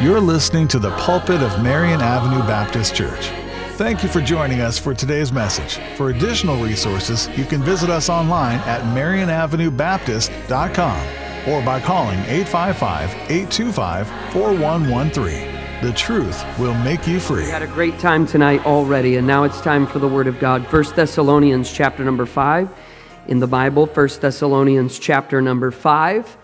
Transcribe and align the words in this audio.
You're 0.00 0.18
listening 0.18 0.66
to 0.68 0.78
the 0.78 0.92
pulpit 0.92 1.42
of 1.42 1.62
Marion 1.62 2.00
Avenue 2.00 2.40
Baptist 2.46 2.94
Church. 2.94 3.26
Thank 3.72 4.02
you 4.02 4.08
for 4.08 4.22
joining 4.22 4.62
us 4.62 4.78
for 4.78 4.94
today's 4.94 5.30
message. 5.30 5.78
For 5.98 6.08
additional 6.08 6.56
resources, 6.56 7.28
you 7.36 7.44
can 7.44 7.62
visit 7.62 7.90
us 7.90 8.08
online 8.08 8.60
at 8.60 8.80
marionavenuebaptist.com 8.96 11.52
or 11.52 11.62
by 11.62 11.80
calling 11.80 12.18
855 12.20 13.10
825 13.30 14.08
4113. 14.32 15.82
The 15.82 15.92
truth 15.92 16.42
will 16.58 16.72
make 16.76 17.06
you 17.06 17.20
free. 17.20 17.44
We 17.44 17.50
had 17.50 17.60
a 17.60 17.66
great 17.66 17.98
time 17.98 18.26
tonight 18.26 18.64
already, 18.64 19.16
and 19.16 19.26
now 19.26 19.44
it's 19.44 19.60
time 19.60 19.86
for 19.86 19.98
the 19.98 20.08
Word 20.08 20.28
of 20.28 20.40
God. 20.40 20.62
1 20.72 20.94
Thessalonians 20.96 21.70
chapter 21.70 22.04
number 22.04 22.24
5 22.24 22.70
in 23.28 23.38
the 23.38 23.46
Bible, 23.46 23.84
1 23.84 24.08
Thessalonians 24.18 24.98
chapter 24.98 25.42
number 25.42 25.70
5. 25.70 26.38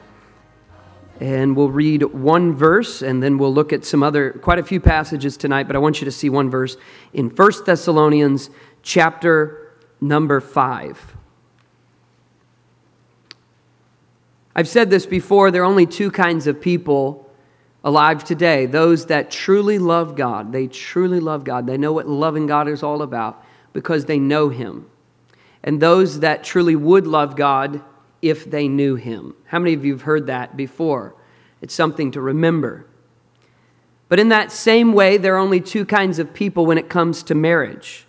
And 1.21 1.57
we'll 1.57 1.71
read 1.71 2.03
one 2.03 2.55
verse 2.55 3.03
and 3.03 3.23
then 3.23 3.39
we'll 3.39 3.55
look 3.55 3.73
at 3.73 3.85
some 3.85 4.03
other, 4.03 4.33
quite 4.33 4.59
a 4.59 4.63
few 4.63 4.81
passages 4.81 5.37
tonight, 5.37 5.67
but 5.67 5.75
I 5.75 5.79
want 5.79 6.01
you 6.01 6.05
to 6.05 6.13
see 6.13 6.29
one 6.29 6.51
verse 6.51 6.77
in 7.15 7.31
1 7.31 7.53
Thessalonians 7.65 8.51
chapter 8.83 9.73
number 10.01 10.41
5. 10.41 11.17
I've 14.55 14.69
said 14.69 14.91
this 14.91 15.07
before 15.07 15.51
there 15.51 15.63
are 15.63 15.67
only 15.67 15.87
two 15.87 16.11
kinds 16.11 16.47
of 16.47 16.61
people 16.61 17.31
alive 17.85 18.25
today 18.25 18.67
those 18.67 19.07
that 19.07 19.31
truly 19.31 19.79
love 19.79 20.17
God. 20.17 20.53
They 20.53 20.67
truly 20.67 21.21
love 21.21 21.45
God. 21.45 21.67
They 21.67 21.77
know 21.77 21.93
what 21.93 22.09
loving 22.09 22.47
God 22.47 22.69
is 22.69 22.83
all 22.83 23.03
about 23.03 23.45
because 23.73 24.07
they 24.07 24.19
know 24.19 24.49
Him. 24.49 24.87
And 25.63 25.81
those 25.81 26.21
that 26.21 26.43
truly 26.43 26.77
would 26.77 27.07
love 27.07 27.37
God 27.37 27.83
if 28.29 28.51
they 28.51 28.69
knew 28.69 28.95
Him. 28.95 29.35
How 29.47 29.59
many 29.59 29.75
of 29.75 29.85
you 29.85 29.93
have 29.93 30.03
heard 30.03 30.27
that 30.27 30.57
before? 30.57 31.15
It's 31.61 31.75
something 31.75 32.11
to 32.13 32.21
remember. 32.21 32.87
But 34.09 34.21
in 34.21 34.29
that 34.29 34.53
same 34.53 34.93
way, 34.93 35.17
there 35.17 35.35
are 35.35 35.39
only 35.39 35.61
two 35.61 35.85
kinds 35.85 36.19
of 36.19 36.33
people 36.33 36.67
when 36.67 36.79
it 36.79 36.89
comes 36.89 37.23
to 37.25 37.35
marriage. 37.35 38.07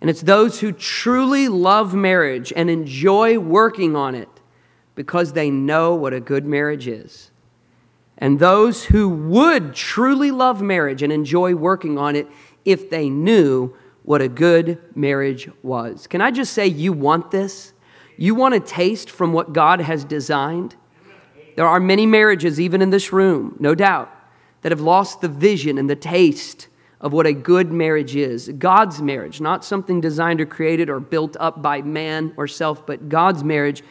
And 0.00 0.08
it's 0.08 0.22
those 0.22 0.60
who 0.60 0.72
truly 0.72 1.48
love 1.48 1.94
marriage 1.94 2.52
and 2.54 2.70
enjoy 2.70 3.38
working 3.38 3.96
on 3.96 4.14
it 4.14 4.28
because 4.94 5.32
they 5.32 5.50
know 5.50 5.94
what 5.94 6.14
a 6.14 6.20
good 6.20 6.46
marriage 6.46 6.86
is 6.86 7.30
and 8.18 8.40
those 8.40 8.84
who 8.84 9.08
would 9.08 9.74
truly 9.74 10.30
love 10.30 10.60
marriage 10.60 11.02
and 11.02 11.12
enjoy 11.12 11.54
working 11.54 11.96
on 11.96 12.16
it 12.16 12.26
if 12.64 12.90
they 12.90 13.08
knew 13.08 13.74
what 14.02 14.20
a 14.20 14.28
good 14.28 14.78
marriage 14.96 15.48
was. 15.62 16.06
Can 16.08 16.20
I 16.20 16.32
just 16.32 16.52
say, 16.52 16.66
you 16.66 16.92
want 16.92 17.30
this? 17.30 17.72
You 18.20 18.34
want 18.34 18.54
to 18.54 18.60
taste 18.60 19.10
from 19.10 19.32
what 19.32 19.52
God 19.52 19.80
has 19.80 20.04
designed? 20.04 20.74
There 21.54 21.66
are 21.66 21.78
many 21.78 22.04
marriages, 22.04 22.60
even 22.60 22.82
in 22.82 22.90
this 22.90 23.12
room, 23.12 23.54
no 23.60 23.76
doubt, 23.76 24.12
that 24.62 24.72
have 24.72 24.80
lost 24.80 25.20
the 25.20 25.28
vision 25.28 25.78
and 25.78 25.88
the 25.88 25.96
taste 25.96 26.66
of 27.00 27.12
what 27.12 27.26
a 27.26 27.32
good 27.32 27.70
marriage 27.70 28.16
is. 28.16 28.48
God's 28.58 29.00
marriage, 29.00 29.40
not 29.40 29.64
something 29.64 30.00
designed 30.00 30.40
or 30.40 30.46
created 30.46 30.90
or 30.90 30.98
built 30.98 31.36
up 31.38 31.62
by 31.62 31.80
man 31.80 32.34
or 32.36 32.48
self, 32.48 32.84
but 32.84 33.08
God's 33.08 33.44
marriage 33.44 33.84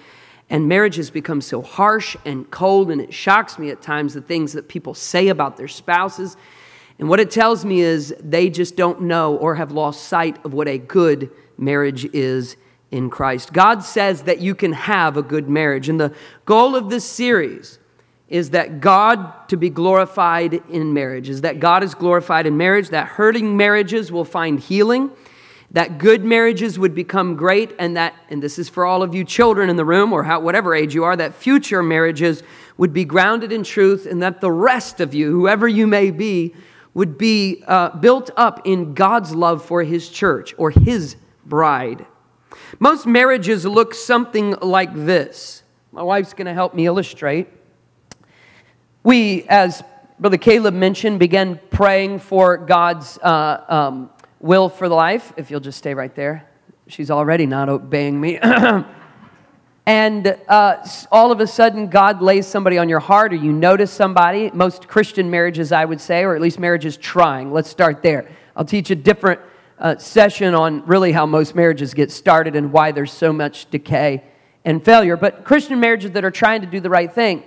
and 0.49 0.67
marriage 0.67 0.97
has 0.97 1.09
become 1.09 1.39
so 1.39 1.61
harsh 1.61 2.17
and 2.25 2.49
cold, 2.51 2.91
and 2.91 2.99
it 2.99 3.13
shocks 3.13 3.57
me 3.57 3.69
at 3.69 3.81
times 3.81 4.13
the 4.13 4.21
things 4.21 4.51
that 4.53 4.67
people 4.67 4.93
say 4.93 5.29
about 5.29 5.55
their 5.55 5.69
spouses. 5.69 6.35
And 6.99 7.07
what 7.07 7.21
it 7.21 7.31
tells 7.31 7.63
me 7.63 7.79
is 7.79 8.13
they 8.21 8.49
just 8.49 8.75
don't 8.75 9.03
know 9.03 9.37
or 9.37 9.55
have 9.55 9.71
lost 9.71 10.05
sight 10.05 10.43
of 10.43 10.53
what 10.53 10.67
a 10.67 10.77
good 10.77 11.29
marriage 11.57 12.05
is 12.13 12.57
in 12.91 13.09
Christ. 13.09 13.53
God 13.53 13.83
says 13.83 14.23
that 14.23 14.39
you 14.39 14.55
can 14.55 14.73
have 14.73 15.17
a 15.17 15.21
good 15.21 15.49
marriage. 15.49 15.89
And 15.89 15.99
the 15.99 16.13
goal 16.45 16.75
of 16.75 16.89
this 16.89 17.05
series 17.05 17.79
is 18.29 18.51
that 18.51 18.81
God 18.81 19.47
to 19.49 19.57
be 19.57 19.69
glorified 19.69 20.53
in 20.69 20.93
marriage, 20.93 21.29
is 21.29 21.41
that 21.41 21.59
God 21.59 21.83
is 21.83 21.95
glorified 21.95 22.45
in 22.45 22.57
marriage, 22.57 22.89
that 22.89 23.07
hurting 23.07 23.55
marriages 23.55 24.11
will 24.11 24.25
find 24.25 24.59
healing 24.59 25.11
that 25.71 25.97
good 25.97 26.23
marriages 26.23 26.79
would 26.79 26.95
become 26.95 27.35
great 27.35 27.73
and 27.77 27.97
that 27.97 28.15
and 28.29 28.41
this 28.41 28.57
is 28.57 28.69
for 28.69 28.85
all 28.85 29.03
of 29.03 29.13
you 29.13 29.23
children 29.23 29.69
in 29.69 29.75
the 29.75 29.85
room 29.85 30.13
or 30.13 30.23
how, 30.23 30.39
whatever 30.39 30.73
age 30.73 30.95
you 30.95 31.03
are 31.03 31.15
that 31.15 31.33
future 31.33 31.83
marriages 31.83 32.41
would 32.77 32.93
be 32.93 33.03
grounded 33.03 33.51
in 33.51 33.63
truth 33.63 34.05
and 34.05 34.21
that 34.21 34.39
the 34.39 34.51
rest 34.51 35.01
of 35.01 35.13
you 35.13 35.31
whoever 35.31 35.67
you 35.67 35.85
may 35.85 36.11
be 36.11 36.55
would 36.93 37.17
be 37.17 37.63
uh, 37.67 37.89
built 37.97 38.29
up 38.37 38.65
in 38.65 38.93
god's 38.93 39.35
love 39.35 39.63
for 39.63 39.83
his 39.83 40.09
church 40.09 40.53
or 40.57 40.71
his 40.71 41.17
bride 41.45 42.05
most 42.79 43.05
marriages 43.05 43.65
look 43.65 43.93
something 43.93 44.51
like 44.61 44.93
this 44.93 45.63
my 45.91 46.03
wife's 46.03 46.33
going 46.33 46.47
to 46.47 46.53
help 46.53 46.73
me 46.73 46.85
illustrate 46.85 47.47
we 49.03 49.43
as 49.49 49.83
brother 50.19 50.37
caleb 50.37 50.73
mentioned 50.73 51.19
began 51.19 51.59
praying 51.69 52.19
for 52.19 52.57
god's 52.57 53.17
uh, 53.19 53.63
um, 53.67 54.09
will 54.39 54.69
for 54.69 54.87
life, 54.87 55.33
if 55.37 55.49
you'll 55.49 55.59
just 55.59 55.77
stay 55.77 55.93
right 55.93 56.13
there. 56.15 56.47
She's 56.87 57.11
already 57.11 57.45
not 57.45 57.69
obeying 57.69 58.19
me. 58.19 58.37
and 59.85 60.27
uh, 60.47 60.87
all 61.11 61.31
of 61.31 61.39
a 61.39 61.47
sudden, 61.47 61.87
God 61.87 62.21
lays 62.21 62.47
somebody 62.47 62.77
on 62.77 62.87
your 62.87 62.99
heart, 62.99 63.33
or 63.33 63.35
you 63.35 63.51
notice 63.51 63.91
somebody. 63.91 64.51
Most 64.53 64.87
Christian 64.87 65.29
marriages, 65.29 65.71
I 65.71 65.85
would 65.85 65.99
say, 65.99 66.23
or 66.23 66.35
at 66.35 66.41
least 66.41 66.59
marriages 66.59 66.97
trying. 66.97 67.51
Let's 67.51 67.69
start 67.69 68.01
there. 68.03 68.29
I'll 68.55 68.65
teach 68.65 68.89
a 68.89 68.95
different 68.95 69.41
uh, 69.79 69.97
session 69.97 70.53
on 70.53 70.85
really 70.85 71.11
how 71.11 71.25
most 71.25 71.55
marriages 71.55 71.93
get 71.93 72.11
started 72.11 72.55
and 72.55 72.71
why 72.71 72.91
there's 72.91 73.11
so 73.11 73.31
much 73.31 73.69
decay 73.69 74.23
and 74.65 74.83
failure. 74.83 75.15
But 75.15 75.43
Christian 75.43 75.79
marriages 75.79 76.11
that 76.11 76.25
are 76.25 76.31
trying 76.31 76.61
to 76.61 76.67
do 76.67 76.79
the 76.79 76.89
right 76.89 77.11
thing 77.11 77.43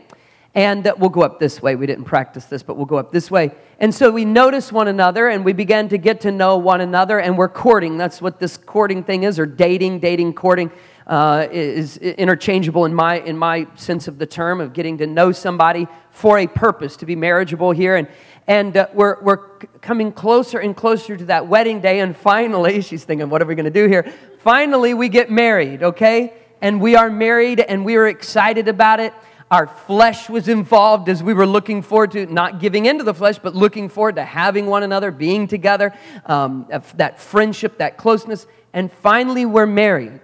and 0.54 0.84
that 0.84 0.98
we'll 0.98 1.10
go 1.10 1.22
up 1.22 1.38
this 1.38 1.62
way. 1.62 1.76
We 1.76 1.86
didn't 1.86 2.04
practice 2.04 2.46
this, 2.46 2.62
but 2.62 2.76
we'll 2.76 2.86
go 2.86 2.96
up 2.96 3.12
this 3.12 3.30
way. 3.30 3.52
And 3.78 3.94
so 3.94 4.10
we 4.10 4.24
notice 4.24 4.72
one 4.72 4.88
another 4.88 5.28
and 5.28 5.44
we 5.44 5.52
begin 5.52 5.88
to 5.90 5.98
get 5.98 6.20
to 6.22 6.32
know 6.32 6.56
one 6.56 6.80
another 6.80 7.20
and 7.20 7.38
we're 7.38 7.48
courting. 7.48 7.98
That's 7.98 8.20
what 8.20 8.40
this 8.40 8.56
courting 8.56 9.04
thing 9.04 9.22
is, 9.22 9.38
or 9.38 9.46
dating, 9.46 10.00
dating, 10.00 10.34
courting. 10.34 10.70
Uh, 11.06 11.48
is 11.50 11.96
interchangeable 11.96 12.84
in 12.84 12.94
my 12.94 13.18
in 13.22 13.36
my 13.36 13.66
sense 13.74 14.06
of 14.06 14.16
the 14.16 14.26
term 14.26 14.60
of 14.60 14.72
getting 14.72 14.96
to 14.98 15.08
know 15.08 15.32
somebody 15.32 15.88
for 16.12 16.38
a 16.38 16.46
purpose 16.46 16.96
to 16.96 17.04
be 17.04 17.16
marriageable 17.16 17.72
here 17.72 17.96
and 17.96 18.06
and 18.50 18.76
uh, 18.76 18.88
we're 18.92 19.22
we're 19.22 19.46
coming 19.80 20.10
closer 20.10 20.58
and 20.58 20.76
closer 20.76 21.16
to 21.16 21.24
that 21.26 21.46
wedding 21.46 21.80
day 21.80 22.00
and 22.00 22.16
finally 22.16 22.82
she's 22.88 23.04
thinking 23.04 23.30
what 23.30 23.40
are 23.40 23.46
we 23.46 23.54
going 23.54 23.64
to 23.64 23.70
do 23.70 23.86
here 23.86 24.12
finally 24.40 24.92
we 24.92 25.08
get 25.08 25.30
married 25.30 25.82
okay 25.82 26.34
and 26.60 26.80
we 26.80 26.96
are 26.96 27.08
married 27.08 27.60
and 27.60 27.84
we 27.84 27.96
are 27.96 28.08
excited 28.08 28.66
about 28.68 29.00
it 29.00 29.14
our 29.50 29.66
flesh 29.66 30.28
was 30.28 30.48
involved 30.48 31.08
as 31.08 31.22
we 31.22 31.34
were 31.34 31.46
looking 31.46 31.82
forward 31.82 32.12
to 32.12 32.26
not 32.26 32.60
giving 32.60 32.86
into 32.86 33.02
the 33.02 33.12
flesh, 33.12 33.36
but 33.36 33.52
looking 33.52 33.88
forward 33.88 34.14
to 34.14 34.24
having 34.24 34.66
one 34.66 34.84
another, 34.84 35.10
being 35.10 35.48
together, 35.48 35.92
um, 36.26 36.68
that 36.94 37.18
friendship, 37.18 37.78
that 37.78 37.96
closeness. 37.96 38.46
And 38.72 38.92
finally, 38.92 39.44
we're 39.44 39.66
married. 39.66 40.20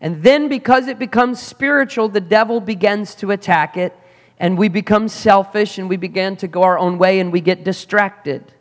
And 0.00 0.22
then, 0.22 0.48
because 0.48 0.86
it 0.86 0.96
becomes 0.96 1.42
spiritual, 1.42 2.08
the 2.08 2.20
devil 2.20 2.60
begins 2.60 3.16
to 3.16 3.32
attack 3.32 3.76
it, 3.76 3.92
and 4.38 4.58
we 4.58 4.68
become 4.68 5.08
selfish, 5.08 5.78
and 5.78 5.88
we 5.88 5.96
begin 5.96 6.36
to 6.36 6.48
go 6.48 6.62
our 6.62 6.78
own 6.78 6.98
way, 6.98 7.20
and 7.20 7.32
we 7.32 7.40
get 7.40 7.64
distracted. 7.64 8.52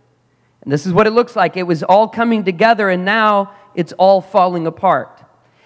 And 0.61 0.71
this 0.71 0.85
is 0.85 0.93
what 0.93 1.07
it 1.07 1.11
looks 1.11 1.35
like. 1.35 1.57
It 1.57 1.63
was 1.63 1.83
all 1.83 2.07
coming 2.07 2.43
together, 2.43 2.89
and 2.89 3.05
now 3.05 3.53
it's 3.75 3.93
all 3.93 4.21
falling 4.21 4.67
apart. 4.67 5.21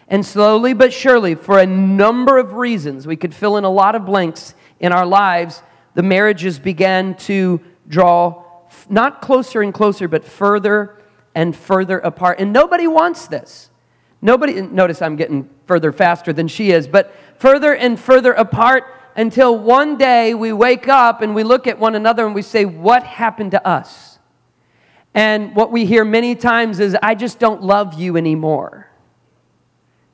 And 0.08 0.26
slowly 0.26 0.74
but 0.74 0.92
surely, 0.92 1.36
for 1.36 1.60
a 1.60 1.66
number 1.66 2.38
of 2.38 2.54
reasons, 2.54 3.06
we 3.06 3.16
could 3.16 3.34
fill 3.34 3.58
in 3.58 3.64
a 3.64 3.70
lot 3.70 3.96
of 3.96 4.06
blanks 4.06 4.56
in 4.80 4.92
our 4.92 5.06
lives, 5.06 5.62
the 5.94 6.04
marriages 6.04 6.60
began 6.60 7.16
to 7.16 7.62
draw 7.88 8.44
not 8.90 9.22
closer 9.22 9.62
and 9.62 9.74
closer, 9.74 10.08
but 10.08 10.24
further 10.24 10.98
and 11.36 11.56
further 11.56 12.00
apart. 12.00 12.40
And 12.40 12.54
nobody 12.54 12.88
wants 12.88 13.28
this. 13.28 13.70
Nobody, 14.22 14.62
notice 14.62 15.02
I'm 15.02 15.16
getting 15.16 15.50
further 15.66 15.92
faster 15.92 16.34
than 16.34 16.48
she 16.48 16.72
is, 16.72 16.88
but 16.88 17.14
further 17.38 17.74
and 17.74 18.00
further 18.00 18.34
apart 18.34 18.86
until 19.20 19.58
one 19.60 19.98
day 19.98 20.34
we 20.34 20.54
wake 20.54 20.88
up 20.88 21.22
and 21.22 21.36
we 21.36 21.44
look 21.44 21.68
at 21.68 21.78
one 21.78 21.94
another 21.94 22.26
and 22.26 22.34
we 22.34 22.42
say, 22.42 22.64
What 22.64 23.04
happened 23.04 23.52
to 23.52 23.68
us? 23.68 24.18
And 25.14 25.54
what 25.56 25.74
we 25.74 25.86
hear 25.86 26.06
many 26.06 26.36
times 26.36 26.80
is, 26.80 26.96
I 27.04 27.16
just 27.16 27.38
don't 27.38 27.62
love 27.62 28.00
you 28.00 28.16
anymore. 28.16 28.90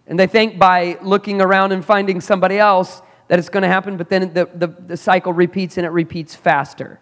And 0.07 0.19
they 0.19 0.25
think 0.25 0.57
by 0.57 0.97
looking 1.03 1.39
around 1.39 1.71
and 1.71 1.85
finding 1.85 2.19
somebody 2.19 2.57
else 2.57 3.03
that 3.27 3.37
it's 3.37 3.49
going 3.49 3.61
to 3.61 3.69
happen, 3.69 3.95
but 3.95 4.09
then 4.09 4.33
the, 4.33 4.49
the, 4.55 4.67
the, 4.67 4.97
cycle 4.97 5.33
repeats 5.33 5.77
and 5.77 5.85
it 5.85 5.89
repeats 5.89 6.33
faster. 6.35 6.99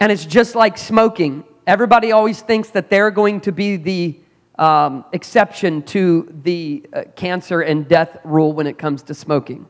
And 0.00 0.10
it's 0.10 0.24
just 0.24 0.54
like 0.56 0.76
smoking. 0.76 1.44
Everybody 1.66 2.12
always 2.12 2.40
thinks 2.40 2.70
that 2.70 2.90
they're 2.90 3.10
going 3.10 3.40
to 3.42 3.52
be 3.52 3.76
the 3.76 4.20
um, 4.58 5.04
exception 5.12 5.82
to 5.82 6.32
the 6.42 6.86
uh, 6.92 7.02
cancer 7.14 7.60
and 7.60 7.86
death 7.88 8.18
rule 8.24 8.52
when 8.52 8.66
it 8.66 8.78
comes 8.78 9.02
to 9.04 9.14
smoking. 9.14 9.68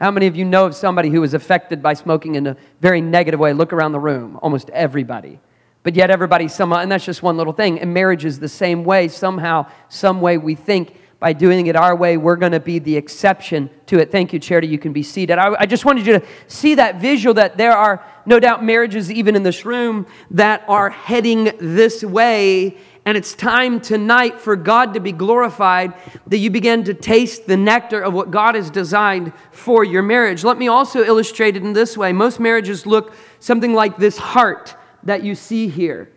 How 0.00 0.10
many 0.10 0.26
of 0.26 0.34
you 0.34 0.46
know 0.46 0.64
of 0.64 0.74
somebody 0.74 1.10
who 1.10 1.20
was 1.20 1.34
affected 1.34 1.82
by 1.82 1.92
smoking 1.92 2.34
in 2.34 2.46
a 2.46 2.56
very 2.80 3.02
negative 3.02 3.38
way? 3.38 3.52
Look 3.52 3.74
around 3.74 3.92
the 3.92 4.00
room, 4.00 4.38
almost 4.40 4.70
everybody. 4.70 5.40
But 5.82 5.94
yet, 5.94 6.10
everybody, 6.10 6.48
somehow, 6.48 6.78
and 6.78 6.90
that's 6.90 7.04
just 7.04 7.22
one 7.22 7.36
little 7.36 7.52
thing. 7.52 7.78
And 7.78 7.92
marriage 7.92 8.24
is 8.24 8.40
the 8.40 8.48
same 8.48 8.84
way. 8.84 9.08
Somehow, 9.08 9.66
some 9.90 10.22
way, 10.22 10.38
we 10.38 10.54
think 10.54 10.96
by 11.18 11.34
doing 11.34 11.66
it 11.66 11.76
our 11.76 11.94
way, 11.94 12.16
we're 12.16 12.36
going 12.36 12.52
to 12.52 12.60
be 12.60 12.78
the 12.78 12.96
exception 12.96 13.68
to 13.86 13.98
it. 13.98 14.10
Thank 14.10 14.32
you, 14.32 14.38
Charity. 14.38 14.68
You 14.68 14.78
can 14.78 14.94
be 14.94 15.02
seated. 15.02 15.36
I, 15.36 15.54
I, 15.60 15.66
just 15.66 15.84
wanted 15.84 16.06
you 16.06 16.18
to 16.18 16.26
see 16.48 16.76
that 16.76 16.98
visual 16.98 17.34
that 17.34 17.58
there 17.58 17.72
are 17.72 18.02
no 18.24 18.40
doubt 18.40 18.64
marriages, 18.64 19.12
even 19.12 19.36
in 19.36 19.42
this 19.42 19.66
room, 19.66 20.06
that 20.30 20.64
are 20.66 20.88
heading 20.88 21.52
this 21.60 22.02
way. 22.02 22.78
And 23.10 23.16
it's 23.16 23.34
time 23.34 23.80
tonight 23.80 24.38
for 24.38 24.54
God 24.54 24.94
to 24.94 25.00
be 25.00 25.10
glorified, 25.10 25.94
that 26.28 26.38
you 26.38 26.48
begin 26.48 26.84
to 26.84 26.94
taste 26.94 27.48
the 27.48 27.56
nectar 27.56 28.00
of 28.00 28.14
what 28.14 28.30
God 28.30 28.54
has 28.54 28.70
designed 28.70 29.32
for 29.50 29.82
your 29.82 30.00
marriage. 30.00 30.44
Let 30.44 30.58
me 30.58 30.68
also 30.68 31.02
illustrate 31.02 31.56
it 31.56 31.64
in 31.64 31.72
this 31.72 31.98
way. 31.98 32.12
Most 32.12 32.38
marriages 32.38 32.86
look 32.86 33.12
something 33.40 33.74
like 33.74 33.96
this 33.96 34.16
heart 34.16 34.76
that 35.02 35.24
you 35.24 35.34
see 35.34 35.66
here. 35.66 36.08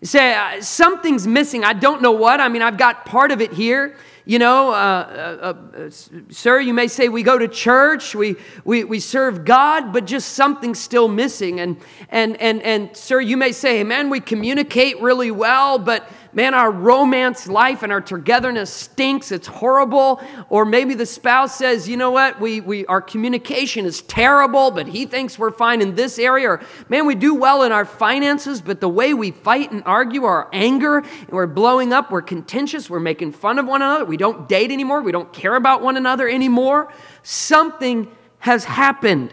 You 0.00 0.08
say, 0.08 0.34
uh, 0.34 0.60
something's 0.60 1.24
missing. 1.24 1.62
I 1.62 1.72
don't 1.72 2.02
know 2.02 2.10
what. 2.10 2.40
I 2.40 2.48
mean, 2.48 2.62
I've 2.62 2.76
got 2.76 3.06
part 3.06 3.30
of 3.30 3.40
it 3.40 3.52
here. 3.52 3.96
You 4.26 4.38
know, 4.38 4.70
uh, 4.70 4.72
uh, 4.74 5.76
uh, 5.76 5.90
sir, 6.30 6.58
you 6.58 6.72
may 6.72 6.88
say 6.88 7.10
we 7.10 7.22
go 7.22 7.36
to 7.36 7.46
church, 7.46 8.14
we, 8.14 8.36
we, 8.64 8.82
we 8.82 8.98
serve 8.98 9.44
God, 9.44 9.92
but 9.92 10.06
just 10.06 10.30
something's 10.30 10.78
still 10.78 11.08
missing. 11.08 11.60
And, 11.60 11.76
and, 12.08 12.40
and, 12.40 12.62
and, 12.62 12.96
sir, 12.96 13.20
you 13.20 13.36
may 13.36 13.52
say, 13.52 13.84
man, 13.84 14.08
we 14.08 14.20
communicate 14.20 14.98
really 15.02 15.30
well, 15.30 15.78
but 15.78 16.08
man, 16.34 16.54
our 16.54 16.70
romance 16.70 17.46
life 17.46 17.82
and 17.82 17.92
our 17.92 18.00
togetherness 18.00 18.70
stinks. 18.70 19.32
It's 19.32 19.46
horrible. 19.46 20.20
Or 20.48 20.64
maybe 20.64 20.94
the 20.94 21.06
spouse 21.06 21.56
says, 21.56 21.88
you 21.88 21.96
know 21.96 22.10
what, 22.10 22.40
we, 22.40 22.60
we, 22.60 22.86
our 22.86 23.00
communication 23.00 23.86
is 23.86 24.02
terrible, 24.02 24.70
but 24.70 24.86
he 24.86 25.06
thinks 25.06 25.38
we're 25.38 25.50
fine 25.50 25.80
in 25.80 25.94
this 25.94 26.18
area. 26.18 26.50
Or 26.50 26.60
man, 26.88 27.06
we 27.06 27.14
do 27.14 27.34
well 27.34 27.62
in 27.62 27.72
our 27.72 27.84
finances, 27.84 28.60
but 28.60 28.80
the 28.80 28.88
way 28.88 29.14
we 29.14 29.30
fight 29.30 29.70
and 29.70 29.82
argue, 29.86 30.24
our 30.24 30.48
anger, 30.52 30.98
and 30.98 31.30
we're 31.30 31.46
blowing 31.46 31.92
up, 31.92 32.10
we're 32.10 32.22
contentious, 32.22 32.90
we're 32.90 33.00
making 33.00 33.32
fun 33.32 33.58
of 33.58 33.66
one 33.66 33.82
another, 33.82 34.04
we 34.04 34.16
don't 34.16 34.48
date 34.48 34.70
anymore, 34.70 35.00
we 35.02 35.12
don't 35.12 35.32
care 35.32 35.54
about 35.54 35.82
one 35.82 35.96
another 35.96 36.28
anymore. 36.28 36.92
Something 37.22 38.10
has 38.38 38.64
happened. 38.64 39.32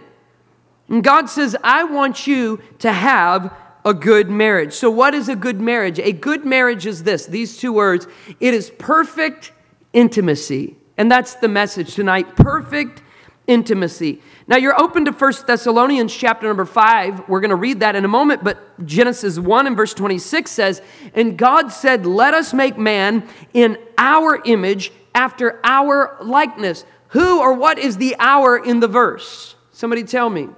And 0.88 1.04
God 1.04 1.30
says, 1.30 1.56
I 1.64 1.86
want 1.86 2.28
you 2.28 2.62
to 2.80 2.92
have 2.92 3.56
a 3.84 3.94
good 3.94 4.30
marriage. 4.30 4.74
So, 4.74 4.90
what 4.90 5.14
is 5.14 5.30
a 5.30 5.36
good 5.36 5.60
marriage? 5.60 6.00
A 6.00 6.12
good 6.12 6.46
marriage 6.46 6.86
is 6.86 7.04
this 7.04 7.26
these 7.26 7.58
two 7.58 7.74
words 7.74 8.08
it 8.40 8.54
is 8.54 8.70
perfect 8.70 9.52
intimacy. 9.94 10.78
And 10.98 11.12
that's 11.12 11.36
the 11.36 11.48
message 11.48 11.96
tonight 11.96 12.36
perfect 12.36 13.02
intimacy. 13.48 14.22
Now, 14.48 14.58
you're 14.58 14.80
open 14.80 15.06
to 15.06 15.14
First 15.14 15.48
Thessalonians 15.48 16.14
chapter 16.14 16.48
number 16.48 16.66
5. 16.66 17.28
We're 17.28 17.40
going 17.40 17.50
to 17.50 17.56
read 17.56 17.80
that 17.80 17.96
in 17.96 18.06
a 18.06 18.08
moment, 18.08 18.44
but 18.44 18.86
Genesis 18.86 19.40
1 19.40 19.68
and 19.68 19.76
verse 19.76 19.94
26 19.94 20.52
says, 20.52 20.82
And 21.14 21.38
God 21.38 21.72
said, 21.72 22.06
Let 22.06 22.34
us 22.34 22.54
make 22.54 22.78
man 22.78 23.28
in 23.54 23.78
our 23.98 24.42
image 24.46 24.92
after 25.16 25.60
our 25.64 26.18
likeness. 26.22 26.86
Who 27.10 27.40
or 27.40 27.54
what 27.54 27.78
is 27.78 27.98
the 27.98 28.16
our 28.20 28.58
in 28.58 28.80
the 28.80 28.88
verse? 28.88 29.56
Somebody 29.72 30.04
tell 30.04 30.30
me. 30.30 30.50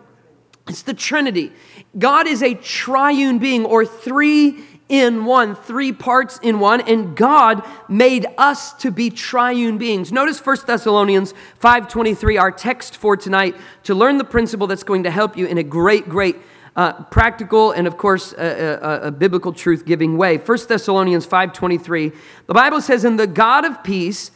It's 0.67 0.83
the 0.83 0.93
Trinity. 0.93 1.51
God 1.97 2.27
is 2.27 2.41
a 2.41 2.55
triune 2.55 3.39
being 3.39 3.65
or 3.65 3.85
three 3.85 4.63
in 4.89 5.25
one, 5.25 5.55
three 5.55 5.91
parts 5.91 6.39
in 6.43 6.59
one, 6.59 6.81
and 6.81 7.15
God 7.15 7.63
made 7.87 8.25
us 8.37 8.73
to 8.73 8.91
be 8.91 9.09
triune 9.09 9.77
beings. 9.77 10.11
Notice 10.11 10.39
1 10.39 10.67
Thessalonians 10.67 11.33
5:23, 11.59 12.37
our 12.37 12.51
text 12.51 12.97
for 12.97 13.15
tonight, 13.15 13.55
to 13.83 13.95
learn 13.95 14.17
the 14.17 14.23
principle 14.23 14.67
that's 14.67 14.83
going 14.83 15.03
to 15.03 15.11
help 15.11 15.37
you 15.37 15.45
in 15.45 15.57
a 15.57 15.63
great, 15.63 16.09
great 16.09 16.37
uh, 16.75 16.93
practical 17.03 17.71
and 17.71 17.85
of 17.85 17.97
course 17.97 18.33
a, 18.33 18.79
a, 18.81 19.07
a 19.07 19.11
biblical 19.11 19.53
truth 19.53 19.85
giving 19.85 20.17
way 20.17 20.37
1 20.37 20.57
thessalonians 20.67 21.27
5.23 21.27 22.15
the 22.47 22.53
bible 22.55 22.81
says 22.81 23.05
in 23.05 23.15
the 23.15 23.27
god 23.27 23.63
of 23.63 23.83
peace 23.83 24.31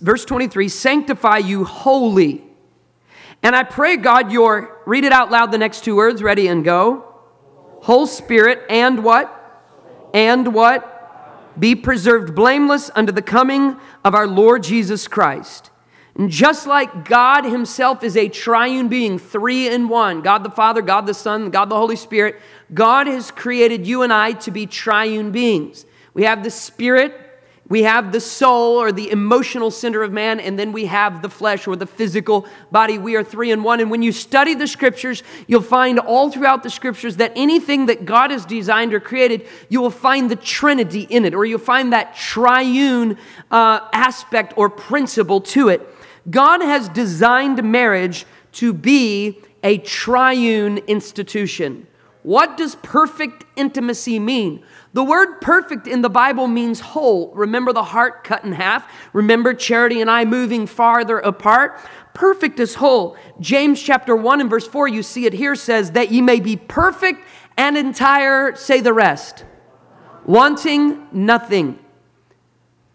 verse 0.00 0.24
23 0.24 0.68
sanctify 0.68 1.38
you 1.38 1.64
wholly 1.64 2.44
and 3.42 3.56
I 3.56 3.64
pray, 3.64 3.96
God, 3.96 4.30
your, 4.30 4.80
read 4.86 5.04
it 5.04 5.12
out 5.12 5.30
loud 5.30 5.50
the 5.50 5.58
next 5.58 5.84
two 5.84 5.96
words, 5.96 6.22
ready 6.22 6.46
and 6.48 6.64
go. 6.64 7.04
Whole 7.82 8.06
spirit 8.06 8.64
and 8.70 9.02
what? 9.02 9.38
And 10.14 10.54
what? 10.54 11.58
Be 11.58 11.74
preserved 11.74 12.34
blameless 12.34 12.90
unto 12.94 13.12
the 13.12 13.22
coming 13.22 13.76
of 14.04 14.14
our 14.14 14.26
Lord 14.26 14.62
Jesus 14.62 15.08
Christ. 15.08 15.70
And 16.14 16.30
just 16.30 16.66
like 16.66 17.06
God 17.06 17.44
Himself 17.44 18.04
is 18.04 18.16
a 18.16 18.28
triune 18.28 18.88
being, 18.88 19.18
three 19.18 19.68
in 19.68 19.88
one 19.88 20.20
God 20.20 20.44
the 20.44 20.50
Father, 20.50 20.82
God 20.82 21.06
the 21.06 21.14
Son, 21.14 21.50
God 21.50 21.68
the 21.68 21.76
Holy 21.76 21.96
Spirit 21.96 22.40
God 22.72 23.06
has 23.06 23.30
created 23.30 23.86
you 23.86 24.02
and 24.02 24.12
I 24.12 24.32
to 24.32 24.50
be 24.50 24.66
triune 24.66 25.30
beings. 25.32 25.84
We 26.14 26.24
have 26.24 26.42
the 26.42 26.50
Spirit, 26.50 27.14
we 27.68 27.84
have 27.84 28.12
the 28.12 28.20
soul 28.20 28.76
or 28.76 28.92
the 28.92 29.10
emotional 29.10 29.70
center 29.70 30.02
of 30.02 30.12
man, 30.12 30.40
and 30.40 30.58
then 30.58 30.72
we 30.72 30.86
have 30.86 31.22
the 31.22 31.30
flesh 31.30 31.66
or 31.66 31.76
the 31.76 31.86
physical 31.86 32.46
body. 32.70 32.98
We 32.98 33.14
are 33.16 33.24
three 33.24 33.50
in 33.50 33.62
one. 33.62 33.80
And 33.80 33.90
when 33.90 34.02
you 34.02 34.12
study 34.12 34.54
the 34.54 34.66
scriptures, 34.66 35.22
you'll 35.46 35.62
find 35.62 35.98
all 35.98 36.30
throughout 36.30 36.64
the 36.64 36.70
scriptures 36.70 37.16
that 37.16 37.32
anything 37.36 37.86
that 37.86 38.04
God 38.04 38.30
has 38.30 38.44
designed 38.44 38.92
or 38.92 39.00
created, 39.00 39.46
you 39.68 39.80
will 39.80 39.90
find 39.90 40.30
the 40.30 40.36
Trinity 40.36 41.02
in 41.02 41.24
it, 41.24 41.34
or 41.34 41.44
you'll 41.44 41.58
find 41.60 41.92
that 41.92 42.16
triune 42.16 43.16
uh, 43.50 43.88
aspect 43.92 44.54
or 44.56 44.68
principle 44.68 45.40
to 45.40 45.68
it. 45.68 45.88
God 46.30 46.60
has 46.62 46.88
designed 46.88 47.62
marriage 47.62 48.26
to 48.52 48.72
be 48.72 49.40
a 49.62 49.78
triune 49.78 50.78
institution. 50.88 51.86
What 52.22 52.56
does 52.56 52.76
perfect 52.76 53.44
intimacy 53.56 54.20
mean? 54.20 54.64
The 54.92 55.02
word 55.02 55.40
perfect 55.40 55.88
in 55.88 56.02
the 56.02 56.10
Bible 56.10 56.46
means 56.46 56.78
whole. 56.78 57.32
Remember 57.34 57.72
the 57.72 57.82
heart 57.82 58.22
cut 58.22 58.44
in 58.44 58.52
half? 58.52 58.88
Remember 59.12 59.54
charity 59.54 60.00
and 60.00 60.08
I 60.08 60.24
moving 60.24 60.66
farther 60.66 61.18
apart? 61.18 61.80
Perfect 62.14 62.60
is 62.60 62.76
whole. 62.76 63.16
James 63.40 63.82
chapter 63.82 64.14
1 64.14 64.40
and 64.40 64.48
verse 64.48 64.68
4, 64.68 64.86
you 64.86 65.02
see 65.02 65.26
it 65.26 65.32
here 65.32 65.56
says 65.56 65.92
that 65.92 66.12
ye 66.12 66.20
may 66.20 66.38
be 66.38 66.56
perfect 66.56 67.24
and 67.56 67.76
entire, 67.76 68.54
say 68.54 68.80
the 68.80 68.92
rest, 68.92 69.44
wanting 70.24 71.08
nothing. 71.10 71.78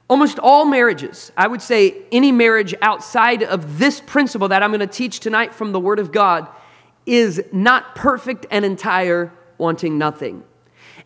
Almost 0.10 0.40
all 0.40 0.64
marriages, 0.64 1.34
I 1.36 1.48
would 1.48 1.62
say 1.62 2.04
any 2.14 2.32
marriage 2.32 2.74
outside 2.82 3.44
of 3.44 3.78
this 3.78 4.00
principle 4.00 4.48
that 4.48 4.64
I'm 4.64 4.70
going 4.70 4.80
to 4.80 4.88
teach 4.88 5.20
tonight 5.20 5.54
from 5.54 5.74
the 5.74 5.82
Word 5.82 6.00
of 6.00 6.14
God, 6.14 6.48
is 7.08 7.42
not 7.52 7.96
perfect 7.96 8.46
and 8.52 8.64
entire, 8.64 9.32
wanting 9.58 9.98
nothing 9.98 10.44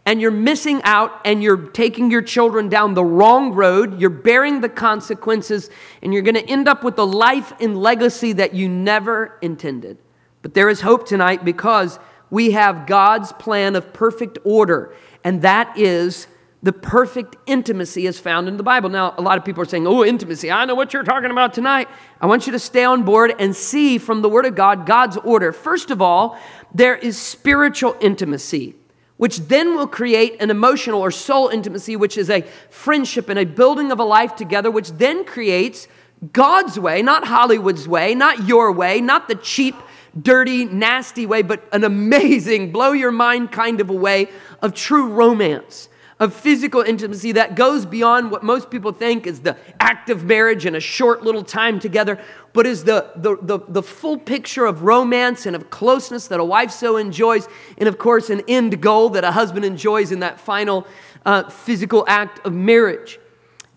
and 0.05 0.19
you're 0.19 0.31
missing 0.31 0.81
out 0.83 1.21
and 1.25 1.43
you're 1.43 1.67
taking 1.69 2.09
your 2.09 2.21
children 2.21 2.69
down 2.69 2.93
the 2.93 3.05
wrong 3.05 3.53
road. 3.53 3.99
You're 3.99 4.09
bearing 4.09 4.61
the 4.61 4.69
consequences 4.69 5.69
and 6.01 6.13
you're 6.13 6.23
going 6.23 6.35
to 6.35 6.49
end 6.49 6.67
up 6.67 6.83
with 6.83 6.97
a 6.97 7.03
life 7.03 7.53
and 7.59 7.77
legacy 7.77 8.33
that 8.33 8.53
you 8.53 8.67
never 8.67 9.37
intended. 9.41 9.97
But 10.41 10.55
there 10.55 10.69
is 10.69 10.81
hope 10.81 11.07
tonight 11.07 11.45
because 11.45 11.99
we 12.31 12.51
have 12.51 12.87
God's 12.87 13.31
plan 13.33 13.75
of 13.75 13.93
perfect 13.93 14.39
order, 14.43 14.95
and 15.23 15.41
that 15.43 15.77
is 15.77 16.27
the 16.63 16.71
perfect 16.71 17.35
intimacy 17.47 18.05
is 18.05 18.19
found 18.19 18.47
in 18.47 18.57
the 18.57 18.63
Bible. 18.63 18.89
Now, 18.89 19.15
a 19.17 19.21
lot 19.21 19.37
of 19.37 19.45
people 19.45 19.63
are 19.63 19.65
saying, 19.65 19.87
Oh, 19.87 20.05
intimacy, 20.05 20.51
I 20.51 20.65
know 20.65 20.75
what 20.75 20.93
you're 20.93 21.03
talking 21.03 21.31
about 21.31 21.53
tonight. 21.53 21.87
I 22.19 22.27
want 22.27 22.45
you 22.45 22.51
to 22.51 22.59
stay 22.59 22.83
on 22.83 23.03
board 23.03 23.33
and 23.39 23.55
see 23.55 23.97
from 23.97 24.21
the 24.21 24.29
Word 24.29 24.45
of 24.45 24.55
God 24.55 24.85
God's 24.85 25.17
order. 25.17 25.51
First 25.51 25.89
of 25.89 26.01
all, 26.01 26.39
there 26.73 26.95
is 26.95 27.19
spiritual 27.19 27.95
intimacy 27.99 28.75
which 29.21 29.37
then 29.37 29.75
will 29.75 29.85
create 29.85 30.41
an 30.41 30.49
emotional 30.49 30.99
or 30.99 31.11
soul 31.11 31.47
intimacy, 31.49 31.95
which 31.95 32.17
is 32.17 32.27
a 32.27 32.41
friendship 32.71 33.29
and 33.29 33.37
a 33.37 33.45
building 33.45 33.91
of 33.91 33.99
a 33.99 34.03
life 34.03 34.35
together, 34.35 34.71
which 34.71 34.89
then 34.93 35.23
creates 35.23 35.87
God's 36.33 36.79
way, 36.79 37.03
not 37.03 37.27
Hollywood's 37.27 37.87
way, 37.87 38.15
not 38.15 38.47
your 38.47 38.71
way, 38.71 38.99
not 38.99 39.27
the 39.27 39.35
cheap, 39.35 39.75
dirty, 40.19 40.65
nasty 40.65 41.27
way, 41.27 41.43
but 41.43 41.63
an 41.71 41.83
amazing, 41.93 42.71
blow 42.71 42.93
your 42.93 43.11
mind 43.11 43.51
kind 43.51 43.79
of 43.79 43.91
a 43.91 43.93
way 43.93 44.27
of 44.59 44.73
true 44.73 45.09
romance 45.09 45.87
of 46.21 46.35
physical 46.35 46.81
intimacy 46.81 47.31
that 47.31 47.55
goes 47.55 47.83
beyond 47.83 48.29
what 48.29 48.43
most 48.43 48.69
people 48.69 48.91
think 48.91 49.25
is 49.25 49.39
the 49.39 49.57
act 49.79 50.07
of 50.11 50.23
marriage 50.23 50.67
and 50.67 50.75
a 50.75 50.79
short 50.79 51.23
little 51.23 51.43
time 51.43 51.79
together, 51.79 52.23
but 52.53 52.67
is 52.67 52.83
the, 52.83 53.11
the, 53.15 53.37
the, 53.41 53.59
the, 53.67 53.81
full 53.81 54.19
picture 54.19 54.67
of 54.67 54.83
romance 54.83 55.47
and 55.47 55.55
of 55.55 55.71
closeness 55.71 56.27
that 56.27 56.39
a 56.39 56.45
wife 56.45 56.69
so 56.69 56.95
enjoys, 56.95 57.47
and 57.79 57.89
of 57.89 57.97
course, 57.97 58.29
an 58.29 58.43
end 58.47 58.79
goal 58.79 59.09
that 59.09 59.23
a 59.23 59.31
husband 59.31 59.65
enjoys 59.65 60.11
in 60.11 60.19
that 60.19 60.39
final 60.39 60.85
uh, 61.25 61.49
physical 61.49 62.05
act 62.07 62.45
of 62.45 62.53
marriage. 62.53 63.19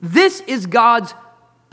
This 0.03 0.41
is 0.43 0.67
God's, 0.67 1.15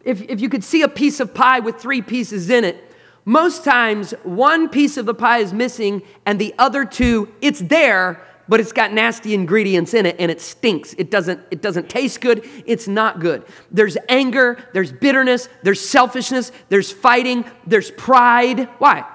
if, 0.05 0.21
if 0.21 0.39
you 0.39 0.47
could 0.47 0.63
see 0.63 0.83
a 0.83 0.87
piece 0.87 1.19
of 1.19 1.33
pie 1.33 1.59
with 1.59 1.81
three 1.81 2.01
pieces 2.01 2.49
in 2.49 2.63
it, 2.63 2.95
most 3.25 3.65
times 3.65 4.11
one 4.23 4.69
piece 4.69 4.95
of 4.95 5.05
the 5.05 5.13
pie 5.13 5.39
is 5.39 5.51
missing 5.51 6.01
and 6.25 6.39
the 6.39 6.55
other 6.57 6.85
two, 6.85 7.29
it's 7.41 7.59
there, 7.59 8.25
but 8.51 8.59
it's 8.59 8.73
got 8.73 8.91
nasty 8.91 9.33
ingredients 9.33 9.93
in 9.93 10.05
it 10.05 10.17
and 10.19 10.29
it 10.29 10.41
stinks. 10.41 10.93
It 10.97 11.09
doesn't, 11.09 11.39
it 11.51 11.61
doesn't 11.61 11.89
taste 11.89 12.19
good. 12.19 12.45
It's 12.65 12.85
not 12.85 13.21
good. 13.21 13.45
There's 13.71 13.95
anger, 14.09 14.61
there's 14.73 14.91
bitterness, 14.91 15.47
there's 15.63 15.79
selfishness, 15.79 16.51
there's 16.67 16.91
fighting, 16.91 17.45
there's 17.65 17.91
pride. 17.91 18.67
Why? 18.77 19.05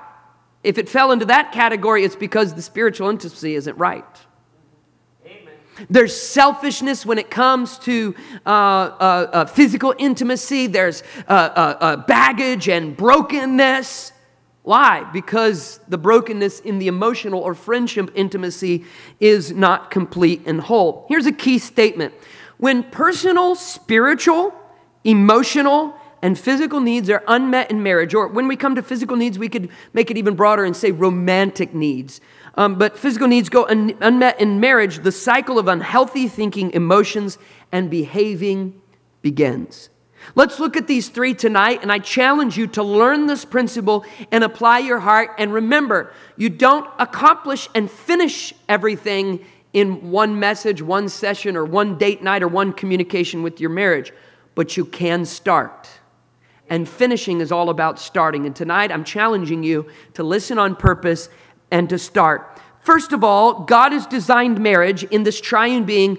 If 0.64 0.78
it 0.78 0.88
fell 0.88 1.12
into 1.12 1.26
that 1.26 1.52
category, 1.52 2.02
it's 2.02 2.16
because 2.16 2.55
the 2.55 2.62
spiritual 2.62 3.11
intimacy 3.11 3.57
isn't 3.57 3.76
right. 3.76 4.07
Amen. 5.26 5.55
There's 5.90 6.19
selfishness 6.19 7.05
when 7.05 7.19
it 7.19 7.31
comes 7.31 7.78
to 7.81 8.14
uh, 8.47 8.49
uh, 8.49 9.31
uh, 9.33 9.45
physical 9.45 9.95
intimacy. 9.99 10.66
There's 10.66 11.02
uh, 11.28 11.33
uh, 11.33 11.76
uh, 11.78 11.97
baggage 12.07 12.71
and 12.71 12.97
brokenness. 12.97 14.12
Why? 14.67 15.05
Because 15.13 15.79
the 15.87 15.97
brokenness 15.97 16.59
in 16.59 16.81
the 16.81 16.89
emotional 16.89 17.39
or 17.39 17.55
friendship 17.55 18.11
intimacy 18.17 18.85
is 19.21 19.53
not 19.53 19.93
complete 19.93 20.43
and 20.45 20.61
whole. 20.61 21.07
Here's 21.09 21.25
a 21.25 21.31
key 21.31 21.61
statement 21.61 22.13
when 22.57 22.83
personal, 22.83 23.55
spiritual, 23.55 24.53
emotional, 25.05 25.95
and 26.21 26.37
physical 26.37 26.81
needs 26.81 27.09
are 27.11 27.23
unmet 27.29 27.71
in 27.71 27.81
marriage, 27.85 28.13
or 28.13 28.27
when 28.27 28.49
we 28.49 28.57
come 28.57 28.75
to 28.75 28.83
physical 28.83 29.17
needs, 29.17 29.39
we 29.39 29.49
could 29.49 29.69
make 29.93 30.11
it 30.11 30.17
even 30.17 30.35
broader 30.35 30.65
and 30.65 30.75
say 30.75 30.91
romantic 30.91 31.73
needs. 31.73 32.21
Um, 32.57 32.75
but 32.75 32.99
physical 32.99 33.29
needs 33.29 33.49
go 33.49 33.69
un- 33.69 33.97
unmet 34.01 34.41
in 34.41 34.59
marriage, 34.59 34.99
the 34.99 35.13
cycle 35.13 35.61
of 35.61 35.69
unhealthy 35.69 36.27
thinking, 36.27 36.73
emotions, 36.73 37.39
and 37.71 37.89
behaving 37.89 38.83
begins. 39.23 39.91
Let's 40.35 40.59
look 40.59 40.76
at 40.76 40.87
these 40.87 41.09
three 41.09 41.35
tonight, 41.35 41.80
and 41.83 41.92
I 41.92 41.99
challenge 41.99 42.56
you 42.56 42.66
to 42.68 42.83
learn 42.83 43.26
this 43.26 43.45
principle 43.45 44.04
and 44.33 44.42
apply 44.42 44.80
your 44.80 44.99
heart. 44.99 45.30
And 45.38 45.52
remember, 45.52 46.12
you 46.37 46.49
don't 46.49 46.88
accomplish 46.99 47.68
and 47.75 47.90
finish 47.90 48.52
everything 48.68 49.45
in 49.73 50.11
one 50.11 50.40
message, 50.40 50.83
one 50.83 51.09
session, 51.09 51.56
or 51.56 51.64
one 51.64 51.99
date 51.99 52.23
night, 52.23 52.42
or 52.42 52.49
one 52.49 52.73
communication 52.73 53.42
with 53.42 53.61
your 53.61 53.71
marriage, 53.71 54.12
but 54.54 54.76
you 54.76 54.85
can 54.85 55.25
start. 55.25 55.88
And 56.68 56.88
finishing 56.88 57.40
is 57.40 57.52
all 57.52 57.71
about 57.71 57.99
starting. 58.00 58.47
And 58.47 58.56
tonight, 58.56 58.90
I'm 58.90 59.04
challenging 59.04 59.62
you 59.62 59.87
to 60.14 60.23
listen 60.23 60.59
on 60.59 60.75
purpose 60.76 61.28
and 61.71 61.88
to 61.90 61.99
start. 61.99 62.59
First 62.80 63.12
of 63.12 63.23
all, 63.23 63.64
God 63.64 63.92
has 63.92 64.06
designed 64.06 64.61
marriage 64.61 65.04
in 65.04 65.23
this 65.25 65.40
triune 65.40 65.85
being 65.85 66.18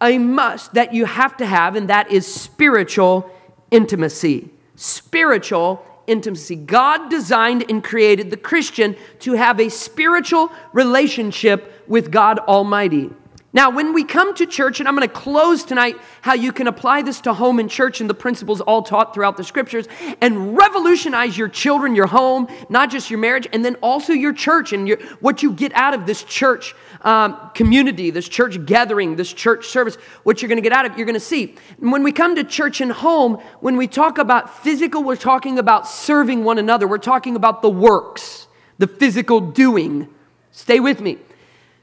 a 0.00 0.18
must 0.18 0.74
that 0.74 0.92
you 0.92 1.04
have 1.04 1.36
to 1.38 1.46
have, 1.46 1.76
and 1.76 1.88
that 1.88 2.10
is 2.10 2.26
spiritual 2.26 3.30
intimacy. 3.70 4.50
Spiritual 4.74 5.84
intimacy. 6.06 6.56
God 6.56 7.10
designed 7.10 7.68
and 7.68 7.82
created 7.82 8.30
the 8.30 8.36
Christian 8.36 8.96
to 9.20 9.32
have 9.32 9.60
a 9.60 9.68
spiritual 9.68 10.50
relationship 10.72 11.84
with 11.86 12.10
God 12.10 12.38
Almighty. 12.40 13.10
Now, 13.56 13.70
when 13.70 13.94
we 13.94 14.04
come 14.04 14.34
to 14.34 14.44
church, 14.44 14.80
and 14.80 14.86
I'm 14.86 14.94
going 14.94 15.08
to 15.08 15.14
close 15.14 15.64
tonight 15.64 15.96
how 16.20 16.34
you 16.34 16.52
can 16.52 16.66
apply 16.66 17.00
this 17.00 17.22
to 17.22 17.32
home 17.32 17.58
and 17.58 17.70
church 17.70 18.02
and 18.02 18.10
the 18.10 18.12
principles 18.12 18.60
all 18.60 18.82
taught 18.82 19.14
throughout 19.14 19.38
the 19.38 19.44
scriptures 19.44 19.86
and 20.20 20.58
revolutionize 20.58 21.38
your 21.38 21.48
children, 21.48 21.96
your 21.96 22.06
home, 22.06 22.48
not 22.68 22.90
just 22.90 23.08
your 23.08 23.18
marriage, 23.18 23.48
and 23.54 23.64
then 23.64 23.76
also 23.76 24.12
your 24.12 24.34
church 24.34 24.74
and 24.74 24.86
your, 24.86 24.98
what 25.20 25.42
you 25.42 25.54
get 25.54 25.72
out 25.72 25.94
of 25.94 26.04
this 26.04 26.22
church 26.22 26.74
um, 27.00 27.50
community, 27.54 28.10
this 28.10 28.28
church 28.28 28.62
gathering, 28.66 29.16
this 29.16 29.32
church 29.32 29.68
service, 29.68 29.96
what 30.22 30.42
you're 30.42 30.50
going 30.50 30.58
to 30.58 30.62
get 30.62 30.72
out 30.72 30.84
of 30.84 30.92
it, 30.92 30.98
you're 30.98 31.06
going 31.06 31.14
to 31.14 31.18
see. 31.18 31.54
When 31.78 32.02
we 32.02 32.12
come 32.12 32.36
to 32.36 32.44
church 32.44 32.82
and 32.82 32.92
home, 32.92 33.36
when 33.60 33.78
we 33.78 33.86
talk 33.86 34.18
about 34.18 34.62
physical, 34.62 35.02
we're 35.02 35.16
talking 35.16 35.58
about 35.58 35.88
serving 35.88 36.44
one 36.44 36.58
another. 36.58 36.86
We're 36.86 36.98
talking 36.98 37.36
about 37.36 37.62
the 37.62 37.70
works, 37.70 38.48
the 38.76 38.86
physical 38.86 39.40
doing. 39.40 40.10
Stay 40.50 40.78
with 40.78 41.00
me. 41.00 41.16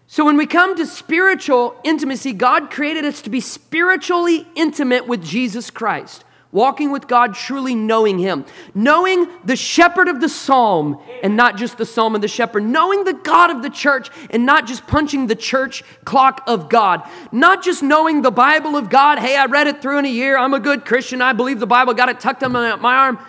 So, 0.08 0.26
when 0.26 0.38
we 0.38 0.46
come 0.46 0.76
to 0.76 0.86
spiritual 0.86 1.76
intimacy, 1.84 2.34
God 2.34 2.70
created 2.70 3.06
us 3.06 3.22
to 3.24 3.30
be 3.30 3.40
spiritually 3.40 4.46
intimate 4.54 5.08
with 5.08 5.24
Jesus 5.24 5.72
Christ, 5.72 6.26
walking 6.52 6.92
with 6.92 7.08
God, 7.08 7.34
truly 7.34 7.74
knowing 7.74 8.20
Him, 8.20 8.46
knowing 8.76 9.28
the 9.46 9.56
shepherd 9.56 10.10
of 10.10 10.20
the 10.20 10.30
psalm 10.30 11.02
and 11.24 11.38
not 11.38 11.58
just 11.58 11.78
the 11.78 11.86
psalm 11.86 12.16
of 12.16 12.22
the 12.22 12.28
shepherd, 12.28 12.64
knowing 12.64 13.06
the 13.06 13.14
God 13.14 13.50
of 13.50 13.64
the 13.64 13.70
church 13.70 14.10
and 14.30 14.46
not 14.46 14.68
just 14.68 14.86
punching 14.88 15.28
the 15.28 15.36
church 15.36 15.84
clock 16.04 16.44
of 16.48 16.70
God, 16.70 17.02
not 17.32 17.64
just 17.64 17.82
knowing 17.82 18.22
the 18.22 18.30
Bible 18.30 18.76
of 18.76 18.90
God. 18.90 19.20
Hey, 19.20 19.38
I 19.38 19.46
read 19.46 19.68
it 19.68 19.82
through 19.82 20.00
in 20.00 20.06
a 20.06 20.10
year. 20.10 20.38
I'm 20.38 20.54
a 20.54 20.60
good 20.60 20.86
Christian. 20.86 21.22
I 21.22 21.34
believe 21.34 21.60
the 21.60 21.66
Bible, 21.66 21.94
got 21.94 22.10
it 22.10 22.20
tucked 22.20 22.42
my, 22.42 22.76
my 22.76 22.96
arm. 22.96 23.20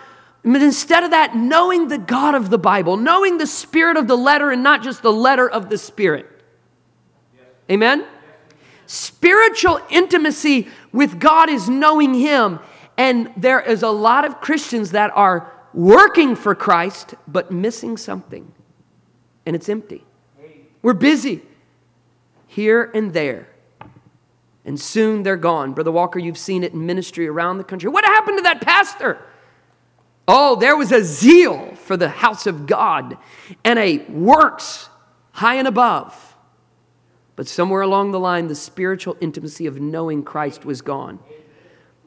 But 0.43 0.61
instead 0.61 1.03
of 1.03 1.11
that, 1.11 1.35
knowing 1.35 1.87
the 1.87 1.97
God 1.97 2.35
of 2.35 2.51
the 2.51 2.59
Bible, 2.59 2.97
knowing 2.97 3.39
the 3.39 3.47
spirit 3.47 3.97
of 3.97 4.07
the 4.07 4.17
letter 4.17 4.51
and 4.51 4.61
not 4.61 4.83
just 4.83 5.01
the 5.01 5.11
letter 5.11 5.49
of 5.49 5.69
the 5.69 5.77
spirit. 5.79 6.34
Amen? 7.69 8.05
Spiritual 8.85 9.79
intimacy 9.89 10.67
with 10.91 11.19
God 11.19 11.49
is 11.49 11.67
knowing 11.67 12.13
Him. 12.13 12.59
And 12.97 13.31
there 13.35 13.59
is 13.59 13.83
a 13.83 13.89
lot 13.89 14.25
of 14.25 14.39
Christians 14.39 14.91
that 14.91 15.11
are 15.15 15.51
working 15.73 16.35
for 16.35 16.55
Christ, 16.55 17.15
but 17.27 17.51
missing 17.51 17.97
something. 17.97 18.51
And 19.45 19.55
it's 19.55 19.67
empty. 19.69 20.03
We're 20.81 20.93
busy 20.93 21.41
here 22.47 22.91
and 22.93 23.13
there. 23.13 23.49
And 24.63 24.79
soon 24.79 25.23
they're 25.23 25.35
gone. 25.35 25.73
Brother 25.73 25.91
Walker, 25.91 26.19
you've 26.19 26.37
seen 26.37 26.63
it 26.63 26.73
in 26.73 26.85
ministry 26.85 27.27
around 27.27 27.57
the 27.57 27.63
country. 27.63 27.89
What 27.89 28.05
happened 28.05 28.37
to 28.37 28.43
that 28.43 28.61
pastor? 28.61 29.19
Oh, 30.27 30.55
there 30.55 30.75
was 30.75 30.91
a 30.91 31.03
zeal 31.03 31.75
for 31.75 31.97
the 31.97 32.09
house 32.09 32.47
of 32.47 32.65
God 32.65 33.17
and 33.63 33.77
a 33.77 33.99
works 34.09 34.89
high 35.31 35.55
and 35.55 35.67
above. 35.67 36.34
But 37.35 37.47
somewhere 37.47 37.81
along 37.81 38.11
the 38.11 38.19
line, 38.19 38.47
the 38.47 38.55
spiritual 38.55 39.17
intimacy 39.19 39.65
of 39.65 39.79
knowing 39.79 40.23
Christ 40.23 40.65
was 40.65 40.81
gone. 40.81 41.19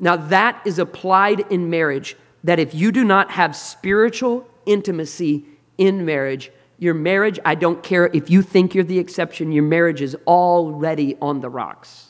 Now, 0.01 0.17
that 0.17 0.63
is 0.65 0.79
applied 0.79 1.41
in 1.53 1.71
marriage. 1.71 2.17
That 2.45 2.59
if 2.59 2.75
you 2.75 2.93
do 2.93 3.05
not 3.05 3.33
have 3.33 3.57
spiritual 3.57 4.49
intimacy 4.65 5.45
in 5.77 6.05
marriage, 6.05 6.53
your 6.79 6.95
marriage, 6.95 7.41
I 7.45 7.57
don't 7.57 7.83
care 7.83 8.07
if 8.15 8.31
you 8.31 8.43
think 8.43 8.75
you're 8.75 8.85
the 8.85 9.01
exception, 9.01 9.51
your 9.51 9.65
marriage 9.65 10.01
is 10.01 10.17
already 10.27 11.17
on 11.21 11.41
the 11.41 11.51
rocks. 11.51 12.09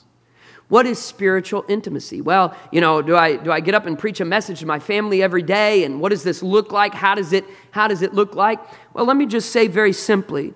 What 0.68 0.84
is 0.84 0.98
spiritual 0.98 1.64
intimacy? 1.66 2.20
Well, 2.20 2.54
you 2.70 2.82
know, 2.82 3.00
do 3.00 3.16
I 3.16 3.36
do 3.36 3.50
I 3.50 3.60
get 3.60 3.74
up 3.74 3.86
and 3.86 3.98
preach 3.98 4.20
a 4.20 4.26
message 4.26 4.60
to 4.60 4.66
my 4.66 4.78
family 4.78 5.22
every 5.22 5.42
day 5.42 5.84
and 5.84 5.98
what 5.98 6.10
does 6.10 6.22
this 6.22 6.42
look 6.42 6.72
like? 6.72 6.92
How 6.92 7.14
does 7.14 7.32
it 7.32 7.46
how 7.70 7.88
does 7.88 8.02
it 8.02 8.12
look 8.12 8.34
like? 8.34 8.60
Well, 8.92 9.06
let 9.06 9.16
me 9.16 9.24
just 9.24 9.50
say 9.50 9.66
very 9.66 9.94
simply, 9.94 10.52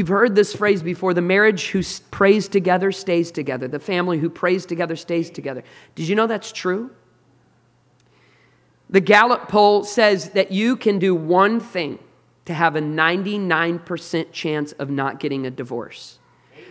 You've 0.00 0.08
heard 0.08 0.34
this 0.34 0.56
phrase 0.56 0.82
before 0.82 1.12
the 1.12 1.20
marriage 1.20 1.68
who 1.68 1.82
prays 2.10 2.48
together 2.48 2.90
stays 2.90 3.30
together, 3.30 3.68
the 3.68 3.78
family 3.78 4.16
who 4.16 4.30
prays 4.30 4.64
together 4.64 4.96
stays 4.96 5.28
together. 5.28 5.62
Did 5.94 6.08
you 6.08 6.16
know 6.16 6.26
that's 6.26 6.52
true? 6.52 6.90
The 8.88 9.02
Gallup 9.02 9.48
poll 9.48 9.84
says 9.84 10.30
that 10.30 10.52
you 10.52 10.74
can 10.76 10.98
do 10.98 11.14
one 11.14 11.60
thing 11.60 11.98
to 12.46 12.54
have 12.54 12.76
a 12.76 12.80
99% 12.80 14.32
chance 14.32 14.72
of 14.72 14.88
not 14.88 15.20
getting 15.20 15.44
a 15.44 15.50
divorce. 15.50 16.18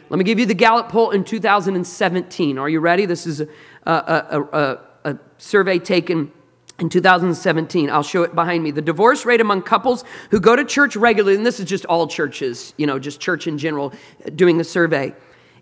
Let 0.09 0.17
me 0.17 0.23
give 0.23 0.39
you 0.39 0.47
the 0.47 0.55
Gallup 0.55 0.89
poll 0.89 1.11
in 1.11 1.23
2017. 1.23 2.57
Are 2.57 2.67
you 2.67 2.79
ready? 2.79 3.05
This 3.05 3.27
is 3.27 3.41
a, 3.41 3.47
a, 3.85 3.93
a, 3.93 4.41
a, 4.41 4.79
a 5.11 5.19
survey 5.37 5.77
taken 5.77 6.31
in 6.79 6.89
2017 6.89 7.89
i'll 7.89 8.03
show 8.03 8.23
it 8.23 8.33
behind 8.35 8.63
me. 8.63 8.71
The 8.71 8.81
divorce 8.81 9.25
rate 9.25 9.41
among 9.41 9.63
couples 9.63 10.03
who 10.31 10.39
go 10.39 10.55
to 10.55 10.65
church 10.65 10.95
regularly 10.95 11.35
and 11.35 11.45
this 11.45 11.59
is 11.59 11.65
just 11.65 11.85
all 11.85 12.07
churches 12.07 12.73
you 12.77 12.87
know 12.87 12.99
just 12.99 13.19
church 13.19 13.47
in 13.47 13.57
general 13.57 13.93
doing 14.35 14.59
a 14.59 14.63
survey 14.63 15.13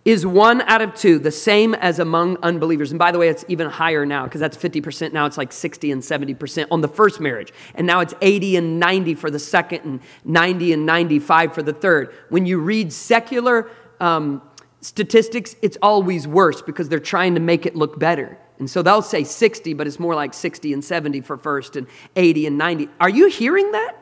is 0.08 0.26
one 0.26 0.62
out 0.62 0.82
of 0.82 0.96
two 0.96 1.20
the 1.20 1.32
same 1.32 1.74
as 1.76 2.00
among 2.00 2.38
unbelievers. 2.42 2.92
And 2.92 2.98
by 2.98 3.12
the 3.12 3.20
way 3.20 3.28
it's 3.28 3.44
even 3.50 3.68
higher 3.68 4.06
now 4.06 4.24
because 4.24 4.40
that's 4.40 4.56
50% 4.56 5.12
now 5.12 5.26
it's 5.26 5.38
like 5.38 5.52
60 5.52 5.92
and 5.92 6.02
70% 6.02 6.68
on 6.72 6.80
the 6.80 6.88
first 6.88 7.20
marriage. 7.20 7.52
And 7.76 7.86
now 7.86 8.00
it's 8.00 8.14
80 8.22 8.56
and 8.56 8.80
90 8.80 9.16
for 9.16 9.30
the 9.30 9.38
second 9.38 9.82
and 9.84 10.00
90 10.24 10.72
and 10.72 10.86
95 10.86 11.54
for 11.54 11.62
the 11.62 11.74
third. 11.74 12.14
When 12.30 12.46
you 12.46 12.60
read 12.60 12.94
secular 12.94 13.70
um, 14.00 14.42
statistics 14.80 15.58
it's 15.62 15.78
always 15.82 16.26
worse 16.26 16.62
because 16.62 16.88
they're 16.88 17.00
trying 17.00 17.34
to 17.34 17.42
make 17.42 17.66
it 17.66 17.76
look 17.76 18.00
better 18.00 18.38
and 18.60 18.70
so 18.70 18.82
they'll 18.82 19.02
say 19.02 19.24
60, 19.24 19.74
but 19.74 19.88
it's 19.88 20.00
more 20.00 20.16
like 20.16 20.34
60 20.34 20.74
and 20.74 20.84
70 20.84 21.22
for 21.22 21.38
first 21.38 21.76
and 21.76 21.88
80 22.16 22.48
and 22.48 22.58
90. 22.58 22.90
Are 23.00 23.10
you 23.10 23.30
hearing 23.30 23.72
that? 23.72 23.96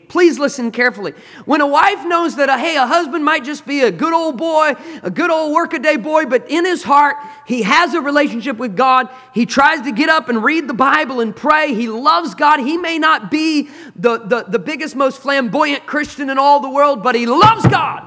Please 0.10 0.40
listen 0.40 0.72
carefully. 0.72 1.14
When 1.44 1.60
a 1.60 1.68
wife 1.68 2.06
knows 2.06 2.38
that, 2.38 2.48
a, 2.48 2.58
hey, 2.58 2.78
a 2.78 2.86
husband 2.86 3.26
might 3.26 3.44
just 3.44 3.66
be 3.66 3.82
a 3.82 3.92
good 3.92 4.14
old 4.14 4.38
boy, 4.38 4.74
a 5.04 5.12
good 5.12 5.30
old 5.30 5.54
workaday 5.54 5.98
boy, 5.98 6.26
but 6.26 6.50
in 6.50 6.64
his 6.64 6.84
heart, 6.84 7.18
he 7.46 7.64
has 7.64 7.94
a 7.94 8.00
relationship 8.00 8.58
with 8.58 8.78
God. 8.78 9.10
He 9.34 9.46
tries 9.46 9.82
to 9.82 9.92
get 9.92 10.08
up 10.08 10.30
and 10.30 10.42
read 10.42 10.70
the 10.70 10.74
Bible 10.74 11.20
and 11.20 11.36
pray. 11.36 11.74
He 11.74 11.90
loves 11.90 12.36
God. 12.36 12.62
He 12.62 12.78
may 12.78 12.98
not 12.98 13.30
be 13.30 13.70
the, 13.98 14.20
the, 14.20 14.44
the 14.44 14.60
biggest, 14.60 14.96
most 14.96 15.22
flamboyant 15.22 15.86
Christian 15.86 16.30
in 16.30 16.38
all 16.38 16.62
the 16.62 16.70
world, 16.70 17.04
but 17.04 17.14
he 17.14 17.26
loves 17.26 17.66
God. 17.68 18.04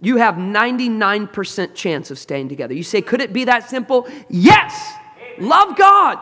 you 0.00 0.16
have 0.16 0.34
99% 0.34 1.74
chance 1.74 2.10
of 2.10 2.18
staying 2.18 2.48
together. 2.48 2.74
You 2.74 2.82
say, 2.82 3.00
could 3.00 3.20
it 3.20 3.32
be 3.32 3.44
that 3.44 3.70
simple? 3.70 4.08
Yes. 4.28 4.92
Love 5.38 5.76
God. 5.78 6.18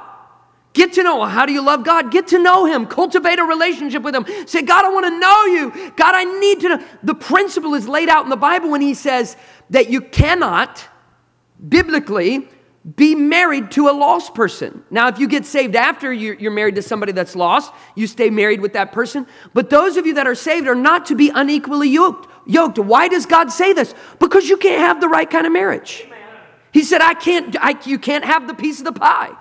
Get 0.72 0.92
to 0.94 1.02
know. 1.02 1.24
him. 1.24 1.30
How 1.30 1.46
do 1.46 1.52
you 1.52 1.62
love 1.62 1.84
God? 1.84 2.12
Get 2.12 2.28
to 2.28 2.38
know 2.38 2.64
Him. 2.64 2.86
Cultivate 2.86 3.38
a 3.38 3.44
relationship 3.44 4.02
with 4.02 4.14
Him. 4.14 4.24
Say, 4.46 4.62
God, 4.62 4.84
I 4.84 4.90
want 4.90 5.06
to 5.06 5.18
know 5.18 5.44
you. 5.46 5.92
God, 5.96 6.14
I 6.14 6.24
need 6.38 6.60
to 6.60 6.68
know. 6.68 6.84
The 7.02 7.14
principle 7.14 7.74
is 7.74 7.88
laid 7.88 8.08
out 8.08 8.24
in 8.24 8.30
the 8.30 8.36
Bible 8.36 8.70
when 8.70 8.80
He 8.80 8.94
says 8.94 9.36
that 9.70 9.90
you 9.90 10.00
cannot, 10.00 10.86
biblically, 11.68 12.48
be 12.96 13.14
married 13.14 13.72
to 13.72 13.88
a 13.88 13.92
lost 13.92 14.34
person. 14.34 14.84
Now, 14.90 15.08
if 15.08 15.18
you 15.18 15.28
get 15.28 15.44
saved 15.44 15.76
after 15.76 16.12
you're 16.12 16.50
married 16.50 16.76
to 16.76 16.82
somebody 16.82 17.12
that's 17.12 17.36
lost, 17.36 17.74
you 17.94 18.06
stay 18.06 18.30
married 18.30 18.60
with 18.60 18.72
that 18.72 18.92
person. 18.92 19.26
But 19.52 19.68
those 19.68 19.96
of 19.96 20.06
you 20.06 20.14
that 20.14 20.26
are 20.26 20.34
saved 20.34 20.66
are 20.66 20.74
not 20.74 21.06
to 21.06 21.14
be 21.14 21.30
unequally 21.34 21.90
yoked. 21.90 22.28
Yoked. 22.46 22.78
Why 22.78 23.08
does 23.08 23.26
God 23.26 23.52
say 23.52 23.74
this? 23.74 23.94
Because 24.18 24.48
you 24.48 24.56
can't 24.56 24.80
have 24.80 25.00
the 25.00 25.08
right 25.08 25.28
kind 25.28 25.46
of 25.46 25.52
marriage. 25.52 26.06
He 26.72 26.82
said, 26.84 27.00
"I 27.00 27.14
can't. 27.14 27.54
I, 27.60 27.78
you 27.84 27.98
can't 27.98 28.24
have 28.24 28.46
the 28.46 28.54
piece 28.54 28.78
of 28.78 28.84
the 28.84 28.92
pie." 28.92 29.36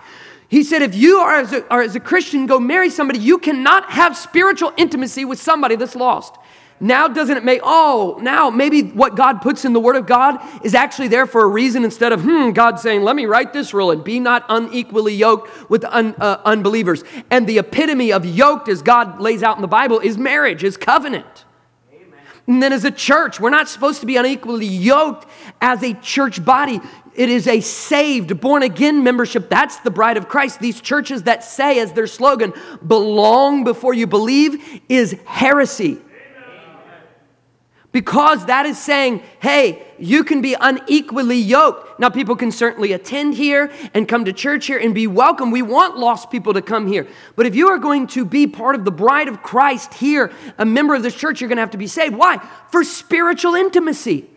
He 0.50 0.64
said, 0.64 0.82
if 0.82 0.96
you 0.96 1.20
are 1.20 1.36
as, 1.36 1.54
a, 1.54 1.68
are 1.70 1.82
as 1.82 1.96
a 1.96 2.00
Christian, 2.00 2.48
go 2.48 2.60
marry 2.60 2.90
somebody, 2.90 3.20
you 3.20 3.38
cannot 3.38 3.92
have 3.92 4.18
spiritual 4.18 4.74
intimacy 4.78 5.24
with 5.24 5.40
somebody 5.40 5.76
that's 5.76 5.96
lost. 5.96 6.36
Now, 6.82 7.08
doesn't 7.08 7.36
it 7.36 7.44
make, 7.44 7.60
oh, 7.64 8.18
now 8.22 8.50
maybe 8.50 8.84
what 8.84 9.16
God 9.16 9.42
puts 9.42 9.66
in 9.66 9.74
the 9.74 9.80
Word 9.80 9.96
of 9.96 10.08
God 10.08 10.40
is 10.66 10.74
actually 10.74 11.10
there 11.10 11.28
for 11.28 11.44
a 11.44 11.48
reason 11.48 11.84
instead 11.84 12.14
of, 12.14 12.22
hmm, 12.22 12.52
God 12.52 12.80
saying, 12.80 13.04
let 13.04 13.16
me 13.16 13.26
write 13.26 13.54
this 13.54 13.74
rule 13.74 13.92
and 13.92 14.04
be 14.04 14.20
not 14.20 14.46
unequally 14.50 15.14
yoked 15.14 15.70
with 15.70 15.84
un, 15.84 16.16
uh, 16.18 16.42
unbelievers. 16.46 17.04
And 17.30 17.46
the 17.48 17.60
epitome 17.60 18.12
of 18.14 18.26
yoked, 18.26 18.70
as 18.70 18.82
God 18.82 19.20
lays 19.20 19.44
out 19.44 19.58
in 19.58 19.62
the 19.62 19.68
Bible, 19.68 20.00
is 20.00 20.18
marriage, 20.18 20.64
is 20.64 20.78
covenant. 20.78 21.46
And 22.48 22.64
then 22.64 22.74
as 22.74 22.84
a 22.84 22.92
church, 22.92 23.40
we're 23.40 23.52
not 23.52 23.70
supposed 23.70 24.00
to 24.00 24.08
be 24.08 24.16
unequally 24.16 24.66
yoked 24.66 25.30
as 25.62 25.84
a 25.84 25.94
church 25.94 26.44
body. 26.44 26.80
It 27.20 27.28
is 27.28 27.48
a 27.48 27.60
saved, 27.60 28.40
born 28.40 28.64
again 28.64 29.04
membership. 29.04 29.50
That's 29.50 29.76
the 29.80 29.92
bride 29.92 30.16
of 30.16 30.30
Christ. 30.30 30.62
These 30.62 30.80
churches 30.80 31.24
that 31.24 31.44
say 31.44 31.80
as 31.80 31.92
their 31.92 32.08
slogan, 32.08 32.54
belong 32.88 33.66
before 33.66 33.94
you 33.94 34.08
believe, 34.08 34.82
is 34.88 35.12
heresy. 35.26 35.98
Because 37.92 38.46
that 38.46 38.66
is 38.66 38.78
saying, 38.78 39.22
hey, 39.42 39.86
you 39.98 40.24
can 40.24 40.42
be 40.42 40.56
unequally 40.62 41.36
yoked. 41.36 42.00
Now, 42.00 42.10
people 42.10 42.38
can 42.38 42.54
certainly 42.54 42.94
attend 42.94 43.34
here 43.34 43.70
and 43.94 44.08
come 44.08 44.24
to 44.24 44.32
church 44.32 44.68
here 44.68 44.78
and 44.78 44.96
be 44.96 45.06
welcome. 45.06 45.52
We 45.52 45.62
want 45.62 45.98
lost 45.98 46.32
people 46.32 46.54
to 46.54 46.62
come 46.62 46.88
here. 46.88 47.06
But 47.36 47.48
if 47.48 47.54
you 47.54 47.68
are 47.68 47.80
going 47.80 48.08
to 48.08 48.24
be 48.24 48.48
part 48.48 48.76
of 48.76 48.86
the 48.86 48.92
bride 48.92 49.28
of 49.28 49.44
Christ 49.44 49.94
here, 49.94 50.32
a 50.58 50.64
member 50.64 50.96
of 50.96 51.04
this 51.04 51.16
church, 51.16 51.42
you're 51.42 51.50
going 51.50 51.58
to 51.58 51.64
have 51.64 51.72
to 51.72 51.78
be 51.78 51.88
saved. 51.88 52.16
Why? 52.16 52.38
For 52.70 52.86
spiritual 52.86 53.56
intimacy, 53.56 54.30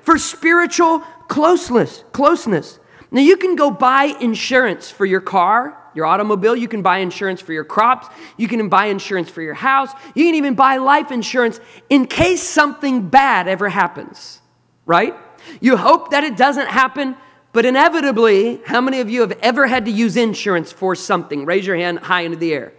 for 0.00 0.18
spiritual 0.18 1.04
closeness, 1.34 2.04
closeness. 2.12 2.78
Now, 3.10 3.20
you 3.20 3.36
can 3.36 3.56
go 3.56 3.68
buy 3.72 4.04
insurance 4.20 4.88
for 4.88 5.04
your 5.04 5.20
car 5.20 5.80
your 5.94 6.06
automobile, 6.06 6.56
you 6.56 6.68
can 6.68 6.82
buy 6.82 6.98
insurance 6.98 7.40
for 7.40 7.52
your 7.52 7.64
crops, 7.64 8.08
you 8.36 8.48
can 8.48 8.68
buy 8.68 8.86
insurance 8.86 9.30
for 9.30 9.42
your 9.42 9.54
house, 9.54 9.90
you 10.14 10.24
can 10.24 10.34
even 10.34 10.54
buy 10.56 10.76
life 10.78 11.12
insurance 11.12 11.60
in 11.88 12.06
case 12.06 12.42
something 12.42 13.08
bad 13.08 13.46
ever 13.46 13.68
happens, 13.68 14.40
right? 14.86 15.14
You 15.60 15.76
hope 15.76 16.10
that 16.10 16.24
it 16.24 16.36
doesn't 16.36 16.66
happen, 16.66 17.16
but 17.52 17.64
inevitably, 17.64 18.60
how 18.66 18.80
many 18.80 19.00
of 19.00 19.08
you 19.08 19.20
have 19.20 19.38
ever 19.40 19.68
had 19.68 19.84
to 19.84 19.92
use 19.92 20.16
insurance 20.16 20.72
for 20.72 20.96
something? 20.96 21.44
Raise 21.44 21.64
your 21.64 21.76
hand 21.76 22.00
high 22.00 22.22
into 22.22 22.38
the 22.38 22.52
air. 22.52 22.72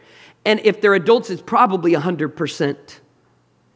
And 0.43 0.59
if 0.65 0.81
they're 0.81 0.93
adults, 0.93 1.29
it's 1.29 1.41
probably 1.41 1.93
100%. 1.93 3.00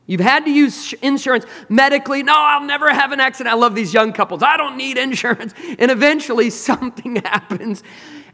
You've 0.10 0.22
had 0.22 0.46
to 0.46 0.52
use 0.52 0.92
insurance 1.02 1.46
medically. 1.70 2.24
No, 2.24 2.34
I'll 2.36 2.66
never 2.66 2.92
have 2.92 3.12
an 3.12 3.20
accident. 3.20 3.54
I 3.54 3.58
love 3.58 3.76
these 3.76 3.94
young 3.94 4.12
couples. 4.12 4.42
I 4.42 4.58
don't 4.58 4.76
need 4.76 4.98
insurance. 4.98 5.54
And 5.80 5.92
eventually 5.92 6.50
something 6.70 7.18
happens 7.18 7.84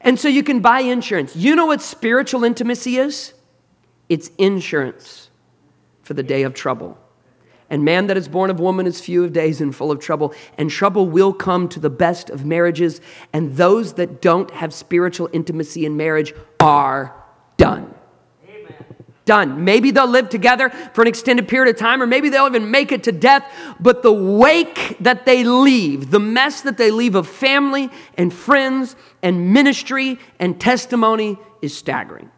and 0.05 0.19
so 0.19 0.27
you 0.27 0.43
can 0.43 0.59
buy 0.59 0.81
insurance. 0.81 1.35
You 1.35 1.55
know 1.55 1.65
what 1.65 1.81
spiritual 1.81 2.43
intimacy 2.43 2.97
is? 2.97 3.33
It's 4.07 4.29
insurance 4.37 5.31
for 6.03 6.13
the 6.13 6.21
day 6.21 6.43
of 6.43 6.53
trouble. 6.53 6.99
And 7.71 7.83
man 7.83 8.05
that 8.07 8.15
is 8.15 8.27
born 8.27 8.51
of 8.51 8.59
woman 8.59 8.85
is 8.85 9.01
few 9.01 9.23
of 9.23 9.33
days 9.33 9.59
and 9.59 9.75
full 9.75 9.89
of 9.91 9.99
trouble. 9.99 10.35
And 10.59 10.69
trouble 10.69 11.07
will 11.07 11.33
come 11.33 11.67
to 11.69 11.79
the 11.79 11.89
best 11.89 12.29
of 12.29 12.45
marriages. 12.45 13.01
And 13.33 13.57
those 13.57 13.95
that 13.95 14.21
don't 14.21 14.51
have 14.51 14.71
spiritual 14.75 15.27
intimacy 15.33 15.87
in 15.87 15.97
marriage 15.97 16.35
are 16.59 17.15
done 17.57 17.94
done. 19.25 19.63
Maybe 19.63 19.91
they'll 19.91 20.07
live 20.07 20.29
together 20.29 20.69
for 20.69 21.01
an 21.01 21.07
extended 21.07 21.47
period 21.47 21.75
of 21.75 21.79
time, 21.79 22.01
or 22.01 22.07
maybe 22.07 22.29
they'll 22.29 22.47
even 22.47 22.71
make 22.71 22.91
it 22.91 23.03
to 23.03 23.11
death. 23.11 23.43
But 23.79 24.03
the 24.03 24.13
wake 24.13 24.97
that 24.99 25.25
they 25.25 25.43
leave, 25.43 26.11
the 26.11 26.19
mess 26.19 26.61
that 26.61 26.77
they 26.77 26.91
leave 26.91 27.15
of 27.15 27.27
family 27.27 27.89
and 28.17 28.33
friends 28.33 28.95
and 29.21 29.51
ministry 29.51 30.19
and 30.39 30.61
testimony 30.61 31.37
is 31.61 31.75
staggering. 31.75 32.31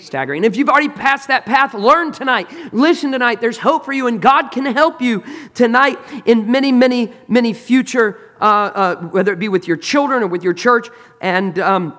Staggering. 0.00 0.44
If 0.44 0.56
you've 0.56 0.68
already 0.68 0.90
passed 0.90 1.26
that 1.26 1.44
path, 1.44 1.74
learn 1.74 2.12
tonight. 2.12 2.48
Listen 2.72 3.10
tonight. 3.10 3.40
There's 3.40 3.58
hope 3.58 3.84
for 3.84 3.92
you, 3.92 4.06
and 4.06 4.22
God 4.22 4.50
can 4.50 4.64
help 4.66 5.02
you 5.02 5.24
tonight 5.54 5.98
in 6.24 6.52
many, 6.52 6.70
many, 6.70 7.12
many 7.26 7.52
future, 7.52 8.16
uh, 8.40 8.44
uh, 8.44 8.96
whether 9.08 9.32
it 9.32 9.40
be 9.40 9.48
with 9.48 9.66
your 9.66 9.76
children 9.76 10.22
or 10.22 10.28
with 10.28 10.44
your 10.44 10.52
church. 10.52 10.88
And, 11.20 11.58
um, 11.58 11.98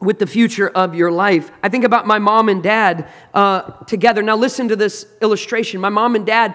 with 0.00 0.18
the 0.18 0.26
future 0.26 0.68
of 0.68 0.94
your 0.94 1.12
life. 1.12 1.50
I 1.62 1.68
think 1.68 1.84
about 1.84 2.06
my 2.06 2.18
mom 2.18 2.48
and 2.48 2.62
dad 2.62 3.08
uh, 3.34 3.72
together. 3.84 4.22
Now, 4.22 4.36
listen 4.36 4.68
to 4.68 4.76
this 4.76 5.06
illustration. 5.20 5.80
My 5.80 5.90
mom 5.90 6.16
and 6.16 6.24
dad, 6.24 6.54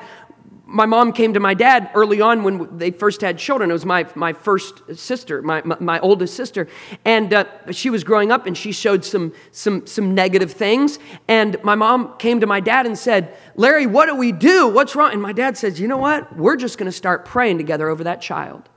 my 0.65 0.87
mom 0.87 1.13
came 1.13 1.33
to 1.35 1.39
my 1.39 1.53
dad 1.53 1.91
early 1.93 2.21
on 2.21 2.43
when 2.43 2.77
they 2.77 2.89
first 2.89 3.21
had 3.21 3.37
children. 3.37 3.69
It 3.69 3.73
was 3.73 3.85
my, 3.85 4.07
my 4.15 4.33
first 4.33 4.97
sister, 4.97 5.43
my, 5.43 5.61
my, 5.63 5.77
my 5.79 5.99
oldest 5.99 6.33
sister. 6.33 6.67
And 7.05 7.33
uh, 7.33 7.45
she 7.71 7.91
was 7.91 8.03
growing 8.03 8.31
up 8.31 8.47
and 8.47 8.57
she 8.57 8.71
showed 8.71 9.05
some, 9.05 9.31
some, 9.51 9.85
some 9.85 10.15
negative 10.15 10.51
things. 10.51 10.97
And 11.27 11.63
my 11.63 11.75
mom 11.75 12.17
came 12.17 12.39
to 12.39 12.47
my 12.47 12.59
dad 12.59 12.87
and 12.87 12.97
said, 12.97 13.37
Larry, 13.55 13.85
what 13.85 14.07
do 14.07 14.15
we 14.15 14.31
do? 14.31 14.67
What's 14.67 14.95
wrong? 14.95 15.13
And 15.13 15.21
my 15.21 15.33
dad 15.33 15.55
says, 15.55 15.79
You 15.79 15.87
know 15.87 15.97
what? 15.97 16.35
We're 16.35 16.57
just 16.57 16.79
going 16.79 16.87
to 16.87 16.97
start 16.97 17.25
praying 17.25 17.59
together 17.59 17.89
over 17.89 18.05
that 18.05 18.21
child 18.21 18.69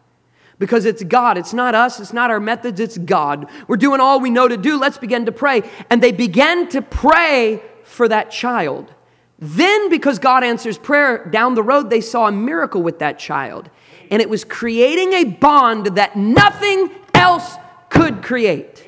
because 0.59 0.85
it's 0.85 1.05
God. 1.05 1.39
It's 1.39 1.53
not 1.53 1.75
us. 1.75 2.01
It's 2.01 2.13
not 2.13 2.31
our 2.31 2.41
methods. 2.41 2.81
It's 2.81 2.99
God. 2.99 3.49
We're 3.67 3.77
doing 3.77 4.01
all 4.01 4.21
we 4.21 4.31
know 4.31 4.49
to 4.49 4.57
do. 4.57 4.79
Let's 4.79 4.99
begin 4.99 5.27
to 5.27 5.33
pray. 5.33 5.63
And 5.91 6.03
they 6.03 6.13
began 6.13 6.69
to 6.71 6.83
pray 6.83 7.63
for 7.85 8.09
that 8.09 8.31
child. 8.31 8.93
Then, 9.39 9.89
because 9.89 10.19
God 10.19 10.43
answers 10.43 10.79
prayer 10.79 11.25
down 11.27 11.55
the 11.55 11.63
road, 11.63 11.91
they 11.91 12.01
saw 12.01 12.27
a 12.27 12.33
miracle 12.33 12.83
with 12.83 12.99
that 12.99 13.19
child. 13.19 13.71
And 14.11 14.21
it 14.21 14.29
was 14.29 14.45
creating 14.45 15.13
a 15.13 15.25
bond 15.25 15.97
that 15.97 16.17
nothing 16.17 16.91
else 17.15 17.55
could 17.89 18.23
create. 18.23 18.85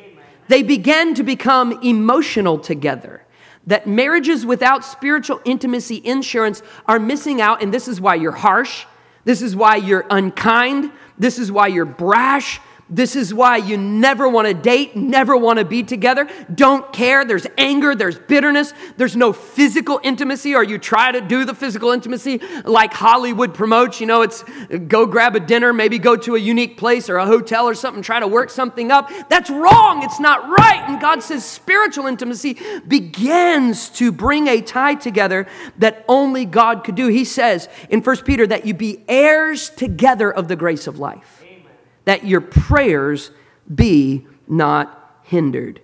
They 0.48 0.64
began 0.64 1.14
to 1.14 1.22
become 1.22 1.80
emotional 1.84 2.58
together. 2.58 3.24
That 3.66 3.86
marriages 3.86 4.44
without 4.44 4.84
spiritual 4.84 5.40
intimacy 5.44 6.00
insurance 6.04 6.62
are 6.86 6.98
missing 6.98 7.40
out, 7.40 7.62
and 7.62 7.72
this 7.72 7.86
is 7.86 8.00
why 8.00 8.16
you're 8.16 8.32
harsh. 8.32 8.86
This 9.24 9.42
is 9.42 9.54
why 9.54 9.76
you're 9.76 10.06
unkind. 10.10 10.90
This 11.20 11.38
is 11.38 11.52
why 11.52 11.66
you're 11.66 11.84
brash. 11.84 12.60
This 12.90 13.14
is 13.14 13.32
why 13.32 13.58
you 13.58 13.76
never 13.76 14.28
want 14.28 14.48
to 14.48 14.54
date, 14.54 14.96
never 14.96 15.36
want 15.36 15.60
to 15.60 15.64
be 15.64 15.84
together, 15.84 16.28
don't 16.52 16.92
care. 16.92 17.24
There's 17.24 17.46
anger, 17.56 17.94
there's 17.94 18.18
bitterness, 18.18 18.74
there's 18.96 19.14
no 19.16 19.32
physical 19.32 20.00
intimacy, 20.02 20.56
or 20.56 20.64
you 20.64 20.76
try 20.76 21.12
to 21.12 21.20
do 21.20 21.44
the 21.44 21.54
physical 21.54 21.92
intimacy 21.92 22.40
like 22.64 22.92
Hollywood 22.92 23.54
promotes. 23.54 24.00
You 24.00 24.06
know, 24.06 24.22
it's 24.22 24.42
go 24.88 25.06
grab 25.06 25.36
a 25.36 25.40
dinner, 25.40 25.72
maybe 25.72 26.00
go 26.00 26.16
to 26.16 26.34
a 26.34 26.38
unique 26.38 26.76
place 26.76 27.08
or 27.08 27.18
a 27.18 27.26
hotel 27.26 27.68
or 27.68 27.74
something, 27.74 28.02
try 28.02 28.18
to 28.18 28.26
work 28.26 28.50
something 28.50 28.90
up. 28.90 29.10
That's 29.28 29.50
wrong. 29.50 30.02
It's 30.02 30.18
not 30.18 30.48
right. 30.48 30.82
And 30.88 31.00
God 31.00 31.22
says 31.22 31.44
spiritual 31.44 32.06
intimacy 32.06 32.58
begins 32.88 33.88
to 33.90 34.10
bring 34.10 34.48
a 34.48 34.60
tie 34.60 34.96
together 34.96 35.46
that 35.78 36.04
only 36.08 36.44
God 36.44 36.82
could 36.82 36.96
do. 36.96 37.06
He 37.06 37.24
says 37.24 37.68
in 37.88 38.00
1 38.00 38.16
Peter 38.24 38.48
that 38.48 38.66
you 38.66 38.74
be 38.74 39.04
heirs 39.06 39.70
together 39.70 40.32
of 40.32 40.48
the 40.48 40.56
grace 40.56 40.88
of 40.88 40.98
life 40.98 41.39
that 42.04 42.24
your 42.24 42.40
prayers 42.40 43.30
be 43.72 44.26
not 44.48 45.18
hindered. 45.22 45.80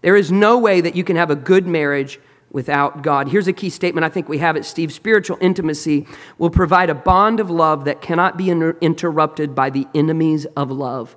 There 0.00 0.16
is 0.16 0.30
no 0.30 0.58
way 0.58 0.80
that 0.80 0.94
you 0.94 1.04
can 1.04 1.16
have 1.16 1.30
a 1.30 1.36
good 1.36 1.66
marriage 1.66 2.20
without 2.50 3.02
God. 3.02 3.28
Here's 3.28 3.48
a 3.48 3.52
key 3.52 3.70
statement. 3.70 4.04
I 4.04 4.08
think 4.08 4.28
we 4.28 4.38
have 4.38 4.56
it, 4.56 4.64
Steve. 4.64 4.92
Spiritual 4.92 5.38
intimacy 5.40 6.06
will 6.38 6.50
provide 6.50 6.90
a 6.90 6.94
bond 6.94 7.40
of 7.40 7.50
love 7.50 7.84
that 7.84 8.00
cannot 8.00 8.36
be 8.36 8.50
inter- 8.50 8.76
interrupted 8.80 9.54
by 9.54 9.70
the 9.70 9.86
enemies 9.94 10.46
of 10.56 10.70
love. 10.70 11.16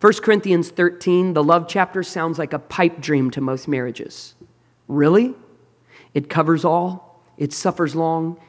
1 0.00 0.14
Corinthians 0.14 0.70
13, 0.70 1.34
the 1.34 1.44
love 1.44 1.68
chapter 1.68 2.02
sounds 2.02 2.38
like 2.38 2.52
a 2.52 2.58
pipe 2.58 3.00
dream 3.00 3.30
to 3.30 3.40
most 3.40 3.68
marriages. 3.68 4.34
Really? 4.88 5.34
It 6.14 6.28
covers 6.28 6.64
all, 6.64 7.22
it 7.38 7.52
suffers 7.52 7.94
long, 7.94 8.40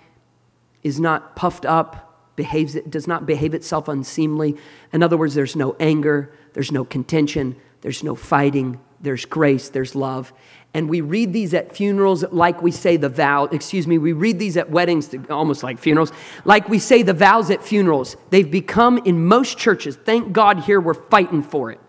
is 0.81 0.99
not 0.99 1.35
puffed 1.35 1.65
up, 1.65 2.12
behaves, 2.35 2.75
does 2.89 3.07
not 3.07 3.25
behave 3.25 3.53
itself 3.53 3.87
unseemly. 3.87 4.57
In 4.91 5.03
other 5.03 5.17
words, 5.17 5.35
there's 5.35 5.55
no 5.55 5.75
anger, 5.79 6.33
there's 6.53 6.71
no 6.71 6.85
contention, 6.85 7.55
there's 7.81 8.03
no 8.03 8.15
fighting, 8.15 8.79
there's 9.01 9.25
grace, 9.25 9.69
there's 9.69 9.95
love. 9.95 10.33
And 10.73 10.89
we 10.89 11.01
read 11.01 11.33
these 11.33 11.53
at 11.53 11.75
funerals 11.75 12.23
like 12.31 12.61
we 12.61 12.71
say 12.71 12.97
the 12.97 13.09
vow, 13.09 13.45
excuse 13.45 13.85
me, 13.85 13.99
we 13.99 14.13
read 14.13 14.39
these 14.39 14.57
at 14.57 14.71
weddings, 14.71 15.13
almost 15.29 15.61
like 15.61 15.77
funerals, 15.77 16.11
like 16.45 16.67
we 16.67 16.79
say 16.79 17.03
the 17.03 17.13
vows 17.13 17.51
at 17.51 17.63
funerals. 17.63 18.17
They've 18.31 18.49
become 18.49 18.97
in 18.99 19.25
most 19.25 19.57
churches, 19.57 19.95
thank 19.95 20.33
God 20.33 20.59
here 20.59 20.81
we're 20.81 20.95
fighting 20.95 21.43
for 21.43 21.71
it. 21.71 21.79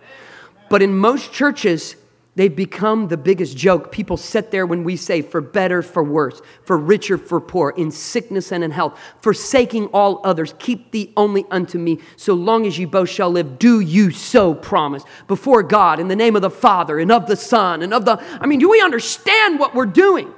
But 0.69 0.83
in 0.83 0.97
most 0.99 1.33
churches, 1.33 1.97
They've 2.37 2.55
become 2.55 3.07
the 3.07 3.17
biggest 3.17 3.57
joke. 3.57 3.93
People 3.93 4.17
sit 4.17 4.51
there 4.51 4.67
when 4.67 4.83
we 4.83 4.97
say, 4.97 5.23
for 5.23 5.41
better, 5.41 5.83
for 5.83 6.03
worse, 6.03 6.43
for 6.63 6.77
richer, 6.77 7.17
for 7.17 7.41
poor, 7.41 7.71
in 7.71 7.93
sickness 7.93 8.51
and 8.51 8.65
in 8.65 8.73
health, 8.73 8.99
forsaking 9.21 9.87
all 9.87 10.21
others, 10.25 10.53
keep 10.59 10.91
thee 10.91 11.13
only 11.17 11.45
unto 11.51 11.79
me, 11.79 12.01
so 12.17 12.35
long 12.35 12.67
as 12.67 12.77
ye 12.77 12.87
both 12.87 13.09
shall 13.09 13.31
live, 13.31 13.59
do 13.61 13.79
you 13.79 14.11
so 14.11 14.53
promise 14.53 15.05
before 15.29 15.63
God 15.63 16.01
in 16.01 16.09
the 16.09 16.17
name 16.17 16.35
of 16.35 16.43
the 16.43 16.51
Father 16.51 16.99
and 16.99 17.13
of 17.13 17.27
the 17.27 17.37
Son 17.37 17.83
and 17.83 17.95
of 17.95 18.05
the. 18.05 18.21
I 18.41 18.47
mean, 18.47 18.59
do 18.59 18.69
we 18.69 18.81
understand 18.81 19.61
what 19.61 19.75
we're 19.75 19.87
doing? 19.87 20.33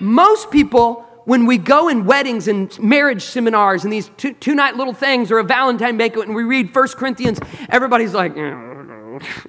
Most 0.00 0.50
people, 0.50 1.04
when 1.24 1.46
we 1.46 1.58
go 1.58 1.88
in 1.88 2.04
weddings 2.04 2.48
and 2.48 2.76
marriage 2.80 3.22
seminars 3.22 3.84
and 3.84 3.92
these 3.92 4.10
two, 4.16 4.32
two 4.34 4.54
night 4.54 4.76
little 4.76 4.94
things 4.94 5.30
or 5.30 5.38
a 5.38 5.44
Valentine 5.44 5.96
banquet 5.96 6.26
and 6.26 6.34
we 6.34 6.44
read 6.44 6.72
First 6.72 6.96
Corinthians, 6.96 7.38
everybody's 7.68 8.14
like, 8.14 8.34
mm, 8.34 8.77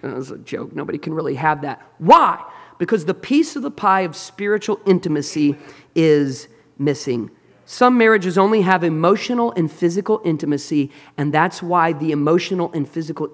That's 0.01 0.29
a 0.31 0.37
joke. 0.37 0.75
Nobody 0.75 0.97
can 0.97 1.13
really 1.13 1.35
have 1.35 1.61
that. 1.61 1.81
Why? 1.97 2.43
Because 2.77 3.05
the 3.05 3.13
piece 3.13 3.55
of 3.55 3.61
the 3.61 3.71
pie 3.71 4.01
of 4.01 4.15
spiritual 4.15 4.79
intimacy 4.85 5.57
is 5.95 6.47
missing. 6.77 7.29
Some 7.65 7.97
marriages 7.97 8.37
only 8.37 8.61
have 8.61 8.83
emotional 8.83 9.51
and 9.51 9.71
physical 9.71 10.21
intimacy, 10.25 10.89
and 11.17 11.31
that's 11.31 11.61
why 11.61 11.93
the 11.93 12.11
emotional 12.11 12.71
and 12.73 12.89
physical 12.89 13.29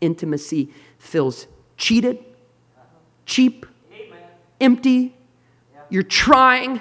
intimacy 0.00 0.72
feels 0.98 1.46
cheated, 1.76 2.24
cheap, 3.24 3.64
empty. 4.60 5.14
You're 5.88 6.02
trying, 6.02 6.80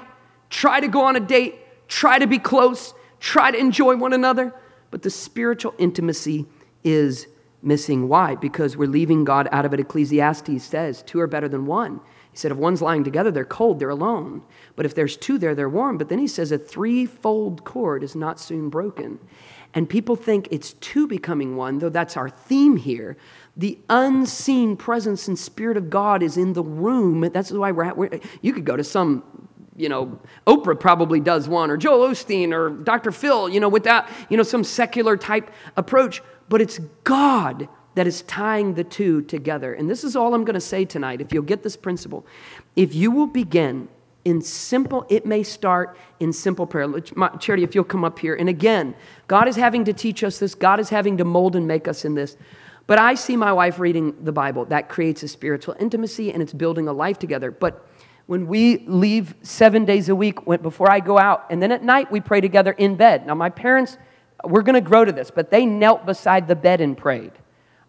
try 0.49 0.79
to 0.79 0.87
go 0.87 1.01
on 1.01 1.15
a 1.15 1.19
date, 1.19 1.59
try 1.87 2.17
to 2.17 2.25
be 2.25 2.39
close, 2.39 2.95
try 3.19 3.51
to 3.51 3.57
enjoy 3.57 3.95
one 3.95 4.13
another, 4.13 4.51
but 4.89 5.03
the 5.03 5.11
spiritual 5.11 5.75
intimacy 5.77 6.47
is 6.83 7.27
missing. 7.65 8.07
Why? 8.07 8.35
Because 8.35 8.77
we're 8.77 8.87
leaving 8.87 9.23
God 9.23 9.49
out 9.51 9.65
of 9.65 9.73
it. 9.73 9.79
Ecclesiastes 9.79 10.63
says 10.63 11.01
two 11.01 11.19
are 11.19 11.27
better 11.27 11.49
than 11.49 11.65
one. 11.65 11.99
He 12.31 12.37
said, 12.37 12.51
if 12.51 12.57
one's 12.57 12.81
lying 12.81 13.05
together, 13.05 13.31
they're 13.31 13.45
cold, 13.45 13.79
they're 13.79 13.89
alone. 13.89 14.43
But 14.75 14.85
if 14.85 14.93
there's 14.93 15.15
two 15.15 15.37
there, 15.37 15.55
they're 15.55 15.69
warm. 15.69 15.97
But 15.97 16.09
then 16.09 16.19
he 16.19 16.27
says, 16.27 16.51
a 16.51 16.57
threefold 16.57 17.63
cord 17.63 18.03
is 18.03 18.13
not 18.13 18.41
soon 18.41 18.69
broken. 18.69 19.19
And 19.73 19.89
people 19.89 20.17
think 20.17 20.49
it's 20.51 20.73
two 20.73 21.07
becoming 21.07 21.55
one, 21.55 21.79
though 21.79 21.89
that's 21.89 22.17
our 22.17 22.29
theme 22.29 22.75
here. 22.75 23.15
The 23.55 23.79
unseen 23.89 24.75
presence 24.75 25.29
and 25.29 25.39
spirit 25.39 25.77
of 25.77 25.89
God 25.89 26.21
is 26.21 26.35
in 26.35 26.53
the 26.53 26.63
room. 26.63 27.21
That's 27.21 27.51
why 27.51 27.71
we're, 27.71 27.85
at, 27.85 27.97
we're 27.97 28.19
you 28.41 28.51
could 28.51 28.65
go 28.65 28.75
to 28.75 28.83
some 28.83 29.44
you 29.75 29.89
know, 29.89 30.19
Oprah 30.47 30.79
probably 30.79 31.19
does 31.19 31.47
one, 31.47 31.69
or 31.69 31.77
Joel 31.77 32.09
Osteen, 32.09 32.53
or 32.53 32.69
Dr. 32.69 33.11
Phil, 33.11 33.49
you 33.49 33.59
know, 33.59 33.69
without, 33.69 34.07
you 34.29 34.37
know, 34.37 34.43
some 34.43 34.63
secular 34.63 35.17
type 35.17 35.51
approach 35.75 36.21
but 36.49 36.61
it's 36.61 36.79
God 37.03 37.67
that 37.95 38.07
is 38.07 38.21
tying 38.23 38.73
the 38.73 38.83
two 38.83 39.21
together. 39.21 39.73
And 39.73 39.89
this 39.89 40.03
is 40.03 40.15
all 40.15 40.33
I'm 40.33 40.43
going 40.43 40.55
to 40.55 40.61
say 40.61 40.85
tonight. 40.85 41.21
If 41.21 41.33
you'll 41.33 41.43
get 41.43 41.63
this 41.63 41.77
principle, 41.77 42.25
if 42.75 42.93
you 42.93 43.09
will 43.11 43.27
begin 43.27 43.87
in 44.25 44.41
simple, 44.41 45.05
it 45.09 45.25
may 45.25 45.43
start 45.43 45.97
in 46.19 46.33
simple 46.33 46.65
prayer. 46.65 46.89
Charity, 47.39 47.63
if 47.63 47.73
you'll 47.73 47.83
come 47.83 48.03
up 48.03 48.19
here. 48.19 48.35
And 48.35 48.49
again, 48.49 48.95
God 49.27 49.47
is 49.47 49.55
having 49.55 49.85
to 49.85 49.93
teach 49.93 50.23
us 50.23 50.39
this, 50.39 50.55
God 50.55 50.79
is 50.79 50.89
having 50.89 51.17
to 51.17 51.25
mold 51.25 51.55
and 51.55 51.67
make 51.67 51.87
us 51.87 52.05
in 52.05 52.15
this. 52.15 52.35
But 52.87 52.99
I 52.99 53.15
see 53.15 53.35
my 53.35 53.51
wife 53.51 53.79
reading 53.79 54.15
the 54.23 54.31
Bible. 54.31 54.65
That 54.65 54.89
creates 54.89 55.23
a 55.23 55.27
spiritual 55.27 55.75
intimacy 55.79 56.31
and 56.31 56.41
it's 56.41 56.53
building 56.53 56.87
a 56.87 56.93
life 56.93 57.17
together. 57.17 57.49
But 57.49 57.87
when 58.27 58.47
we 58.47 58.79
leave 58.87 59.35
seven 59.43 59.85
days 59.85 60.09
a 60.09 60.15
week 60.15 60.43
before 60.45 60.91
I 60.91 60.99
go 60.99 61.19
out, 61.19 61.45
and 61.49 61.61
then 61.61 61.71
at 61.71 61.83
night 61.83 62.11
we 62.11 62.19
pray 62.19 62.41
together 62.41 62.71
in 62.71 62.95
bed. 62.95 63.27
Now, 63.27 63.35
my 63.35 63.49
parents, 63.49 63.97
we're 64.43 64.63
going 64.63 64.75
to 64.75 64.81
grow 64.81 65.05
to 65.05 65.11
this, 65.11 65.31
but 65.31 65.51
they 65.51 65.65
knelt 65.65 66.05
beside 66.05 66.47
the 66.47 66.55
bed 66.55 66.81
and 66.81 66.97
prayed. 66.97 67.31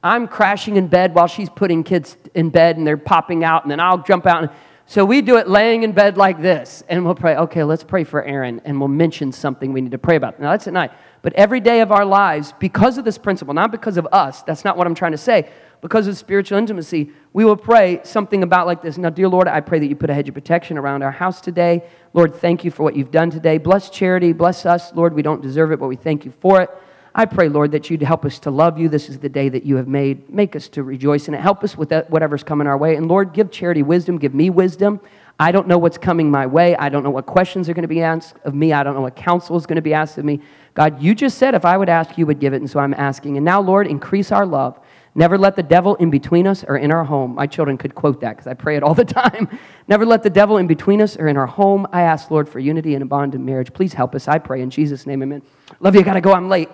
I'm 0.02 0.28
crashing 0.28 0.76
in 0.76 0.88
bed 0.88 1.14
while 1.14 1.26
she's 1.26 1.48
putting 1.48 1.82
kids 1.82 2.16
in 2.34 2.50
bed 2.50 2.76
and 2.76 2.86
they're 2.86 2.96
popping 2.96 3.44
out, 3.44 3.64
and 3.64 3.70
then 3.70 3.80
I'll 3.80 4.02
jump 4.02 4.26
out. 4.26 4.42
And, 4.42 4.52
So 4.84 5.04
we 5.04 5.20
do 5.20 5.36
it 5.36 5.48
laying 5.48 5.82
in 5.82 5.92
bed 5.92 6.16
like 6.16 6.40
this, 6.40 6.84
and 6.88 7.04
we'll 7.04 7.16
pray, 7.16 7.36
okay, 7.36 7.64
let's 7.64 7.82
pray 7.82 8.04
for 8.04 8.22
Aaron, 8.22 8.60
and 8.64 8.78
we'll 8.78 8.88
mention 8.88 9.32
something 9.32 9.72
we 9.72 9.80
need 9.80 9.92
to 9.92 9.98
pray 9.98 10.16
about. 10.16 10.38
Now, 10.38 10.52
that's 10.52 10.68
at 10.68 10.74
night. 10.74 10.92
But 11.22 11.32
every 11.32 11.58
day 11.58 11.80
of 11.80 11.90
our 11.90 12.04
lives, 12.04 12.52
because 12.60 12.98
of 12.98 13.04
this 13.04 13.18
principle, 13.18 13.52
not 13.52 13.72
because 13.72 13.96
of 13.96 14.06
us, 14.12 14.42
that's 14.42 14.64
not 14.64 14.76
what 14.76 14.86
I'm 14.86 14.94
trying 14.94 15.12
to 15.12 15.18
say, 15.18 15.50
because 15.80 16.06
of 16.06 16.16
spiritual 16.16 16.58
intimacy, 16.58 17.10
we 17.32 17.44
will 17.44 17.56
pray 17.56 18.00
something 18.02 18.42
about 18.42 18.66
like 18.66 18.82
this. 18.82 18.98
Now, 18.98 19.10
dear 19.10 19.28
Lord, 19.28 19.48
I 19.48 19.60
pray 19.60 19.78
that 19.78 19.86
you 19.86 19.96
put 19.96 20.10
a 20.10 20.14
hedge 20.14 20.28
of 20.28 20.34
protection 20.34 20.78
around 20.78 21.02
our 21.02 21.10
house 21.10 21.40
today. 21.40 21.84
Lord, 22.12 22.34
thank 22.34 22.64
you 22.64 22.70
for 22.70 22.82
what 22.82 22.96
you've 22.96 23.10
done 23.10 23.30
today. 23.30 23.58
Bless 23.58 23.90
charity, 23.90 24.32
bless 24.32 24.66
us. 24.66 24.92
Lord, 24.94 25.14
we 25.14 25.22
don't 25.22 25.42
deserve 25.42 25.72
it, 25.72 25.78
but 25.78 25.88
we 25.88 25.96
thank 25.96 26.24
you 26.24 26.32
for 26.40 26.62
it. 26.62 26.70
I 27.14 27.24
pray, 27.24 27.48
Lord, 27.48 27.72
that 27.72 27.88
you'd 27.88 28.02
help 28.02 28.26
us 28.26 28.38
to 28.40 28.50
love 28.50 28.78
you. 28.78 28.90
This 28.90 29.08
is 29.08 29.18
the 29.18 29.28
day 29.30 29.48
that 29.48 29.64
you 29.64 29.76
have 29.76 29.88
made. 29.88 30.28
Make 30.28 30.54
us 30.54 30.68
to 30.68 30.82
rejoice 30.82 31.28
in 31.28 31.34
it. 31.34 31.40
Help 31.40 31.64
us 31.64 31.74
with 31.74 31.90
whatever's 32.08 32.42
coming 32.42 32.66
our 32.66 32.76
way. 32.76 32.96
And 32.96 33.08
Lord, 33.08 33.32
give 33.32 33.50
charity 33.50 33.82
wisdom. 33.82 34.18
Give 34.18 34.34
me 34.34 34.50
wisdom. 34.50 35.00
I 35.38 35.50
don't 35.50 35.66
know 35.66 35.78
what's 35.78 35.98
coming 35.98 36.30
my 36.30 36.46
way. 36.46 36.76
I 36.76 36.90
don't 36.90 37.02
know 37.02 37.10
what 37.10 37.24
questions 37.24 37.68
are 37.68 37.74
going 37.74 37.82
to 37.82 37.88
be 37.88 38.02
asked 38.02 38.36
of 38.44 38.54
me. 38.54 38.72
I 38.72 38.82
don't 38.82 38.94
know 38.94 39.02
what 39.02 39.16
counsel 39.16 39.56
is 39.56 39.66
going 39.66 39.76
to 39.76 39.82
be 39.82 39.94
asked 39.94 40.18
of 40.18 40.24
me. 40.24 40.40
God, 40.74 41.02
you 41.02 41.14
just 41.14 41.38
said 41.38 41.54
if 41.54 41.64
I 41.64 41.76
would 41.76 41.88
ask, 41.88 42.18
you 42.18 42.26
would 42.26 42.38
give 42.38 42.52
it. 42.52 42.58
And 42.58 42.70
so 42.70 42.80
I'm 42.80 42.94
asking. 42.94 43.36
And 43.36 43.44
now, 43.44 43.60
Lord, 43.62 43.86
increase 43.86 44.30
our 44.30 44.44
love. 44.44 44.78
Never 45.16 45.38
let 45.38 45.56
the 45.56 45.62
devil 45.62 45.94
in 45.94 46.10
between 46.10 46.46
us 46.46 46.62
or 46.62 46.76
in 46.76 46.92
our 46.92 47.02
home. 47.02 47.34
My 47.34 47.46
children 47.46 47.78
could 47.78 47.94
quote 47.94 48.20
that 48.20 48.36
because 48.36 48.46
I 48.46 48.52
pray 48.52 48.76
it 48.76 48.82
all 48.82 48.92
the 48.92 49.06
time. 49.06 49.48
Never 49.88 50.04
let 50.04 50.22
the 50.22 50.28
devil 50.28 50.58
in 50.58 50.66
between 50.66 51.00
us 51.00 51.16
or 51.16 51.26
in 51.26 51.38
our 51.38 51.46
home. 51.46 51.86
I 51.90 52.02
ask, 52.02 52.30
Lord, 52.30 52.46
for 52.46 52.60
unity 52.60 52.92
and 52.92 53.02
a 53.02 53.06
bond 53.06 53.34
in 53.34 53.42
marriage. 53.42 53.72
Please 53.72 53.94
help 53.94 54.14
us. 54.14 54.28
I 54.28 54.36
pray 54.38 54.60
in 54.60 54.68
Jesus' 54.68 55.06
name, 55.06 55.22
amen. 55.22 55.40
Love 55.80 55.94
you. 55.94 56.02
I 56.02 56.04
got 56.04 56.14
to 56.14 56.20
go. 56.20 56.34
I'm 56.34 56.50
late. 56.50 56.68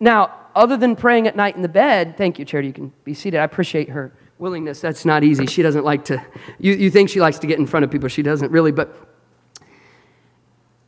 Now, 0.00 0.32
other 0.54 0.78
than 0.78 0.96
praying 0.96 1.26
at 1.26 1.36
night 1.36 1.54
in 1.54 1.60
the 1.60 1.68
bed, 1.68 2.16
thank 2.16 2.38
you, 2.38 2.46
Charity. 2.46 2.68
You 2.68 2.74
can 2.74 2.92
be 3.04 3.12
seated. 3.12 3.40
I 3.40 3.44
appreciate 3.44 3.90
her 3.90 4.14
willingness. 4.38 4.80
That's 4.80 5.04
not 5.04 5.22
easy. 5.22 5.44
She 5.44 5.60
doesn't 5.60 5.84
like 5.84 6.06
to, 6.06 6.24
you, 6.58 6.72
you 6.72 6.90
think 6.90 7.10
she 7.10 7.20
likes 7.20 7.38
to 7.40 7.46
get 7.46 7.58
in 7.58 7.66
front 7.66 7.84
of 7.84 7.90
people. 7.90 8.08
She 8.08 8.22
doesn't 8.22 8.50
really. 8.50 8.72
But 8.72 8.96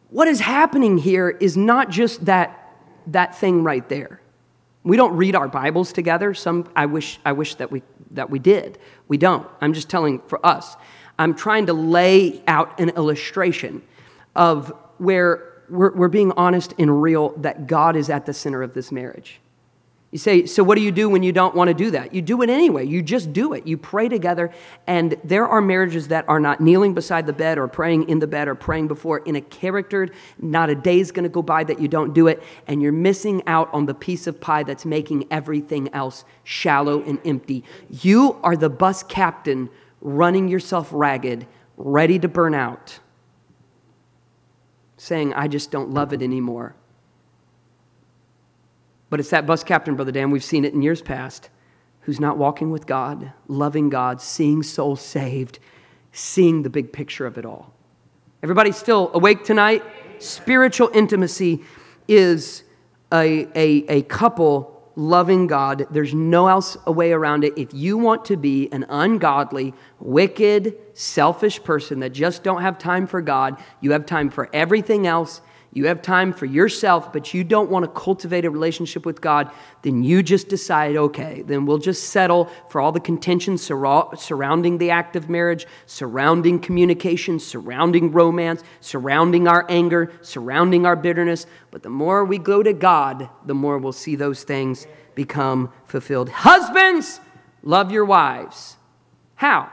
what 0.09 0.27
is 0.27 0.41
happening 0.41 0.97
here 0.97 1.29
is 1.29 1.55
not 1.55 1.91
just 1.91 2.25
that, 2.25 2.73
that 3.09 3.37
thing 3.37 3.63
right 3.63 3.87
there. 3.91 4.23
We 4.89 4.97
don't 4.97 5.15
read 5.19 5.37
our 5.37 5.49
Bibles 5.49 5.93
together. 5.93 6.33
Some 6.33 6.67
I 6.75 6.87
wish 6.87 7.21
I 7.23 7.33
wish 7.33 7.57
that 7.57 7.71
we 7.71 7.83
that 8.13 8.31
we 8.31 8.39
did. 8.39 8.79
We 9.07 9.19
don't. 9.19 9.47
I'm 9.61 9.75
just 9.75 9.91
telling 9.91 10.23
for 10.29 10.45
us. 10.45 10.77
I'm 11.19 11.35
trying 11.35 11.67
to 11.67 11.75
lay 11.75 12.43
out 12.47 12.81
an 12.81 12.89
illustration 12.89 13.83
of 14.35 14.73
where 14.97 15.63
we're, 15.69 15.95
we're 15.95 16.09
being 16.09 16.33
honest 16.39 16.73
and 16.79 17.03
real 17.03 17.35
that 17.37 17.67
God 17.67 17.97
is 17.97 18.09
at 18.09 18.25
the 18.25 18.33
center 18.33 18.63
of 18.63 18.73
this 18.73 18.91
marriage. 18.91 19.41
You 20.11 20.19
say, 20.19 20.47
so 20.47 20.65
what 20.65 20.77
do 20.77 20.81
you 20.81 20.91
do 20.91 21.11
when 21.11 21.23
you 21.23 21.33
don't 21.33 21.55
want 21.55 21.69
to 21.69 21.75
do 21.75 21.91
that? 21.91 22.15
You 22.15 22.23
do 22.23 22.41
it 22.41 22.49
anyway. 22.49 22.87
You 22.87 23.03
just 23.03 23.31
do 23.35 23.53
it. 23.53 23.67
You 23.67 23.77
pray 23.77 24.09
together. 24.09 24.51
And 24.87 25.17
there 25.23 25.47
are 25.47 25.61
marriages 25.61 26.09
that 26.09 26.27
are 26.29 26.41
not 26.41 26.63
kneeling 26.63 26.95
beside 26.95 27.27
the 27.27 27.35
bed 27.35 27.59
or 27.59 27.69
praying 27.69 28.09
in 28.09 28.19
the 28.19 28.27
bed 28.27 28.49
or 28.49 28.55
praying 28.55 28.89
before 28.89 29.19
in 29.19 29.37
a 29.37 29.43
character. 29.43 30.09
Not 30.41 30.71
a 30.71 30.75
day 30.75 30.99
is 30.99 31.13
going 31.13 31.25
to 31.25 31.29
go 31.29 31.43
by 31.43 31.63
that 31.65 31.79
you 31.79 31.89
don't 31.89 32.15
do 32.15 32.27
it. 32.27 32.43
And 32.67 32.81
you're 32.81 32.91
missing 32.91 33.43
out 33.47 33.69
on 33.75 33.85
the 33.85 33.93
piece 33.93 34.27
of 34.27 34.41
pie 34.41 34.63
that's 34.63 34.87
making 34.87 35.27
everything 35.31 35.93
else 35.93 36.25
shallow 36.43 37.03
and 37.03 37.19
empty. 37.27 37.63
You 37.91 38.39
are 38.43 38.57
the 38.57 38.71
bus 38.71 39.03
captain 39.03 39.69
running 40.01 40.49
yourself 40.49 40.89
ragged, 40.91 41.47
ready 41.77 42.19
to 42.19 42.29
burn 42.29 42.55
out, 42.55 42.99
saying, 44.97 45.35
I 45.35 45.49
just 45.49 45.71
don't 45.71 45.91
love 45.91 46.15
it 46.15 46.23
anymore. 46.23 46.78
But 49.11 49.21
it's 49.21 49.31
that 49.31 49.47
bus 49.47 49.65
captain, 49.65 49.97
Brother 49.97 50.13
Dan, 50.13 50.31
we've 50.31 50.45
seen 50.45 50.65
it 50.65 50.75
in 50.75 50.83
years 50.83 51.03
past, 51.03 51.51
who's 52.01 52.21
not 52.21 52.37
walking 52.37 52.71
with 52.71 52.87
God, 52.87 53.33
loving 53.47 53.89
God, 53.89 54.21
seeing 54.21 54.63
souls 54.63 55.01
saved, 55.01 55.59
seeing 56.13 56.63
the 56.63 56.71
big 56.71 56.93
picture 56.93 57.27
of 57.27 57.39
it 57.39 57.45
all. 57.45 57.73
Everybody 58.43 58.73
still 58.73 59.11
awake 59.15 59.45
tonight? 59.45 59.83
Spiritual 60.19 60.91
intimacy 60.95 61.63
is 62.07 62.65
a, 63.13 63.47
a, 63.55 63.85
a 63.89 64.03
couple 64.03 64.75
loving 64.95 65.47
God. 65.47 65.87
There's 65.91 66.13
no 66.13 66.49
else 66.49 66.77
a 66.87 66.93
way 66.93 67.13
around 67.13 67.45
it. 67.45 67.57
If 67.57 67.73
you 67.73 67.97
want 67.97 68.25
to 68.27 68.37
be 68.37 68.69
an 68.73 68.85
ungodly, 68.89 69.73
wicked, 70.01 70.77
selfish 70.93 71.63
person 71.63 72.01
that 72.01 72.11
just 72.11 72.43
don't 72.43 72.63
have 72.63 72.79
time 72.79 73.07
for 73.07 73.21
God, 73.21 73.63
you 73.81 73.93
have 73.93 74.07
time 74.07 74.29
for 74.29 74.51
everything 74.53 75.07
else 75.07 75.41
you 75.73 75.87
have 75.87 76.03
time 76.03 76.33
for 76.33 76.47
yourself, 76.47 77.13
but 77.13 77.35
you 77.35 77.45
don't 77.45 77.71
want 77.71 77.85
to 77.85 77.91
cultivate 77.91 78.45
a 78.45 78.51
relationship 78.51 79.05
with 79.05 79.21
God, 79.21 79.51
then 79.83 80.03
you 80.03 80.23
just 80.23 80.49
decide, 80.49 80.97
okay, 80.97 81.43
then 81.43 81.67
we'll 81.67 81.79
just 81.79 82.11
settle 82.11 82.51
for 82.69 82.81
all 82.81 82.93
the 82.93 83.01
contention 83.01 83.59
surrounding 83.59 84.79
the 84.79 84.91
act 84.91 85.15
of 85.15 85.29
marriage, 85.29 85.67
surrounding 85.87 86.59
communication, 86.59 87.39
surrounding 87.39 88.13
romance, 88.13 88.63
surrounding 88.81 89.47
our 89.47 89.67
anger, 89.69 90.13
surrounding 90.23 90.87
our 90.87 90.97
bitterness. 90.97 91.47
But 91.71 91.83
the 91.83 91.91
more 91.91 92.25
we 92.25 92.39
go 92.39 92.63
to 92.63 92.73
God, 92.73 93.29
the 93.45 93.55
more 93.55 93.79
we'll 93.79 93.93
see 93.93 94.17
those 94.17 94.45
things 94.45 94.87
become 95.15 95.73
fulfilled. 95.85 96.29
Husbands, 96.29 97.21
love 97.63 97.93
your 97.93 98.05
wives. 98.05 98.77
How? 99.35 99.71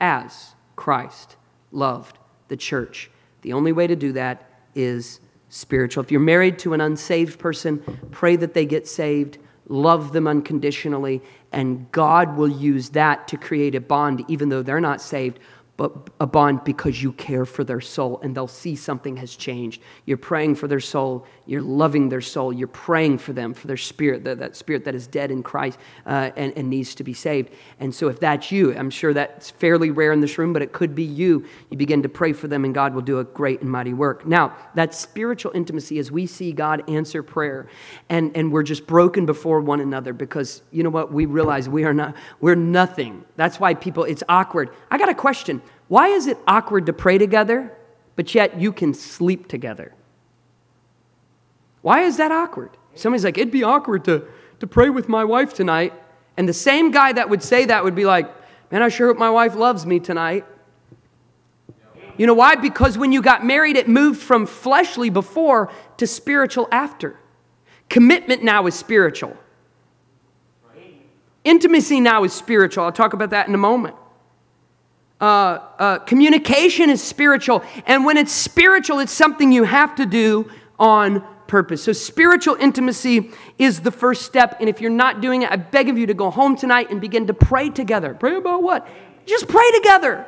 as 0.00 0.54
Christ 0.76 1.36
loved 1.70 2.18
the 2.48 2.56
church. 2.56 3.10
The 3.42 3.52
only 3.52 3.72
way 3.72 3.86
to 3.86 3.96
do 3.96 4.12
that 4.12 4.49
is 4.74 5.20
spiritual. 5.48 6.04
If 6.04 6.10
you're 6.10 6.20
married 6.20 6.58
to 6.60 6.74
an 6.74 6.80
unsaved 6.80 7.38
person, 7.38 7.82
pray 8.10 8.36
that 8.36 8.54
they 8.54 8.66
get 8.66 8.86
saved, 8.86 9.38
love 9.68 10.12
them 10.12 10.26
unconditionally, 10.26 11.22
and 11.52 11.90
God 11.92 12.36
will 12.36 12.48
use 12.48 12.90
that 12.90 13.28
to 13.28 13.36
create 13.36 13.74
a 13.74 13.80
bond, 13.80 14.24
even 14.28 14.48
though 14.48 14.62
they're 14.62 14.80
not 14.80 15.00
saved 15.00 15.38
a 16.20 16.26
bond 16.26 16.62
because 16.64 17.02
you 17.02 17.12
care 17.12 17.46
for 17.46 17.64
their 17.64 17.80
soul 17.80 18.20
and 18.22 18.34
they'll 18.34 18.46
see 18.46 18.76
something 18.76 19.16
has 19.16 19.34
changed. 19.34 19.80
You're 20.04 20.18
praying 20.18 20.56
for 20.56 20.68
their 20.68 20.80
soul, 20.80 21.26
you're 21.46 21.62
loving 21.62 22.10
their 22.10 22.20
soul, 22.20 22.52
you're 22.52 22.68
praying 22.68 23.18
for 23.18 23.32
them, 23.32 23.54
for 23.54 23.66
their 23.66 23.78
spirit, 23.78 24.24
that, 24.24 24.38
that 24.38 24.56
spirit 24.56 24.84
that 24.84 24.94
is 24.94 25.06
dead 25.06 25.30
in 25.30 25.42
Christ 25.42 25.78
uh, 26.04 26.30
and, 26.36 26.52
and 26.56 26.68
needs 26.68 26.94
to 26.96 27.04
be 27.04 27.14
saved. 27.14 27.50
And 27.78 27.94
so, 27.94 28.08
if 28.08 28.20
that's 28.20 28.52
you, 28.52 28.76
I'm 28.76 28.90
sure 28.90 29.14
that's 29.14 29.50
fairly 29.50 29.90
rare 29.90 30.12
in 30.12 30.20
this 30.20 30.36
room, 30.36 30.52
but 30.52 30.60
it 30.60 30.72
could 30.72 30.94
be 30.94 31.04
you. 31.04 31.46
You 31.70 31.78
begin 31.78 32.02
to 32.02 32.08
pray 32.08 32.34
for 32.34 32.46
them 32.46 32.64
and 32.64 32.74
God 32.74 32.94
will 32.94 33.02
do 33.02 33.18
a 33.18 33.24
great 33.24 33.62
and 33.62 33.70
mighty 33.70 33.94
work. 33.94 34.26
Now, 34.26 34.54
that 34.74 34.94
spiritual 34.94 35.52
intimacy 35.54 35.98
as 35.98 36.12
we 36.12 36.26
see 36.26 36.52
God 36.52 36.88
answer 36.90 37.22
prayer 37.22 37.68
and, 38.10 38.36
and 38.36 38.52
we're 38.52 38.64
just 38.64 38.86
broken 38.86 39.24
before 39.24 39.60
one 39.60 39.80
another 39.80 40.12
because 40.12 40.62
you 40.70 40.82
know 40.82 40.90
what? 40.90 41.12
We 41.12 41.26
realize 41.26 41.68
we 41.68 41.84
are 41.84 41.94
not, 41.94 42.14
we're 42.40 42.54
nothing. 42.54 43.24
That's 43.36 43.58
why 43.58 43.74
people, 43.74 44.04
it's 44.04 44.22
awkward. 44.28 44.70
I 44.90 44.98
got 44.98 45.08
a 45.08 45.14
question. 45.14 45.62
Why 45.90 46.06
is 46.06 46.28
it 46.28 46.38
awkward 46.46 46.86
to 46.86 46.92
pray 46.92 47.18
together, 47.18 47.76
but 48.14 48.32
yet 48.32 48.60
you 48.60 48.72
can 48.72 48.94
sleep 48.94 49.48
together? 49.48 49.92
Why 51.82 52.02
is 52.02 52.16
that 52.18 52.30
awkward? 52.30 52.70
Somebody's 52.94 53.24
like, 53.24 53.36
it'd 53.36 53.52
be 53.52 53.64
awkward 53.64 54.04
to, 54.04 54.24
to 54.60 54.68
pray 54.68 54.88
with 54.88 55.08
my 55.08 55.24
wife 55.24 55.52
tonight. 55.52 55.92
And 56.36 56.48
the 56.48 56.52
same 56.52 56.92
guy 56.92 57.12
that 57.14 57.28
would 57.28 57.42
say 57.42 57.64
that 57.64 57.82
would 57.82 57.96
be 57.96 58.04
like, 58.04 58.32
man, 58.70 58.84
I 58.84 58.88
sure 58.88 59.08
hope 59.08 59.18
my 59.18 59.30
wife 59.30 59.56
loves 59.56 59.84
me 59.84 59.98
tonight. 59.98 60.44
You 62.16 62.28
know 62.28 62.34
why? 62.34 62.54
Because 62.54 62.96
when 62.96 63.10
you 63.10 63.20
got 63.20 63.44
married, 63.44 63.74
it 63.74 63.88
moved 63.88 64.22
from 64.22 64.46
fleshly 64.46 65.10
before 65.10 65.72
to 65.96 66.06
spiritual 66.06 66.68
after. 66.70 67.18
Commitment 67.88 68.44
now 68.44 68.64
is 68.68 68.76
spiritual. 68.76 69.36
Intimacy 71.42 71.98
now 71.98 72.22
is 72.22 72.32
spiritual. 72.32 72.84
I'll 72.84 72.92
talk 72.92 73.12
about 73.12 73.30
that 73.30 73.48
in 73.48 73.54
a 73.56 73.58
moment. 73.58 73.96
Uh, 75.20 75.60
uh, 75.78 75.98
communication 76.00 76.88
is 76.88 77.02
spiritual. 77.02 77.62
And 77.86 78.04
when 78.04 78.16
it's 78.16 78.32
spiritual, 78.32 79.00
it's 79.00 79.12
something 79.12 79.52
you 79.52 79.64
have 79.64 79.94
to 79.96 80.06
do 80.06 80.50
on 80.78 81.22
purpose. 81.46 81.82
So, 81.82 81.92
spiritual 81.92 82.54
intimacy 82.54 83.30
is 83.58 83.80
the 83.80 83.90
first 83.90 84.22
step. 84.22 84.56
And 84.60 84.68
if 84.68 84.80
you're 84.80 84.90
not 84.90 85.20
doing 85.20 85.42
it, 85.42 85.50
I 85.50 85.56
beg 85.56 85.88
of 85.88 85.98
you 85.98 86.06
to 86.06 86.14
go 86.14 86.30
home 86.30 86.56
tonight 86.56 86.90
and 86.90 87.00
begin 87.00 87.26
to 87.26 87.34
pray 87.34 87.68
together. 87.68 88.14
Pray 88.14 88.36
about 88.36 88.62
what? 88.62 88.88
Just 89.26 89.48
pray 89.48 89.70
together 89.72 90.26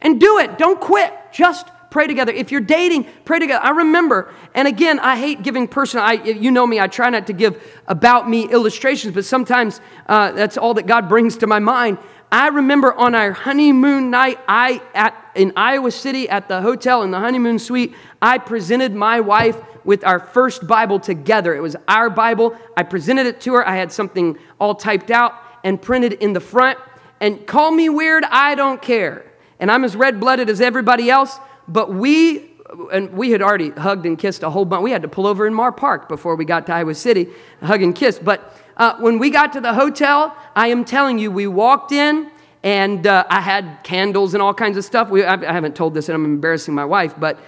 and 0.00 0.18
do 0.18 0.38
it. 0.38 0.58
Don't 0.58 0.80
quit. 0.80 1.12
Just 1.32 1.68
pray 1.90 2.06
together. 2.06 2.32
If 2.32 2.50
you're 2.50 2.60
dating, 2.60 3.06
pray 3.24 3.38
together. 3.38 3.64
I 3.64 3.70
remember, 3.70 4.32
and 4.54 4.66
again, 4.66 4.98
I 4.98 5.16
hate 5.16 5.42
giving 5.42 5.68
personal. 5.68 6.04
I, 6.04 6.12
you 6.12 6.50
know 6.50 6.66
me. 6.66 6.80
I 6.80 6.88
try 6.88 7.10
not 7.10 7.26
to 7.28 7.32
give 7.32 7.62
about 7.86 8.28
me 8.28 8.50
illustrations, 8.50 9.14
but 9.14 9.24
sometimes 9.24 9.80
uh, 10.08 10.32
that's 10.32 10.58
all 10.58 10.74
that 10.74 10.86
God 10.86 11.08
brings 11.08 11.36
to 11.38 11.46
my 11.46 11.58
mind. 11.58 11.98
I 12.30 12.48
remember 12.48 12.92
on 12.92 13.14
our 13.14 13.32
honeymoon 13.32 14.10
night, 14.10 14.38
I 14.48 14.82
at 14.94 15.14
in 15.34 15.52
Iowa 15.56 15.90
City 15.90 16.28
at 16.28 16.48
the 16.48 16.60
hotel 16.60 17.02
in 17.02 17.10
the 17.10 17.20
honeymoon 17.20 17.58
suite, 17.58 17.94
I 18.20 18.38
presented 18.38 18.94
my 18.94 19.20
wife 19.20 19.56
with 19.84 20.04
our 20.04 20.18
first 20.18 20.66
Bible 20.66 20.98
together. 20.98 21.54
It 21.54 21.60
was 21.60 21.76
our 21.86 22.10
Bible. 22.10 22.56
I 22.76 22.82
presented 22.82 23.26
it 23.26 23.40
to 23.42 23.54
her. 23.54 23.66
I 23.66 23.76
had 23.76 23.92
something 23.92 24.36
all 24.58 24.74
typed 24.74 25.10
out 25.10 25.34
and 25.62 25.80
printed 25.80 26.14
in 26.14 26.32
the 26.32 26.40
front. 26.40 26.78
And 27.20 27.46
call 27.46 27.70
me 27.70 27.88
weird, 27.88 28.24
I 28.24 28.54
don't 28.56 28.82
care. 28.82 29.24
And 29.60 29.70
I'm 29.70 29.84
as 29.84 29.96
red 29.96 30.20
blooded 30.20 30.50
as 30.50 30.60
everybody 30.60 31.08
else, 31.08 31.38
but 31.68 31.92
we 31.94 32.52
and 32.92 33.12
we 33.12 33.30
had 33.30 33.42
already 33.42 33.70
hugged 33.70 34.06
and 34.06 34.18
kissed 34.18 34.42
a 34.42 34.50
whole 34.50 34.64
bunch. 34.64 34.82
We 34.82 34.90
had 34.90 35.02
to 35.02 35.08
pull 35.08 35.26
over 35.26 35.46
in 35.46 35.54
Mar 35.54 35.70
Park 35.70 36.08
before 36.08 36.34
we 36.34 36.44
got 36.44 36.66
to 36.66 36.74
Iowa 36.74 36.94
City, 36.94 37.28
hug 37.62 37.80
and 37.82 37.94
kiss. 37.94 38.18
But 38.18 38.54
uh, 38.76 38.96
when 38.98 39.18
we 39.18 39.30
got 39.30 39.52
to 39.54 39.60
the 39.60 39.72
hotel, 39.72 40.36
I 40.54 40.68
am 40.68 40.84
telling 40.84 41.18
you, 41.18 41.30
we 41.30 41.46
walked 41.46 41.92
in 41.92 42.30
and 42.62 43.06
uh, 43.06 43.24
I 43.28 43.40
had 43.40 43.78
candles 43.82 44.34
and 44.34 44.42
all 44.42 44.52
kinds 44.52 44.76
of 44.76 44.84
stuff. 44.84 45.08
We, 45.08 45.24
I, 45.24 45.34
I, 45.34 45.52
haven't 45.52 45.76
told 45.76 45.94
this 45.94 46.08
and 46.08 46.16
I'm 46.16 46.24
embarrassing 46.24 46.74
my 46.74 46.84
wife, 46.84 47.14
but 47.18 47.38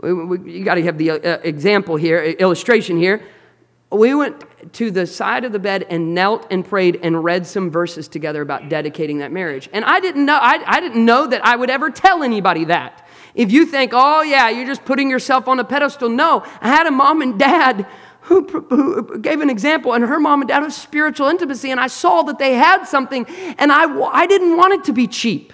we, 0.00 0.12
we, 0.12 0.52
you 0.52 0.64
got 0.64 0.76
to 0.76 0.82
have 0.84 0.96
the 0.96 1.10
uh, 1.10 1.38
example 1.42 1.96
here, 1.96 2.22
illustration 2.22 2.96
here. 2.96 3.22
We 3.90 4.14
went 4.14 4.44
to 4.74 4.90
the 4.90 5.06
side 5.06 5.44
of 5.44 5.52
the 5.52 5.58
bed 5.58 5.86
and 5.88 6.14
knelt 6.14 6.46
and 6.50 6.64
prayed 6.64 7.00
and 7.02 7.24
read 7.24 7.46
some 7.46 7.70
verses 7.70 8.06
together 8.06 8.40
about 8.40 8.68
dedicating 8.68 9.18
that 9.18 9.32
marriage. 9.32 9.68
And 9.72 9.84
I 9.84 10.00
didn't 10.00 10.26
know, 10.26 10.38
I, 10.40 10.62
I 10.66 10.80
didn't 10.80 11.04
know 11.04 11.26
that 11.26 11.44
I 11.44 11.56
would 11.56 11.70
ever 11.70 11.90
tell 11.90 12.22
anybody 12.22 12.64
that. 12.66 13.06
If 13.34 13.52
you 13.52 13.66
think, 13.66 13.92
oh 13.94 14.22
yeah, 14.22 14.48
you're 14.48 14.66
just 14.66 14.84
putting 14.84 15.10
yourself 15.10 15.48
on 15.48 15.58
a 15.58 15.64
pedestal, 15.64 16.08
no. 16.08 16.44
I 16.60 16.68
had 16.68 16.86
a 16.86 16.90
mom 16.90 17.22
and 17.22 17.38
dad 17.38 17.86
who, 18.28 18.42
who 18.42 19.18
gave 19.18 19.40
an 19.40 19.50
example, 19.50 19.94
and 19.94 20.04
her 20.04 20.20
mom 20.20 20.42
and 20.42 20.48
dad 20.48 20.62
of 20.62 20.72
spiritual 20.72 21.28
intimacy, 21.28 21.70
and 21.70 21.80
I 21.80 21.86
saw 21.86 22.22
that 22.22 22.38
they 22.38 22.54
had 22.54 22.84
something, 22.84 23.26
and 23.58 23.72
I, 23.72 23.84
I 24.08 24.26
didn't 24.26 24.56
want 24.56 24.74
it 24.74 24.84
to 24.84 24.92
be 24.92 25.06
cheap. 25.06 25.52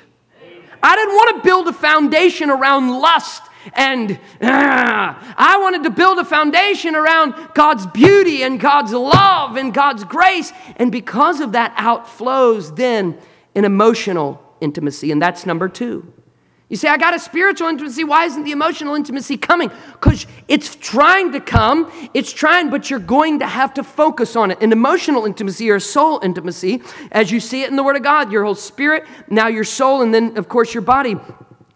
I 0.82 0.96
didn't 0.96 1.14
want 1.14 1.37
to 1.37 1.48
build 1.48 1.68
a 1.68 1.72
foundation 1.72 2.50
around 2.50 2.90
lust 2.90 3.42
and 3.72 4.18
ah, 4.42 5.34
I 5.38 5.56
wanted 5.56 5.84
to 5.84 5.90
build 5.90 6.18
a 6.18 6.24
foundation 6.24 6.94
around 6.94 7.34
God's 7.54 7.87
beauty 7.87 8.42
and 8.42 8.60
God's 8.60 8.92
love 8.92 9.56
and 9.56 9.72
God's 9.72 10.04
grace. 10.04 10.52
And 10.76 10.92
because 10.92 11.40
of 11.40 11.52
that, 11.52 11.74
outflows 11.76 12.76
then 12.76 13.18
an 13.54 13.64
emotional 13.64 14.42
intimacy. 14.60 15.10
And 15.10 15.22
that's 15.22 15.46
number 15.46 15.68
two. 15.68 16.12
You 16.70 16.77
say, 16.77 16.88
I 16.88 16.96
got 16.96 17.14
a 17.14 17.18
spiritual 17.18 17.68
intimacy. 17.68 18.05
Why 18.05 18.24
isn't 18.24 18.44
the 18.44 18.53
emotional 18.53 18.94
intimacy 18.94 19.37
coming? 19.37 19.70
Because 19.92 20.27
it's 20.48 20.74
trying 20.77 21.33
to 21.33 21.40
come, 21.40 21.92
it's 22.14 22.33
trying, 22.33 22.70
but 22.70 22.88
you're 22.88 22.98
going 22.98 23.40
to 23.40 23.46
have 23.46 23.74
to 23.74 23.85
focus 23.85 24.35
on 24.35 24.50
it. 24.50 24.62
An 24.62 24.72
emotional 24.72 25.27
intimacy 25.27 25.70
or 25.70 25.79
soul 25.79 26.20
intimacy, 26.22 26.83
as 27.12 27.31
you 27.31 27.38
see 27.38 27.62
it 27.62 27.70
in 27.70 27.77
the 27.77 27.83
Word 27.83 27.96
of 27.96 28.03
God, 28.03 28.33
your 28.33 28.44
whole 28.44 28.55
spirit, 28.55 29.05
now 29.29 29.46
your 29.46 29.64
soul, 29.64 30.00
and 30.00 30.14
then, 30.14 30.38
of 30.38 30.48
course, 30.48 30.72
your 30.72 30.83
body. 30.83 31.16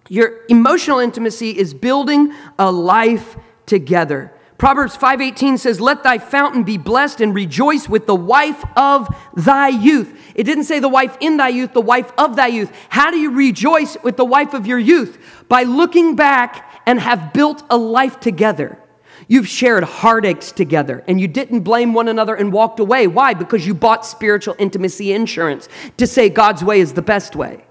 Your 0.08 0.46
emotional 0.48 1.00
intimacy 1.00 1.50
is 1.50 1.74
building 1.74 2.32
a 2.58 2.72
life 2.72 3.36
together. 3.66 4.32
Proverbs 4.58 4.96
5:18 4.96 5.56
says, 5.56 5.80
"Let 5.80 6.02
thy 6.02 6.18
fountain 6.18 6.64
be 6.64 6.76
blessed 6.76 7.20
and 7.20 7.32
rejoice 7.32 7.88
with 7.88 8.06
the 8.06 8.14
wife 8.14 8.64
of 8.76 9.08
thy 9.34 9.68
youth." 9.68 10.12
It 10.34 10.42
didn't 10.44 10.64
say 10.64 10.80
the 10.80 10.88
wife 10.88 11.16
in 11.20 11.36
thy 11.36 11.48
youth, 11.48 11.72
the 11.72 11.80
wife 11.80 12.12
of 12.18 12.34
thy 12.34 12.48
youth. 12.48 12.72
How 12.88 13.12
do 13.12 13.18
you 13.18 13.30
rejoice 13.30 13.96
with 14.02 14.16
the 14.16 14.24
wife 14.24 14.54
of 14.54 14.66
your 14.66 14.78
youth? 14.78 15.16
By 15.48 15.62
looking 15.62 16.16
back 16.16 16.68
and 16.86 16.98
have 16.98 17.32
built 17.32 17.62
a 17.70 17.76
life 17.76 18.18
together. 18.18 18.78
You've 19.28 19.46
shared 19.46 19.84
heartaches 19.84 20.50
together 20.50 21.04
and 21.06 21.20
you 21.20 21.28
didn't 21.28 21.60
blame 21.60 21.94
one 21.94 22.08
another 22.08 22.34
and 22.34 22.52
walked 22.52 22.80
away. 22.80 23.06
Why? 23.06 23.34
Because 23.34 23.64
you 23.64 23.74
bought 23.74 24.04
spiritual 24.04 24.56
intimacy 24.58 25.12
insurance 25.12 25.68
to 25.98 26.06
say 26.06 26.28
God's 26.28 26.64
way 26.64 26.80
is 26.80 26.94
the 26.94 27.02
best 27.02 27.36
way. 27.36 27.64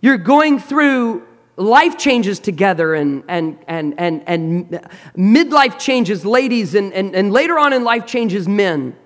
You're 0.00 0.18
going 0.18 0.58
through 0.58 1.22
life 1.56 1.96
changes 1.98 2.38
together 2.40 2.94
and, 2.94 3.22
and, 3.28 3.58
and, 3.68 3.94
and, 3.98 4.22
and 4.26 4.70
midlife 5.16 5.78
changes, 5.78 6.24
ladies, 6.24 6.74
and, 6.74 6.92
and, 6.92 7.14
and 7.14 7.32
later 7.32 7.58
on 7.58 7.72
in 7.72 7.84
life 7.84 8.06
changes, 8.06 8.48
men 8.48 8.96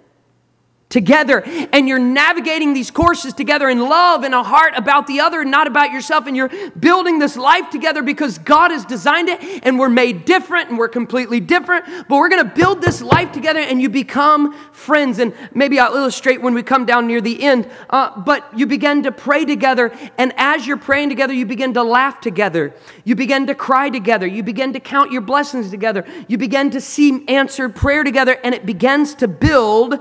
together. 0.89 1.43
And 1.73 1.89
you're 1.89 1.99
navigating 1.99 2.73
these 2.73 2.91
courses 2.91 3.35
together 3.35 3.69
in 3.69 3.79
love 3.81 4.25
and 4.25 4.35
a 4.35 4.43
heart 4.43 4.75
about 4.77 5.07
the 5.07 5.21
other 5.21 5.43
and 5.43 5.51
not 5.51 5.67
about 5.67 5.93
yourself. 5.93 6.27
And 6.27 6.37
you're 6.37 6.51
building 6.79 7.19
this 7.19 7.37
life 7.37 7.71
together 7.71 8.03
because 8.03 8.39
God 8.39 8.71
has 8.71 8.85
designed 8.85 9.29
it. 9.29 9.61
And 9.65 9.79
we're 9.79 9.89
made 9.89 10.25
different 10.25 10.71
and 10.71 10.79
we're 10.79 10.89
completely 10.89 11.41
different. 11.41 11.85
But 12.09 12.17
we're 12.17 12.31
going 12.31 12.45
to 12.45 12.55
build 12.55 12.81
this 12.81 13.03
life 13.03 13.33
together 13.33 13.61
and 13.61 13.83
you 13.83 13.89
become 13.89 14.55
friends. 14.73 15.19
And 15.19 15.35
maybe 15.55 15.79
I'll 15.79 15.95
illustrate 15.95 16.41
when 16.41 16.55
we 16.55 16.63
come 16.63 16.87
down 16.87 17.07
near 17.07 17.21
the 17.21 17.43
end. 17.43 17.71
Uh, 17.91 18.19
but 18.21 18.59
you 18.59 18.67
begin 18.67 19.03
to 19.03 19.13
pray 19.13 19.45
together. 19.45 19.93
And 20.17 20.33
as 20.37 20.67
you're 20.67 20.77
praying 20.77 21.11
together 21.11 21.35
you 21.35 21.47
begin 21.47 21.75
to 21.75 21.83
laugh 21.83 22.21
together. 22.21 22.75
You 23.05 23.15
begin 23.15 23.47
to 23.47 23.55
cry 23.55 23.91
together. 23.91 24.27
You 24.27 24.43
begin 24.43 24.73
to 24.73 24.81
count 24.81 25.13
your 25.13 25.21
blessings 25.21 25.71
together. 25.71 26.07
You 26.29 26.39
begin 26.39 26.71
to 26.71 26.81
see 26.81 27.27
answered 27.29 27.75
prayer 27.77 28.05
together. 28.05 28.39
And 28.43 28.55
it 28.55 28.65
begins 28.65 29.15
to 29.17 29.29
build 29.29 30.01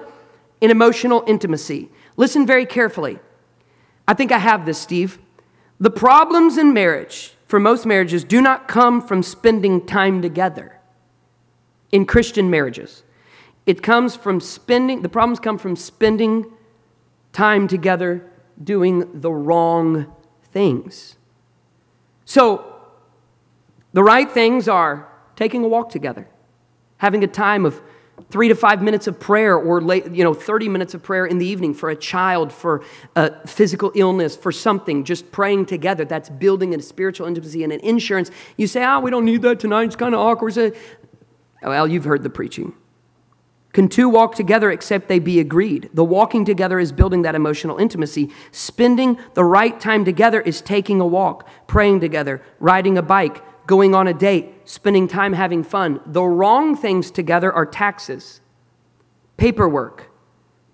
in 0.62 0.72
emotional 0.72 1.24
intimacy. 1.28 1.90
Listen 2.16 2.46
very 2.46 2.66
carefully. 2.66 3.20
I 4.08 4.14
think 4.14 4.32
I 4.32 4.40
have 4.40 4.66
this, 4.66 4.78
Steve. 4.78 5.20
The 5.80 5.92
problems 5.92 6.58
in 6.58 6.74
marriage, 6.74 7.34
for 7.46 7.60
most 7.60 7.86
marriages, 7.86 8.24
do 8.24 8.42
not 8.42 8.68
come 8.68 9.02
from 9.02 9.22
spending 9.22 9.86
time 9.86 10.22
together 10.22 10.80
in 11.92 12.06
Christian 12.06 12.50
marriages. 12.50 13.04
It 13.66 13.84
comes 13.84 14.16
from 14.16 14.40
spending, 14.40 15.02
the 15.02 15.10
problems 15.10 15.40
come 15.40 15.58
from 15.58 15.76
spending 15.76 16.46
time 17.34 17.68
together 17.68 18.26
doing 18.64 19.22
the 19.22 19.32
wrong 19.32 20.12
things. 20.52 21.18
So, 22.26 22.74
the 23.94 24.04
right 24.04 24.30
things 24.30 24.68
are 24.68 25.08
taking 25.36 25.64
a 25.64 25.68
walk 25.68 25.90
together, 25.90 26.28
having 26.98 27.24
a 27.24 27.28
time 27.28 27.66
of 27.66 27.82
three 28.30 28.48
to 28.48 28.56
five 28.56 28.82
minutes 28.82 29.08
of 29.08 29.20
prayer 29.20 29.56
or 29.56 29.82
late, 29.82 30.12
you 30.12 30.24
know 30.24 30.34
30 30.34 30.70
minutes 30.70 30.94
of 30.94 31.04
prayer 31.04 31.26
in 31.26 31.38
the 31.38 31.46
evening 31.46 31.74
for 31.74 31.90
a 31.90 31.96
child 31.96 32.52
for 32.52 32.84
a 33.16 33.48
physical 33.48 33.92
illness 33.96 34.36
for 34.36 34.52
something 34.52 35.04
just 35.04 35.32
praying 35.32 35.66
together. 35.66 36.06
That's 36.06 36.30
building 36.30 36.74
a 36.74 36.82
spiritual 36.82 37.28
intimacy 37.28 37.64
and 37.64 37.72
an 37.72 37.80
insurance. 37.82 38.32
You 38.58 38.68
say 38.68 38.84
oh 38.86 39.00
we 39.00 39.12
don't 39.12 39.26
need 39.26 39.42
that 39.44 39.60
tonight. 39.60 39.86
It's 39.86 39.96
kind 39.96 40.14
of 40.14 40.20
awkward 40.20 40.56
well 41.62 41.88
you've 41.88 42.06
heard 42.06 42.24
the 42.24 42.30
preaching. 42.30 42.74
Can 43.74 43.90
two 43.90 44.10
walk 44.10 44.34
together 44.34 44.72
except 44.72 45.08
they 45.08 45.20
be 45.20 45.40
agreed? 45.40 45.92
The 45.94 46.04
walking 46.04 46.46
together 46.46 46.80
is 46.80 46.92
building 46.92 47.22
that 47.22 47.36
emotional 47.36 47.78
intimacy. 47.78 48.32
Spending 48.52 49.20
the 49.36 49.44
right 49.44 49.80
time 49.80 50.04
together 50.04 50.42
is 50.42 50.62
taking 50.62 51.00
a 51.00 51.06
walk, 51.06 51.48
praying 51.68 52.00
together, 52.00 52.42
riding 52.60 52.98
a 52.98 53.04
bike, 53.04 53.44
going 53.68 53.94
on 53.94 54.08
a 54.08 54.16
date, 54.16 54.52
spending 54.68 55.08
time 55.08 55.34
having 55.34 55.64
fun. 55.64 56.02
The 56.06 56.24
wrong 56.24 56.76
things 56.76 57.10
together 57.10 57.52
are 57.52 57.66
taxes, 57.66 58.42
paperwork, 59.38 60.12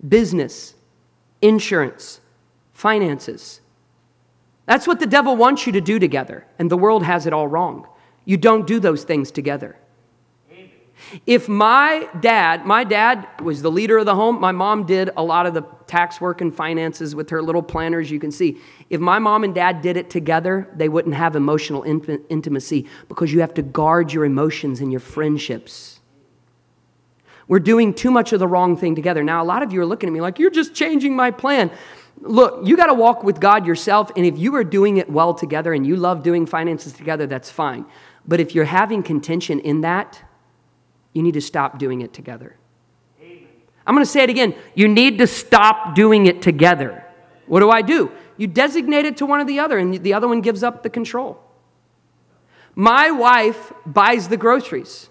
business, 0.06 0.74
insurance, 1.40 2.20
finances. 2.72 3.60
That's 4.66 4.86
what 4.88 4.98
the 4.98 5.06
devil 5.06 5.36
wants 5.36 5.66
you 5.66 5.72
to 5.72 5.80
do 5.80 5.98
together, 5.98 6.44
and 6.58 6.70
the 6.70 6.76
world 6.76 7.04
has 7.04 7.26
it 7.26 7.32
all 7.32 7.46
wrong. 7.46 7.86
You 8.24 8.36
don't 8.36 8.66
do 8.66 8.80
those 8.80 9.04
things 9.04 9.30
together. 9.30 9.76
If 11.26 11.48
my 11.48 12.08
dad, 12.20 12.66
my 12.66 12.84
dad 12.84 13.26
was 13.42 13.62
the 13.62 13.70
leader 13.70 13.98
of 13.98 14.06
the 14.06 14.14
home, 14.14 14.40
my 14.40 14.52
mom 14.52 14.84
did 14.84 15.10
a 15.16 15.22
lot 15.22 15.46
of 15.46 15.54
the 15.54 15.62
tax 15.86 16.20
work 16.20 16.40
and 16.40 16.54
finances 16.54 17.14
with 17.14 17.30
her 17.30 17.42
little 17.42 17.62
planners, 17.62 18.10
you 18.10 18.18
can 18.18 18.30
see. 18.30 18.58
If 18.90 19.00
my 19.00 19.18
mom 19.18 19.44
and 19.44 19.54
dad 19.54 19.82
did 19.82 19.96
it 19.96 20.10
together, 20.10 20.70
they 20.74 20.88
wouldn't 20.88 21.14
have 21.14 21.36
emotional 21.36 21.82
int- 21.82 22.22
intimacy 22.28 22.88
because 23.08 23.32
you 23.32 23.40
have 23.40 23.54
to 23.54 23.62
guard 23.62 24.12
your 24.12 24.24
emotions 24.24 24.80
and 24.80 24.90
your 24.90 25.00
friendships. 25.00 26.00
We're 27.46 27.60
doing 27.60 27.92
too 27.92 28.10
much 28.10 28.32
of 28.32 28.40
the 28.40 28.48
wrong 28.48 28.76
thing 28.76 28.94
together. 28.94 29.22
Now, 29.22 29.42
a 29.42 29.44
lot 29.44 29.62
of 29.62 29.72
you 29.72 29.80
are 29.82 29.86
looking 29.86 30.08
at 30.08 30.12
me 30.12 30.20
like, 30.20 30.38
you're 30.38 30.50
just 30.50 30.74
changing 30.74 31.14
my 31.14 31.30
plan. 31.30 31.70
Look, 32.20 32.66
you 32.66 32.76
got 32.76 32.86
to 32.86 32.94
walk 32.94 33.22
with 33.22 33.40
God 33.40 33.66
yourself, 33.66 34.10
and 34.16 34.24
if 34.24 34.38
you 34.38 34.54
are 34.54 34.64
doing 34.64 34.96
it 34.96 35.10
well 35.10 35.34
together 35.34 35.74
and 35.74 35.86
you 35.86 35.96
love 35.96 36.22
doing 36.22 36.46
finances 36.46 36.92
together, 36.92 37.26
that's 37.26 37.50
fine. 37.50 37.84
But 38.26 38.40
if 38.40 38.54
you're 38.54 38.64
having 38.64 39.02
contention 39.02 39.60
in 39.60 39.82
that, 39.82 40.22
you 41.14 41.22
need 41.22 41.34
to 41.34 41.40
stop 41.40 41.78
doing 41.78 42.02
it 42.02 42.12
together. 42.12 42.56
I'm 43.86 43.94
going 43.94 44.04
to 44.04 44.10
say 44.10 44.22
it 44.22 44.30
again. 44.30 44.54
You 44.74 44.88
need 44.88 45.18
to 45.18 45.26
stop 45.26 45.94
doing 45.94 46.26
it 46.26 46.42
together. 46.42 47.04
What 47.46 47.60
do 47.60 47.70
I 47.70 47.82
do? 47.82 48.10
You 48.36 48.46
designate 48.46 49.04
it 49.04 49.16
to 49.18 49.26
one 49.26 49.40
or 49.40 49.44
the 49.44 49.60
other, 49.60 49.78
and 49.78 50.02
the 50.02 50.14
other 50.14 50.26
one 50.26 50.40
gives 50.40 50.62
up 50.62 50.82
the 50.82 50.90
control. 50.90 51.40
My 52.74 53.10
wife 53.10 53.72
buys 53.86 54.28
the 54.28 54.36
groceries. 54.36 55.08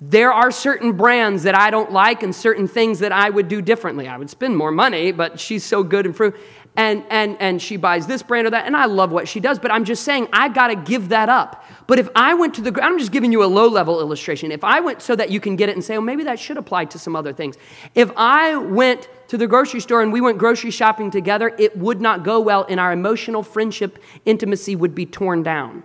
There 0.00 0.32
are 0.32 0.50
certain 0.50 0.92
brands 0.92 1.44
that 1.44 1.56
I 1.56 1.70
don't 1.70 1.92
like 1.92 2.22
and 2.22 2.34
certain 2.34 2.66
things 2.68 2.98
that 3.00 3.12
I 3.12 3.30
would 3.30 3.48
do 3.48 3.62
differently. 3.62 4.08
I 4.08 4.16
would 4.16 4.30
spend 4.30 4.56
more 4.56 4.70
money, 4.70 5.12
but 5.12 5.40
she's 5.40 5.64
so 5.64 5.82
good 5.82 6.06
and 6.06 6.16
fruit 6.16 6.36
and, 6.74 7.04
and, 7.10 7.36
and 7.38 7.60
she 7.60 7.76
buys 7.76 8.06
this 8.06 8.22
brand 8.22 8.46
or 8.46 8.50
that, 8.50 8.66
and 8.66 8.74
I 8.74 8.86
love 8.86 9.12
what 9.12 9.28
she 9.28 9.40
does, 9.40 9.58
but 9.58 9.70
I'm 9.70 9.84
just 9.84 10.04
saying 10.04 10.28
I 10.32 10.48
got 10.48 10.68
to 10.68 10.74
give 10.74 11.10
that 11.10 11.28
up. 11.28 11.64
But 11.86 11.98
if 11.98 12.08
I 12.14 12.32
went 12.32 12.54
to 12.54 12.62
the, 12.62 12.82
I'm 12.82 12.98
just 12.98 13.12
giving 13.12 13.30
you 13.30 13.44
a 13.44 13.46
low 13.46 13.68
level 13.68 14.00
illustration. 14.00 14.50
If 14.50 14.64
I 14.64 14.80
went 14.80 15.02
so 15.02 15.14
that 15.16 15.30
you 15.30 15.38
can 15.38 15.56
get 15.56 15.68
it 15.68 15.72
and 15.76 15.84
say, 15.84 15.96
oh, 15.96 16.00
maybe 16.00 16.24
that 16.24 16.38
should 16.38 16.56
apply 16.56 16.86
to 16.86 16.98
some 16.98 17.14
other 17.14 17.34
things. 17.34 17.56
If 17.94 18.10
I 18.16 18.56
went 18.56 19.08
to 19.28 19.36
the 19.36 19.46
grocery 19.46 19.80
store 19.80 20.02
and 20.02 20.12
we 20.12 20.22
went 20.22 20.38
grocery 20.38 20.70
shopping 20.70 21.10
together, 21.10 21.54
it 21.58 21.76
would 21.76 22.00
not 22.00 22.24
go 22.24 22.40
well, 22.40 22.64
and 22.68 22.80
our 22.80 22.92
emotional 22.92 23.42
friendship 23.42 23.98
intimacy 24.24 24.74
would 24.74 24.94
be 24.94 25.04
torn 25.04 25.42
down. 25.42 25.82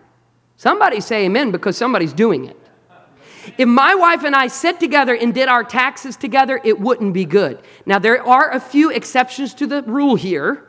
Somebody 0.56 1.02
say 1.02 1.26
amen 1.26 1.52
because 1.52 1.76
somebody's 1.78 2.14
doing 2.14 2.46
it. 2.46 2.58
If 3.58 3.68
my 3.68 3.96
wife 3.96 4.24
and 4.24 4.36
I 4.36 4.48
sit 4.48 4.80
together 4.80 5.16
and 5.16 5.34
did 5.34 5.48
our 5.48 5.64
taxes 5.64 6.18
together, 6.18 6.60
it 6.64 6.80
wouldn't 6.80 7.14
be 7.14 7.26
good. 7.26 7.62
Now, 7.86 8.00
there 8.00 8.26
are 8.26 8.52
a 8.52 8.60
few 8.60 8.92
exceptions 8.92 9.54
to 9.56 9.68
the 9.68 9.84
rule 9.84 10.16
here. 10.16 10.67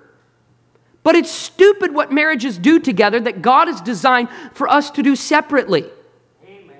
But 1.02 1.14
it's 1.14 1.30
stupid 1.30 1.94
what 1.94 2.12
marriages 2.12 2.58
do 2.58 2.78
together 2.78 3.20
that 3.20 3.40
God 3.40 3.68
has 3.68 3.80
designed 3.80 4.28
for 4.52 4.68
us 4.68 4.90
to 4.92 5.02
do 5.02 5.16
separately. 5.16 5.86
Amen. 6.44 6.76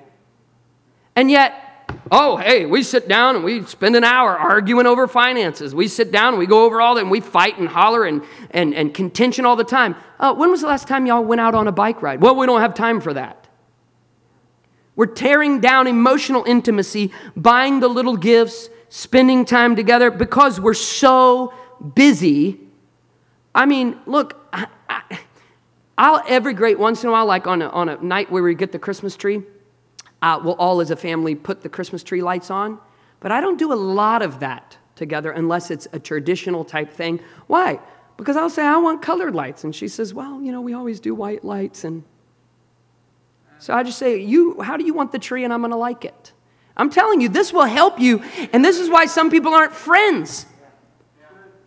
And 1.15 1.31
yet, 1.31 1.69
oh, 2.11 2.37
hey, 2.37 2.65
we 2.65 2.83
sit 2.83 3.07
down 3.07 3.35
and 3.35 3.43
we 3.43 3.63
spend 3.63 3.95
an 3.95 4.03
hour 4.03 4.37
arguing 4.37 4.85
over 4.85 5.07
finances. 5.07 5.73
We 5.73 5.87
sit 5.87 6.11
down 6.11 6.29
and 6.29 6.39
we 6.39 6.45
go 6.45 6.65
over 6.65 6.81
all 6.81 6.95
that 6.95 7.01
and 7.01 7.11
we 7.11 7.21
fight 7.21 7.57
and 7.57 7.67
holler 7.67 8.05
and, 8.05 8.23
and, 8.51 8.73
and 8.73 8.93
contention 8.93 9.45
all 9.45 9.55
the 9.55 9.63
time. 9.63 9.95
Uh, 10.19 10.33
when 10.33 10.51
was 10.51 10.61
the 10.61 10.67
last 10.67 10.87
time 10.87 11.05
y'all 11.05 11.23
went 11.23 11.41
out 11.41 11.55
on 11.55 11.67
a 11.67 11.71
bike 11.71 12.01
ride? 12.01 12.21
Well, 12.21 12.35
we 12.35 12.45
don't 12.45 12.61
have 12.61 12.73
time 12.73 13.01
for 13.01 13.13
that. 13.13 13.47
We're 14.95 15.05
tearing 15.07 15.61
down 15.61 15.87
emotional 15.87 16.43
intimacy, 16.45 17.13
buying 17.35 17.79
the 17.79 17.87
little 17.87 18.17
gifts, 18.17 18.69
spending 18.89 19.45
time 19.45 19.75
together 19.75 20.11
because 20.11 20.59
we're 20.59 20.73
so 20.73 21.53
busy 21.95 22.59
I 23.53 23.65
mean, 23.65 23.99
look, 24.05 24.47
I, 24.53 24.67
will 25.97 26.21
every 26.27 26.53
great 26.53 26.79
once 26.79 27.03
in 27.03 27.09
a 27.09 27.11
while, 27.11 27.25
like 27.25 27.47
on 27.47 27.61
a, 27.61 27.69
on 27.69 27.89
a 27.89 27.97
night 28.03 28.31
where 28.31 28.43
we 28.43 28.55
get 28.55 28.71
the 28.71 28.79
Christmas 28.79 29.15
tree, 29.15 29.41
uh, 30.21 30.39
we'll 30.43 30.55
all 30.55 30.81
as 30.81 30.91
a 30.91 30.95
family 30.95 31.35
put 31.35 31.61
the 31.61 31.69
Christmas 31.69 32.03
tree 32.03 32.21
lights 32.21 32.51
on. 32.51 32.79
But 33.19 33.31
I 33.31 33.41
don't 33.41 33.57
do 33.57 33.73
a 33.73 33.75
lot 33.75 34.21
of 34.21 34.39
that 34.39 34.77
together 34.95 35.31
unless 35.31 35.71
it's 35.71 35.87
a 35.93 35.99
traditional 35.99 36.63
type 36.63 36.91
thing. 36.91 37.19
Why? 37.47 37.79
Because 38.17 38.37
I'll 38.37 38.49
say, 38.49 38.65
I 38.65 38.77
want 38.77 39.01
colored 39.01 39.33
lights. 39.33 39.63
And 39.63 39.75
she 39.75 39.87
says, 39.87 40.13
Well, 40.13 40.41
you 40.41 40.51
know, 40.51 40.61
we 40.61 40.73
always 40.73 40.99
do 40.99 41.15
white 41.15 41.43
lights. 41.43 41.83
And 41.83 42.03
so 43.59 43.73
I 43.73 43.83
just 43.83 43.97
say, 43.97 44.19
you, 44.21 44.61
How 44.61 44.77
do 44.77 44.85
you 44.85 44.93
want 44.93 45.11
the 45.11 45.19
tree? 45.19 45.43
And 45.43 45.53
I'm 45.53 45.61
going 45.61 45.71
to 45.71 45.77
like 45.77 46.05
it. 46.05 46.33
I'm 46.77 46.89
telling 46.89 47.19
you, 47.19 47.27
this 47.27 47.51
will 47.51 47.65
help 47.65 47.99
you. 47.99 48.23
And 48.53 48.63
this 48.63 48.79
is 48.79 48.89
why 48.89 49.05
some 49.05 49.29
people 49.29 49.53
aren't 49.53 49.73
friends 49.73 50.45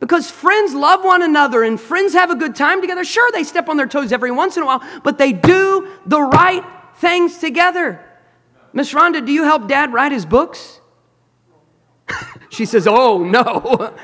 because 0.03 0.29
friends 0.29 0.75
love 0.75 1.05
one 1.05 1.23
another 1.23 1.63
and 1.63 1.81
friends 1.81 2.13
have 2.13 2.29
a 2.29 2.35
good 2.35 2.57
time 2.57 2.81
together. 2.81 3.05
Sure, 3.05 3.31
they 3.31 3.45
step 3.45 3.69
on 3.69 3.77
their 3.77 3.87
toes 3.87 4.11
every 4.11 4.33
once 4.33 4.57
in 4.57 4.65
a 4.65 4.67
while, 4.67 4.83
but 5.05 5.17
they 5.17 5.33
do 5.33 5.89
the 6.07 6.21
right 6.21 6.65
things 6.97 7.39
together. 7.39 8.05
Miss 8.73 8.93
Rhonda, 8.93 9.25
do 9.25 9.31
you 9.31 9.45
help 9.45 9.69
dad 9.69 9.93
write 9.93 10.11
his 10.11 10.27
books? 10.27 10.81
she 12.49 12.65
says, 12.65 12.89
Oh, 12.89 13.23
no. 13.23 13.93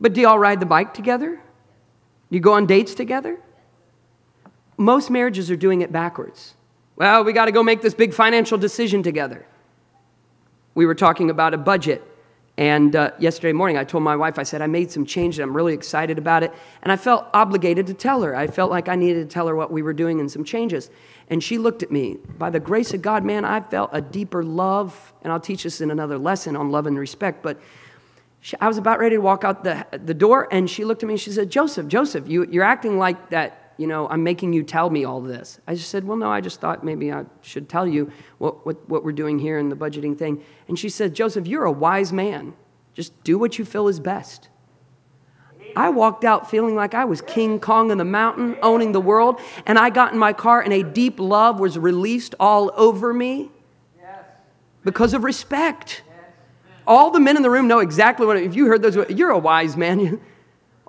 but 0.00 0.14
do 0.14 0.22
y'all 0.22 0.36
ride 0.36 0.58
the 0.58 0.66
bike 0.66 0.94
together? 0.94 1.36
Do 1.36 2.36
you 2.36 2.40
go 2.40 2.54
on 2.54 2.66
dates 2.66 2.96
together? 2.96 3.38
Most 4.76 5.10
marriages 5.10 5.48
are 5.48 5.54
doing 5.54 5.80
it 5.80 5.92
backwards. 5.92 6.54
Well, 6.96 7.22
we 7.22 7.32
got 7.32 7.44
to 7.44 7.52
go 7.52 7.62
make 7.62 7.82
this 7.82 7.94
big 7.94 8.14
financial 8.14 8.58
decision 8.58 9.04
together. 9.04 9.46
We 10.74 10.86
were 10.86 10.96
talking 10.96 11.30
about 11.30 11.54
a 11.54 11.58
budget 11.58 12.02
and 12.58 12.94
uh, 12.94 13.12
yesterday 13.18 13.52
morning, 13.52 13.78
I 13.78 13.84
told 13.84 14.04
my 14.04 14.14
wife, 14.14 14.38
I 14.38 14.42
said, 14.42 14.60
I 14.60 14.66
made 14.66 14.90
some 14.90 15.06
changes. 15.06 15.40
I'm 15.40 15.56
really 15.56 15.72
excited 15.72 16.18
about 16.18 16.42
it. 16.42 16.52
And 16.82 16.92
I 16.92 16.96
felt 16.96 17.26
obligated 17.32 17.86
to 17.86 17.94
tell 17.94 18.22
her. 18.22 18.36
I 18.36 18.46
felt 18.46 18.70
like 18.70 18.88
I 18.88 18.94
needed 18.94 19.28
to 19.28 19.32
tell 19.32 19.48
her 19.48 19.56
what 19.56 19.72
we 19.72 19.80
were 19.80 19.94
doing 19.94 20.20
and 20.20 20.30
some 20.30 20.44
changes. 20.44 20.90
And 21.30 21.42
she 21.42 21.56
looked 21.56 21.82
at 21.82 21.90
me. 21.90 22.18
By 22.38 22.50
the 22.50 22.60
grace 22.60 22.92
of 22.92 23.00
God, 23.00 23.24
man, 23.24 23.46
I 23.46 23.60
felt 23.60 23.88
a 23.94 24.02
deeper 24.02 24.42
love. 24.42 25.14
And 25.22 25.32
I'll 25.32 25.40
teach 25.40 25.62
this 25.62 25.80
in 25.80 25.90
another 25.90 26.18
lesson 26.18 26.54
on 26.54 26.70
love 26.70 26.86
and 26.86 26.98
respect. 26.98 27.42
But 27.42 27.58
she, 28.42 28.56
I 28.60 28.68
was 28.68 28.76
about 28.76 28.98
ready 28.98 29.16
to 29.16 29.22
walk 29.22 29.44
out 29.44 29.64
the, 29.64 29.86
the 29.92 30.14
door, 30.14 30.48
and 30.50 30.68
she 30.68 30.84
looked 30.84 31.02
at 31.04 31.06
me 31.06 31.14
and 31.14 31.20
she 31.20 31.30
said, 31.30 31.48
Joseph, 31.48 31.86
Joseph, 31.86 32.28
you, 32.28 32.44
you're 32.50 32.64
acting 32.64 32.98
like 32.98 33.30
that 33.30 33.61
you 33.78 33.86
know, 33.86 34.08
I'm 34.08 34.22
making 34.22 34.52
you 34.52 34.62
tell 34.62 34.90
me 34.90 35.04
all 35.04 35.20
this. 35.20 35.60
I 35.66 35.74
just 35.74 35.90
said, 35.90 36.04
well, 36.04 36.16
no, 36.16 36.30
I 36.30 36.40
just 36.40 36.60
thought 36.60 36.84
maybe 36.84 37.12
I 37.12 37.24
should 37.40 37.68
tell 37.68 37.86
you 37.86 38.10
what, 38.38 38.64
what, 38.66 38.88
what 38.88 39.04
we're 39.04 39.12
doing 39.12 39.38
here 39.38 39.58
in 39.58 39.68
the 39.68 39.76
budgeting 39.76 40.16
thing. 40.16 40.42
And 40.68 40.78
she 40.78 40.88
said, 40.88 41.14
Joseph, 41.14 41.46
you're 41.46 41.64
a 41.64 41.72
wise 41.72 42.12
man. 42.12 42.54
Just 42.94 43.24
do 43.24 43.38
what 43.38 43.58
you 43.58 43.64
feel 43.64 43.88
is 43.88 44.00
best. 44.00 44.48
I 45.74 45.88
walked 45.88 46.24
out 46.24 46.50
feeling 46.50 46.74
like 46.74 46.94
I 46.94 47.06
was 47.06 47.22
King 47.22 47.58
Kong 47.58 47.90
in 47.90 47.98
the 47.98 48.04
mountain, 48.04 48.56
owning 48.62 48.92
the 48.92 49.00
world, 49.00 49.40
and 49.64 49.78
I 49.78 49.88
got 49.88 50.12
in 50.12 50.18
my 50.18 50.34
car 50.34 50.60
and 50.60 50.72
a 50.72 50.82
deep 50.82 51.18
love 51.18 51.58
was 51.58 51.78
released 51.78 52.34
all 52.38 52.70
over 52.76 53.14
me 53.14 53.50
because 54.84 55.14
of 55.14 55.24
respect. 55.24 56.02
All 56.86 57.10
the 57.10 57.20
men 57.20 57.36
in 57.36 57.42
the 57.42 57.50
room 57.50 57.68
know 57.68 57.78
exactly 57.78 58.26
what, 58.26 58.36
if 58.36 58.54
you 58.54 58.66
heard 58.66 58.82
those, 58.82 58.96
you're 59.08 59.30
a 59.30 59.38
wise 59.38 59.76
man. 59.76 60.20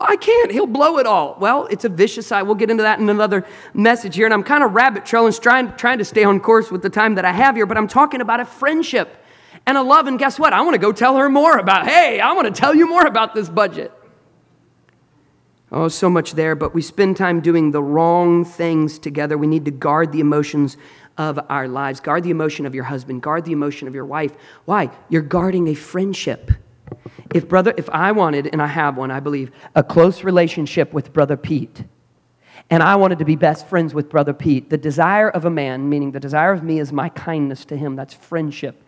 I 0.03 0.15
can't. 0.17 0.51
He'll 0.51 0.67
blow 0.67 0.97
it 0.99 1.07
all. 1.07 1.37
Well, 1.39 1.67
it's 1.67 1.85
a 1.85 1.89
vicious 1.89 2.27
side. 2.27 2.43
We'll 2.43 2.55
get 2.55 2.69
into 2.69 2.83
that 2.83 2.99
in 2.99 3.09
another 3.09 3.45
message 3.73 4.15
here. 4.15 4.25
And 4.25 4.33
I'm 4.33 4.43
kind 4.43 4.63
of 4.63 4.73
rabbit 4.73 5.05
trailing, 5.05 5.33
trying, 5.33 5.75
trying 5.75 5.97
to 5.97 6.05
stay 6.05 6.23
on 6.23 6.39
course 6.39 6.69
with 6.71 6.81
the 6.81 6.89
time 6.89 7.15
that 7.15 7.25
I 7.25 7.31
have 7.31 7.55
here, 7.55 7.65
but 7.65 7.77
I'm 7.77 7.87
talking 7.87 8.21
about 8.21 8.39
a 8.39 8.45
friendship 8.45 9.17
and 9.65 9.77
a 9.77 9.81
love. 9.81 10.07
And 10.07 10.19
guess 10.19 10.37
what? 10.37 10.53
I 10.53 10.61
want 10.61 10.75
to 10.75 10.79
go 10.79 10.91
tell 10.91 11.17
her 11.17 11.29
more 11.29 11.57
about, 11.57 11.87
hey, 11.87 12.19
I 12.19 12.33
want 12.33 12.53
to 12.53 12.61
tell 12.61 12.75
you 12.75 12.87
more 12.87 13.05
about 13.05 13.33
this 13.33 13.49
budget. 13.49 13.91
Oh, 15.71 15.87
so 15.87 16.07
much 16.07 16.33
there, 16.33 16.53
but 16.53 16.75
we 16.75 16.83
spend 16.83 17.17
time 17.17 17.39
doing 17.39 17.71
the 17.71 17.81
wrong 17.81 18.45
things 18.45 18.99
together. 18.99 19.39
We 19.39 19.47
need 19.47 19.65
to 19.65 19.71
guard 19.71 20.11
the 20.11 20.19
emotions 20.19 20.77
of 21.17 21.39
our 21.49 21.67
lives. 21.67 21.99
Guard 21.99 22.23
the 22.23 22.29
emotion 22.29 22.67
of 22.67 22.75
your 22.75 22.83
husband, 22.83 23.23
guard 23.23 23.45
the 23.45 23.53
emotion 23.53 23.87
of 23.87 23.95
your 23.95 24.05
wife. 24.05 24.33
Why? 24.65 24.91
You're 25.09 25.23
guarding 25.23 25.67
a 25.69 25.73
friendship. 25.73 26.51
If 27.33 27.49
brother, 27.49 27.73
if 27.77 27.89
I 27.89 28.11
wanted, 28.11 28.47
and 28.47 28.61
I 28.61 28.67
have 28.67 28.95
one, 28.95 29.11
I 29.11 29.19
believe, 29.19 29.51
a 29.75 29.83
close 29.83 30.23
relationship 30.23 30.93
with 30.93 31.11
brother 31.11 31.35
Pete, 31.35 31.83
and 32.69 32.83
I 32.83 32.95
wanted 32.95 33.19
to 33.19 33.25
be 33.25 33.35
best 33.35 33.67
friends 33.67 33.93
with 33.93 34.09
brother 34.09 34.33
Pete, 34.33 34.69
the 34.69 34.77
desire 34.77 35.29
of 35.29 35.45
a 35.45 35.49
man, 35.49 35.89
meaning 35.89 36.11
the 36.11 36.19
desire 36.19 36.51
of 36.51 36.63
me 36.63 36.79
is 36.79 36.93
my 36.93 37.09
kindness 37.09 37.65
to 37.65 37.75
him, 37.75 37.95
that's 37.95 38.13
friendship. 38.13 38.83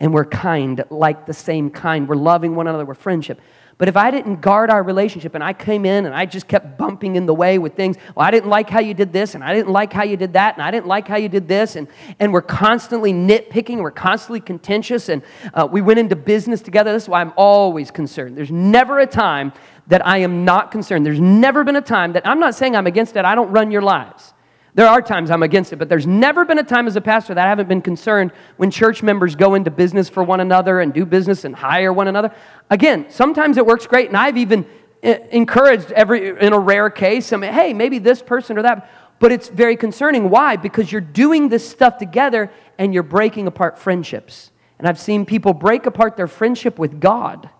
and 0.00 0.14
we're 0.14 0.24
kind, 0.24 0.82
like 0.88 1.26
the 1.26 1.34
same 1.34 1.70
kind. 1.70 2.08
We're 2.08 2.16
loving 2.16 2.56
one 2.56 2.66
another, 2.66 2.86
we're 2.86 2.94
friendship. 2.94 3.40
But 3.80 3.88
if 3.88 3.96
I 3.96 4.10
didn't 4.10 4.42
guard 4.42 4.68
our 4.68 4.82
relationship 4.82 5.34
and 5.34 5.42
I 5.42 5.54
came 5.54 5.86
in 5.86 6.04
and 6.04 6.14
I 6.14 6.26
just 6.26 6.46
kept 6.46 6.76
bumping 6.76 7.16
in 7.16 7.24
the 7.24 7.32
way 7.32 7.56
with 7.56 7.76
things, 7.76 7.96
well, 8.14 8.26
I 8.26 8.30
didn't 8.30 8.50
like 8.50 8.68
how 8.68 8.80
you 8.80 8.92
did 8.92 9.10
this 9.10 9.34
and 9.34 9.42
I 9.42 9.54
didn't 9.54 9.72
like 9.72 9.90
how 9.90 10.02
you 10.02 10.18
did 10.18 10.34
that 10.34 10.52
and 10.52 10.62
I 10.62 10.70
didn't 10.70 10.86
like 10.86 11.08
how 11.08 11.16
you 11.16 11.30
did 11.30 11.48
this, 11.48 11.76
and, 11.76 11.88
and 12.18 12.30
we're 12.30 12.42
constantly 12.42 13.14
nitpicking, 13.14 13.78
we're 13.78 13.90
constantly 13.90 14.40
contentious, 14.40 15.08
and 15.08 15.22
uh, 15.54 15.66
we 15.72 15.80
went 15.80 15.98
into 15.98 16.14
business 16.14 16.60
together. 16.60 16.92
This 16.92 17.04
is 17.04 17.08
why 17.08 17.22
I'm 17.22 17.32
always 17.38 17.90
concerned. 17.90 18.36
There's 18.36 18.52
never 18.52 18.98
a 18.98 19.06
time 19.06 19.50
that 19.86 20.06
I 20.06 20.18
am 20.18 20.44
not 20.44 20.70
concerned. 20.70 21.06
There's 21.06 21.18
never 21.18 21.64
been 21.64 21.76
a 21.76 21.80
time 21.80 22.12
that 22.12 22.26
I'm 22.26 22.38
not 22.38 22.54
saying 22.54 22.76
I'm 22.76 22.86
against 22.86 23.16
it, 23.16 23.24
I 23.24 23.34
don't 23.34 23.50
run 23.50 23.70
your 23.70 23.80
lives. 23.80 24.34
There 24.74 24.86
are 24.86 25.02
times 25.02 25.30
I'm 25.30 25.42
against 25.42 25.72
it, 25.72 25.76
but 25.76 25.88
there's 25.88 26.06
never 26.06 26.44
been 26.44 26.58
a 26.58 26.62
time 26.62 26.86
as 26.86 26.94
a 26.94 27.00
pastor 27.00 27.34
that 27.34 27.44
I 27.44 27.48
haven't 27.48 27.68
been 27.68 27.82
concerned 27.82 28.30
when 28.56 28.70
church 28.70 29.02
members 29.02 29.34
go 29.34 29.54
into 29.54 29.70
business 29.70 30.08
for 30.08 30.22
one 30.22 30.40
another 30.40 30.80
and 30.80 30.94
do 30.94 31.04
business 31.04 31.44
and 31.44 31.54
hire 31.54 31.92
one 31.92 32.06
another. 32.06 32.32
Again, 32.70 33.06
sometimes 33.10 33.56
it 33.56 33.66
works 33.66 33.86
great, 33.86 34.08
and 34.08 34.16
I've 34.16 34.36
even 34.36 34.66
eh, 35.02 35.18
encouraged 35.32 35.90
every 35.92 36.28
in 36.40 36.52
a 36.52 36.58
rare 36.58 36.88
case, 36.88 37.32
I 37.32 37.36
mean, 37.36 37.52
hey, 37.52 37.72
maybe 37.72 37.98
this 37.98 38.22
person 38.22 38.58
or 38.58 38.62
that. 38.62 38.88
But 39.18 39.32
it's 39.32 39.48
very 39.48 39.76
concerning. 39.76 40.30
Why? 40.30 40.56
Because 40.56 40.90
you're 40.90 41.00
doing 41.02 41.50
this 41.50 41.68
stuff 41.68 41.98
together 41.98 42.50
and 42.78 42.94
you're 42.94 43.02
breaking 43.02 43.46
apart 43.46 43.78
friendships. 43.78 44.50
And 44.78 44.88
I've 44.88 44.98
seen 44.98 45.26
people 45.26 45.52
break 45.52 45.84
apart 45.84 46.16
their 46.16 46.26
friendship 46.26 46.78
with 46.78 47.00
God 47.00 47.50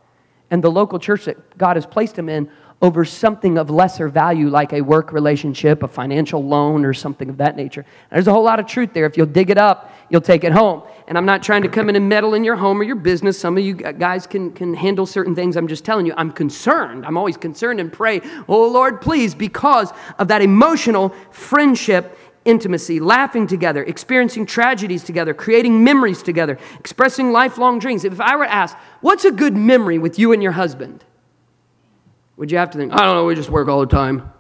and 0.51 0.65
the 0.65 0.71
local 0.71 0.99
church 0.99 1.27
that 1.27 1.59
God 1.59 1.77
has 1.77 1.85
placed 1.85 2.17
them 2.17 2.31
in 2.31 2.51
over 2.83 3.05
something 3.05 3.59
of 3.59 3.69
lesser 3.69 4.09
value 4.09 4.49
like 4.49 4.73
a 4.73 4.81
work 4.81 5.13
relationship, 5.13 5.83
a 5.83 5.89
financial 5.89 6.43
loan, 6.43 6.85
or 6.85 6.95
something 6.95 7.29
of 7.29 7.37
that 7.37 7.55
nature. 7.55 7.85
There's 8.11 8.27
a 8.27 8.33
whole 8.33 8.43
lot 8.43 8.59
of 8.59 8.67
truth 8.67 8.95
there. 8.95 9.05
If 9.05 9.19
you'll 9.19 9.27
dig 9.27 9.51
it 9.51 9.59
up, 9.59 9.93
you'll 10.09 10.23
take 10.23 10.45
it 10.45 10.53
home. 10.53 10.83
And 11.07 11.19
I'm 11.19 11.27
not 11.27 11.43
trying 11.43 11.63
to 11.63 11.69
come 11.69 11.91
in 11.91 11.97
and 11.97 12.09
meddle 12.09 12.33
in 12.35 12.43
your 12.43 12.57
home 12.57 12.81
or 12.81 12.85
your 12.85 12.97
business. 12.97 13.39
Some 13.39 13.59
of 13.59 13.65
you 13.65 13.75
guys 13.75 14.27
can, 14.27 14.53
can 14.53 14.73
handle 14.73 15.05
certain 15.05 15.35
things. 15.35 15.57
I'm 15.57 15.69
just 15.69 15.85
telling 15.85 16.07
you, 16.07 16.15
I'm 16.17 16.33
concerned. 16.33 17.05
I'm 17.05 17.19
always 17.19 17.37
concerned 17.37 17.81
and 17.81 17.93
pray, 17.93 18.23
oh 18.49 18.69
Lord, 18.69 19.03
please, 19.03 19.35
because 19.35 19.93
of 20.19 20.29
that 20.29 20.41
emotional 20.41 21.15
friendship 21.31 22.17
intimacy, 22.47 22.99
laughing 23.01 23.47
together, 23.47 23.83
experiencing 23.85 24.47
tragedies 24.47 25.05
together, 25.05 25.35
creating 25.35 25.85
memories 25.85 26.23
together, 26.23 26.59
expressing 26.79 27.33
lifelong 27.33 27.79
dreams. 27.79 28.05
If 28.05 28.19
I 28.21 28.37
were 28.37 28.45
to 28.45 28.53
ask, 28.53 28.75
what's 29.03 29.27
a 29.27 29.31
good 29.31 29.55
memory 29.55 29.99
with 29.99 30.19
you 30.19 30.33
and 30.33 30.43
your 30.43 30.53
husband? 30.53 31.05
Would 32.41 32.51
you 32.51 32.57
have 32.57 32.71
to 32.71 32.79
think, 32.79 32.91
I 32.95 33.05
don't 33.05 33.17
know, 33.17 33.27
we 33.27 33.35
just 33.35 33.51
work 33.51 33.69
all 33.69 33.81
the 33.81 33.87
time. 33.87 34.33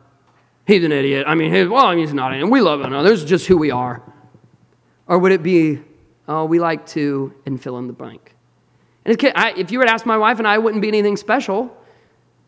He's 0.66 0.82
an 0.84 0.90
idiot. 0.90 1.26
I 1.28 1.34
mean, 1.34 1.68
well, 1.68 1.94
he's 1.94 2.14
not 2.14 2.32
an 2.32 2.48
We 2.48 2.62
love 2.62 2.80
him. 2.80 2.86
another. 2.86 3.10
This 3.10 3.20
is 3.22 3.28
just 3.28 3.46
who 3.46 3.58
we 3.58 3.70
are. 3.70 4.02
Or 5.06 5.18
would 5.18 5.32
it 5.32 5.42
be, 5.42 5.82
oh, 6.26 6.46
we 6.46 6.60
like 6.60 6.86
to, 6.86 7.34
and 7.44 7.62
fill 7.62 7.76
in 7.76 7.88
the 7.88 7.92
blank? 7.92 8.34
And 9.04 9.22
if 9.22 9.70
you 9.70 9.78
were 9.78 9.84
to 9.84 9.92
ask 9.92 10.06
my 10.06 10.16
wife 10.16 10.38
and 10.38 10.48
I, 10.48 10.56
wouldn't 10.56 10.80
be 10.80 10.88
anything 10.88 11.18
special. 11.18 11.76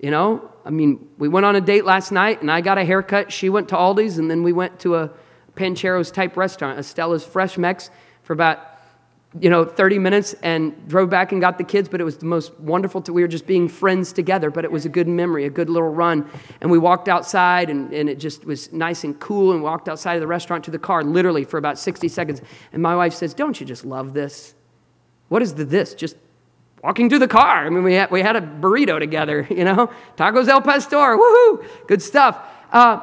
You 0.00 0.11
know, 0.11 0.50
I 0.64 0.70
mean, 0.70 1.07
we 1.18 1.28
went 1.28 1.44
on 1.44 1.55
a 1.55 1.61
date 1.61 1.84
last 1.84 2.12
night 2.12 2.40
and 2.40 2.50
I 2.50 2.62
got 2.62 2.78
a 2.78 2.84
haircut. 2.84 3.30
She 3.30 3.50
went 3.50 3.68
to 3.68 3.74
Aldi's 3.74 4.16
and 4.16 4.30
then 4.30 4.42
we 4.42 4.55
went 4.55 4.80
to 4.80 4.96
a 4.96 5.11
Pancheros 5.55 6.11
type 6.14 6.38
restaurant, 6.38 6.78
Estella's 6.78 7.26
Fresh 7.26 7.59
Mex, 7.59 7.90
for 8.22 8.32
about 8.32 8.72
you 9.41 9.49
know, 9.49 9.64
30 9.64 9.99
minutes 9.99 10.35
and 10.43 10.89
drove 10.89 11.09
back 11.09 11.33
and 11.33 11.41
got 11.41 11.57
the 11.57 11.64
kids, 11.64 11.89
but 11.89 12.01
it 12.01 12.05
was 12.05 12.18
the 12.18 12.26
most 12.26 12.59
wonderful. 12.61 13.01
To, 13.03 13.12
we 13.12 13.22
were 13.22 13.28
just 13.28 13.47
being 13.47 13.66
friends 13.66 14.12
together, 14.12 14.51
but 14.51 14.64
it 14.64 14.70
was 14.70 14.85
a 14.85 14.91
good 14.91 15.09
memory, 15.09 15.47
a 15.47 15.51
good 15.51 15.70
little 15.70 15.89
run. 15.89 16.28
And 16.61 16.70
we 16.70 16.78
walked 16.78 17.09
outside 17.09 17.70
and, 17.70 17.93
and 17.95 18.11
it 18.11 18.18
just 18.18 18.45
was 18.45 18.72
nice 18.72 19.05
and 19.05 19.18
cool 19.18 19.53
and 19.53 19.62
walked 19.62 19.89
outside 19.89 20.14
of 20.14 20.20
the 20.20 20.26
restaurant 20.26 20.64
to 20.64 20.70
the 20.70 20.78
car 20.78 21.03
literally 21.03 21.45
for 21.45 21.57
about 21.57 21.78
60 21.78 22.09
seconds. 22.09 22.43
And 22.72 22.83
my 22.83 22.95
wife 22.95 23.14
says, 23.14 23.33
Don't 23.33 23.59
you 23.59 23.64
just 23.64 23.87
love 23.87 24.12
this? 24.12 24.55
What 25.28 25.41
is 25.41 25.55
the 25.55 25.64
this? 25.64 25.95
Just 25.95 26.16
walking 26.85 27.09
to 27.09 27.18
the 27.18 27.28
car. 27.28 27.64
I 27.64 27.70
mean, 27.70 27.85
we 27.85 27.95
had, 27.95 28.11
we 28.11 28.20
had 28.20 28.37
a 28.37 28.41
burrito 28.43 28.99
together, 28.99 29.47
you 29.51 29.64
know, 29.64 29.91
tacos 30.16 30.49
El 30.49 30.61
Pastor, 30.61 31.16
woohoo, 31.16 31.64
good 31.87 32.03
stuff. 32.03 32.39
Uh, 32.70 33.01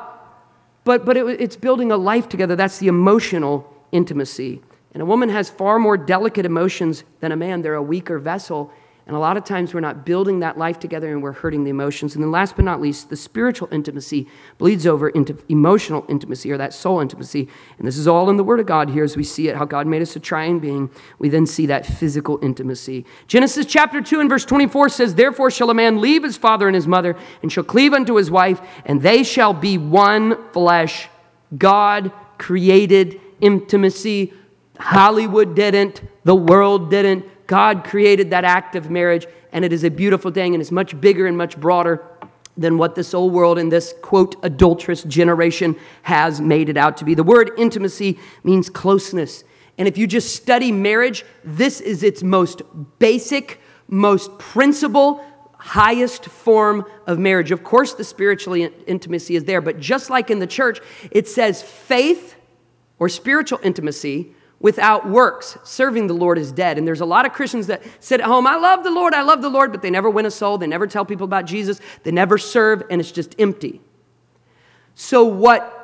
but 0.83 1.05
but 1.05 1.17
it, 1.17 1.41
it's 1.41 1.55
building 1.55 1.91
a 1.91 1.97
life 1.97 2.29
together. 2.29 2.55
That's 2.55 2.77
the 2.77 2.87
emotional 2.87 3.71
intimacy. 3.91 4.61
And 4.93 5.03
a 5.03 5.05
woman 5.05 5.29
has 5.29 5.49
far 5.49 5.79
more 5.79 5.97
delicate 5.97 6.45
emotions 6.45 7.03
than 7.19 7.31
a 7.31 7.35
man. 7.35 7.61
They're 7.61 7.75
a 7.75 7.83
weaker 7.83 8.17
vessel. 8.17 8.71
And 9.09 9.15
a 9.15 9.19
lot 9.19 9.37
of 9.37 9.43
times 9.43 9.73
we're 9.73 9.79
not 9.79 10.05
building 10.05 10.41
that 10.41 10.59
life 10.59 10.77
together 10.77 11.11
and 11.11 11.23
we're 11.23 11.31
hurting 11.31 11.63
the 11.63 11.71
emotions. 11.71 12.13
And 12.13 12.23
then 12.23 12.29
last 12.29 12.55
but 12.55 12.63
not 12.63 12.79
least, 12.79 13.09
the 13.09 13.17
spiritual 13.17 13.67
intimacy 13.71 14.27
bleeds 14.59 14.85
over 14.85 15.09
into 15.09 15.35
emotional 15.49 16.05
intimacy 16.07 16.51
or 16.51 16.57
that 16.57 16.75
soul 16.75 16.99
intimacy. 16.99 17.47
And 17.79 17.87
this 17.87 17.97
is 17.97 18.07
all 18.07 18.29
in 18.29 18.37
the 18.37 18.43
Word 18.43 18.59
of 18.59 18.67
God 18.67 18.91
here 18.91 19.03
as 19.03 19.17
we 19.17 19.23
see 19.23 19.47
it, 19.47 19.55
how 19.55 19.65
God 19.65 19.87
made 19.87 20.03
us 20.03 20.15
a 20.15 20.19
triune 20.19 20.59
being. 20.59 20.91
We 21.17 21.29
then 21.29 21.47
see 21.47 21.65
that 21.65 21.87
physical 21.87 22.37
intimacy. 22.43 23.03
Genesis 23.25 23.65
chapter 23.65 23.99
2 23.99 24.19
and 24.19 24.29
verse 24.29 24.45
24 24.45 24.89
says, 24.89 25.15
Therefore 25.15 25.49
shall 25.49 25.71
a 25.71 25.73
man 25.73 25.99
leave 25.99 26.21
his 26.21 26.37
father 26.37 26.67
and 26.67 26.75
his 26.75 26.85
mother 26.85 27.15
and 27.41 27.51
shall 27.51 27.63
cleave 27.63 27.93
unto 27.93 28.13
his 28.13 28.29
wife, 28.29 28.61
and 28.85 29.01
they 29.01 29.23
shall 29.23 29.53
be 29.55 29.79
one 29.79 30.37
flesh. 30.51 31.09
God 31.57 32.11
created 32.37 33.19
intimacy 33.41 34.33
Hollywood 34.79 35.55
didn't, 35.55 36.01
the 36.23 36.35
world 36.35 36.89
didn't. 36.89 37.25
God 37.47 37.83
created 37.83 38.29
that 38.29 38.45
act 38.45 38.75
of 38.75 38.89
marriage, 38.89 39.27
and 39.51 39.65
it 39.65 39.73
is 39.73 39.83
a 39.83 39.89
beautiful 39.89 40.31
thing, 40.31 40.53
and 40.55 40.61
it's 40.61 40.71
much 40.71 40.99
bigger 40.99 41.27
and 41.27 41.37
much 41.37 41.59
broader 41.59 42.05
than 42.57 42.77
what 42.77 42.95
this 42.95 43.13
old 43.13 43.33
world 43.33 43.57
and 43.57 43.71
this 43.71 43.93
quote 44.01 44.35
adulterous 44.43 45.03
generation 45.03 45.75
has 46.03 46.41
made 46.41 46.69
it 46.69 46.77
out 46.77 46.97
to 46.97 47.05
be. 47.05 47.13
The 47.13 47.23
word 47.23 47.51
intimacy 47.57 48.19
means 48.43 48.69
closeness. 48.69 49.43
And 49.77 49.87
if 49.87 49.97
you 49.97 50.07
just 50.07 50.35
study 50.35 50.71
marriage, 50.71 51.25
this 51.43 51.79
is 51.79 52.03
its 52.03 52.21
most 52.21 52.61
basic, 52.99 53.61
most 53.87 54.37
principal, 54.37 55.23
highest 55.53 56.25
form 56.25 56.85
of 57.07 57.17
marriage. 57.17 57.51
Of 57.51 57.63
course, 57.63 57.93
the 57.93 58.03
spiritual 58.03 58.55
intimacy 58.55 59.35
is 59.35 59.45
there, 59.45 59.61
but 59.61 59.79
just 59.79 60.09
like 60.09 60.29
in 60.29 60.39
the 60.39 60.47
church, 60.47 60.79
it 61.11 61.27
says 61.27 61.61
faith 61.61 62.35
or 62.97 63.07
spiritual 63.07 63.59
intimacy 63.63 64.35
without 64.59 65.07
works, 65.07 65.57
serving 65.63 66.07
the 66.07 66.13
Lord 66.13 66.37
is 66.37 66.51
dead. 66.51 66.77
And 66.77 66.85
there's 66.85 67.01
a 67.01 67.05
lot 67.05 67.25
of 67.25 67.33
Christians 67.33 67.67
that 67.67 67.81
sit 67.99 68.19
at 68.19 68.27
home, 68.27 68.45
I 68.45 68.57
love 68.57 68.83
the 68.83 68.91
Lord, 68.91 69.13
I 69.13 69.21
love 69.21 69.41
the 69.41 69.49
Lord, 69.49 69.71
but 69.71 69.81
they 69.81 69.89
never 69.89 70.09
win 70.09 70.25
a 70.25 70.31
soul, 70.31 70.57
they 70.57 70.67
never 70.67 70.87
tell 70.87 71.05
people 71.05 71.25
about 71.25 71.45
Jesus, 71.45 71.79
they 72.03 72.11
never 72.11 72.37
serve, 72.37 72.83
and 72.89 72.99
it's 72.99 73.11
just 73.11 73.35
empty. 73.39 73.81
So, 74.95 75.23
what 75.23 75.75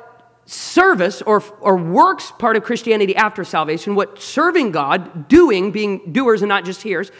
service 0.44 1.22
or, 1.22 1.42
or 1.60 1.76
works 1.76 2.32
part 2.38 2.56
of 2.56 2.62
Christianity 2.62 3.16
after 3.16 3.44
salvation, 3.44 3.94
what 3.94 4.20
serving 4.20 4.72
God, 4.72 5.26
doing, 5.26 5.72
being 5.72 6.12
doers 6.12 6.42
and 6.42 6.48
not 6.48 6.64
just 6.64 6.82
hearers, 6.82 7.10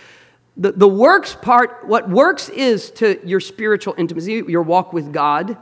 the, 0.57 0.73
the 0.73 0.89
works 0.89 1.35
part, 1.35 1.87
what 1.87 2.09
works 2.09 2.49
is 2.49 2.91
to 2.93 3.21
your 3.27 3.41
spiritual 3.41 3.95
intimacy, 3.99 4.43
your 4.47 4.63
walk 4.63 4.93
with 4.93 5.13
God, 5.13 5.59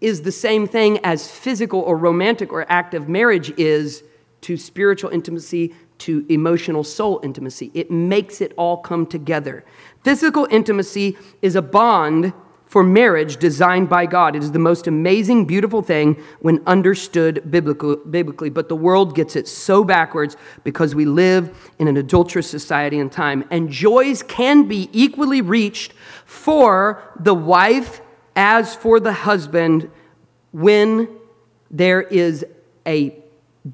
is 0.00 0.22
the 0.22 0.32
same 0.32 0.66
thing 0.66 0.98
as 1.04 1.30
physical 1.30 1.80
or 1.80 1.96
romantic 1.96 2.52
or 2.52 2.64
active 2.70 3.08
marriage 3.08 3.52
is 3.58 4.02
to 4.44 4.58
spiritual 4.58 5.08
intimacy 5.08 5.74
to 5.96 6.26
emotional 6.28 6.84
soul 6.84 7.18
intimacy. 7.22 7.70
It 7.72 7.90
makes 7.90 8.42
it 8.42 8.52
all 8.58 8.76
come 8.76 9.06
together. 9.06 9.64
Physical 10.02 10.46
intimacy 10.50 11.16
is 11.40 11.56
a 11.56 11.62
bond 11.62 12.34
for 12.66 12.82
marriage 12.82 13.38
designed 13.38 13.88
by 13.88 14.04
God. 14.04 14.36
It 14.36 14.42
is 14.42 14.52
the 14.52 14.58
most 14.58 14.86
amazing, 14.86 15.46
beautiful 15.46 15.80
thing 15.80 16.22
when 16.40 16.62
understood 16.66 17.50
biblically, 17.50 18.50
but 18.50 18.68
the 18.68 18.76
world 18.76 19.14
gets 19.14 19.34
it 19.34 19.48
so 19.48 19.82
backwards 19.82 20.36
because 20.62 20.94
we 20.94 21.06
live 21.06 21.72
in 21.78 21.88
an 21.88 21.96
adulterous 21.96 22.50
society 22.50 22.98
and 22.98 23.10
time. 23.10 23.46
And 23.50 23.70
joys 23.70 24.22
can 24.22 24.68
be 24.68 24.90
equally 24.92 25.40
reached 25.40 25.94
for 26.26 27.02
the 27.18 27.34
wife 27.34 28.02
as 28.36 28.74
for 28.74 29.00
the 29.00 29.12
husband 29.12 29.90
when 30.52 31.08
there 31.70 32.02
is 32.02 32.44
a 32.86 33.23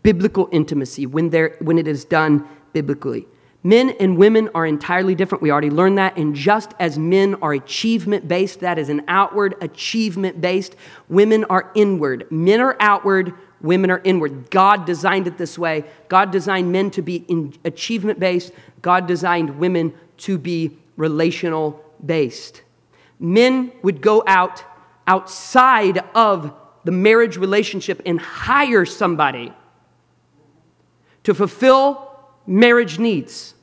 biblical 0.02 0.48
intimacy, 0.52 1.06
when, 1.06 1.30
there, 1.30 1.56
when 1.60 1.78
it 1.78 1.88
is 1.88 2.04
done 2.04 2.46
biblically. 2.72 3.26
Men 3.62 3.90
and 4.00 4.16
women 4.16 4.48
are 4.54 4.64
entirely 4.64 5.14
different. 5.14 5.42
We 5.42 5.50
already 5.50 5.70
learned 5.70 5.98
that. 5.98 6.16
And 6.16 6.34
just 6.34 6.72
as 6.80 6.98
men 6.98 7.34
are 7.42 7.52
achievement 7.52 8.26
based, 8.26 8.60
that 8.60 8.78
is 8.78 8.88
an 8.88 9.02
outward 9.06 9.54
achievement 9.60 10.40
based, 10.40 10.76
women 11.08 11.44
are 11.44 11.70
inward. 11.74 12.26
Men 12.30 12.60
are 12.60 12.76
outward, 12.80 13.34
women 13.60 13.90
are 13.90 14.00
inward. 14.02 14.50
God 14.50 14.86
designed 14.86 15.26
it 15.26 15.36
this 15.36 15.58
way. 15.58 15.84
God 16.08 16.30
designed 16.30 16.72
men 16.72 16.90
to 16.92 17.02
be 17.02 17.26
achievement 17.64 18.18
based, 18.18 18.52
God 18.80 19.06
designed 19.06 19.58
women 19.58 19.92
to 20.18 20.38
be 20.38 20.78
relational 20.96 21.84
based. 22.04 22.62
Men 23.18 23.72
would 23.82 24.00
go 24.00 24.24
out 24.26 24.64
outside 25.06 25.98
of 26.14 26.54
the 26.84 26.92
marriage 26.92 27.36
relationship 27.36 28.00
and 28.06 28.18
hire 28.18 28.86
somebody 28.86 29.52
to 31.24 31.34
fulfill 31.34 32.18
marriage 32.46 32.98
needs. 32.98 33.54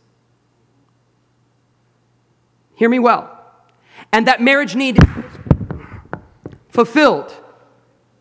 Hear 2.76 2.90
me 2.90 3.00
well. 3.00 3.34
And 4.12 4.28
that 4.28 4.42
marriage 4.42 4.76
need 4.76 5.00
is 5.00 5.10
fulfilled. 6.70 7.36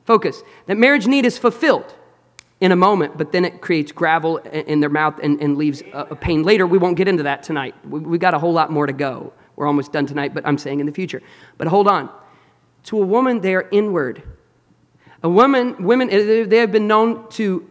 Focus. 0.05 0.43
That 0.66 0.76
marriage 0.76 1.07
need 1.07 1.26
is 1.26 1.37
fulfilled 1.37 1.95
in 2.61 2.72
a 2.72 2.76
moment, 2.76 3.18
but 3.18 3.32
then 3.32 3.45
it 3.45 3.61
creates 3.61 3.93
gravel 3.93 4.39
in 4.39 4.80
their 4.80 4.89
mouth 4.89 5.20
and, 5.22 5.41
and 5.43 5.59
leaves 5.59 5.82
a, 5.93 6.07
a, 6.11 6.16
pain 6.16 6.43
later. 6.43 6.66
We 6.66 6.78
won't 6.78 6.97
get 6.97 7.07
into 7.07 7.24
that 7.24 7.43
tonight. 7.43 7.74
We, 7.87 8.01
we 8.01 8.18
got 8.18 8.32
a 8.32 8.39
whole 8.39 8.53
lot 8.53 8.72
more 8.72 8.87
to 8.87 8.95
go. 8.95 9.32
We're 9.57 9.66
almost 9.66 9.93
done 9.93 10.07
tonight, 10.07 10.32
but 10.32 10.47
I'm 10.47 10.57
saying 10.57 10.80
in 10.80 10.87
the 10.87 10.93
future. 10.93 11.22
But 11.59 11.66
hold 11.66 11.87
on. 11.87 12.09
To 12.84 13.03
a 13.03 13.05
woman, 13.05 13.41
they 13.41 13.55
are 13.55 13.68
inward. 13.72 14.22
A 15.22 15.28
woman, 15.28 15.84
women, 15.84 16.09
eh, 16.09 16.45
they 16.45 16.59
have 16.59 16.72
been 16.72 16.87
known 16.87 17.28
to 17.30 17.68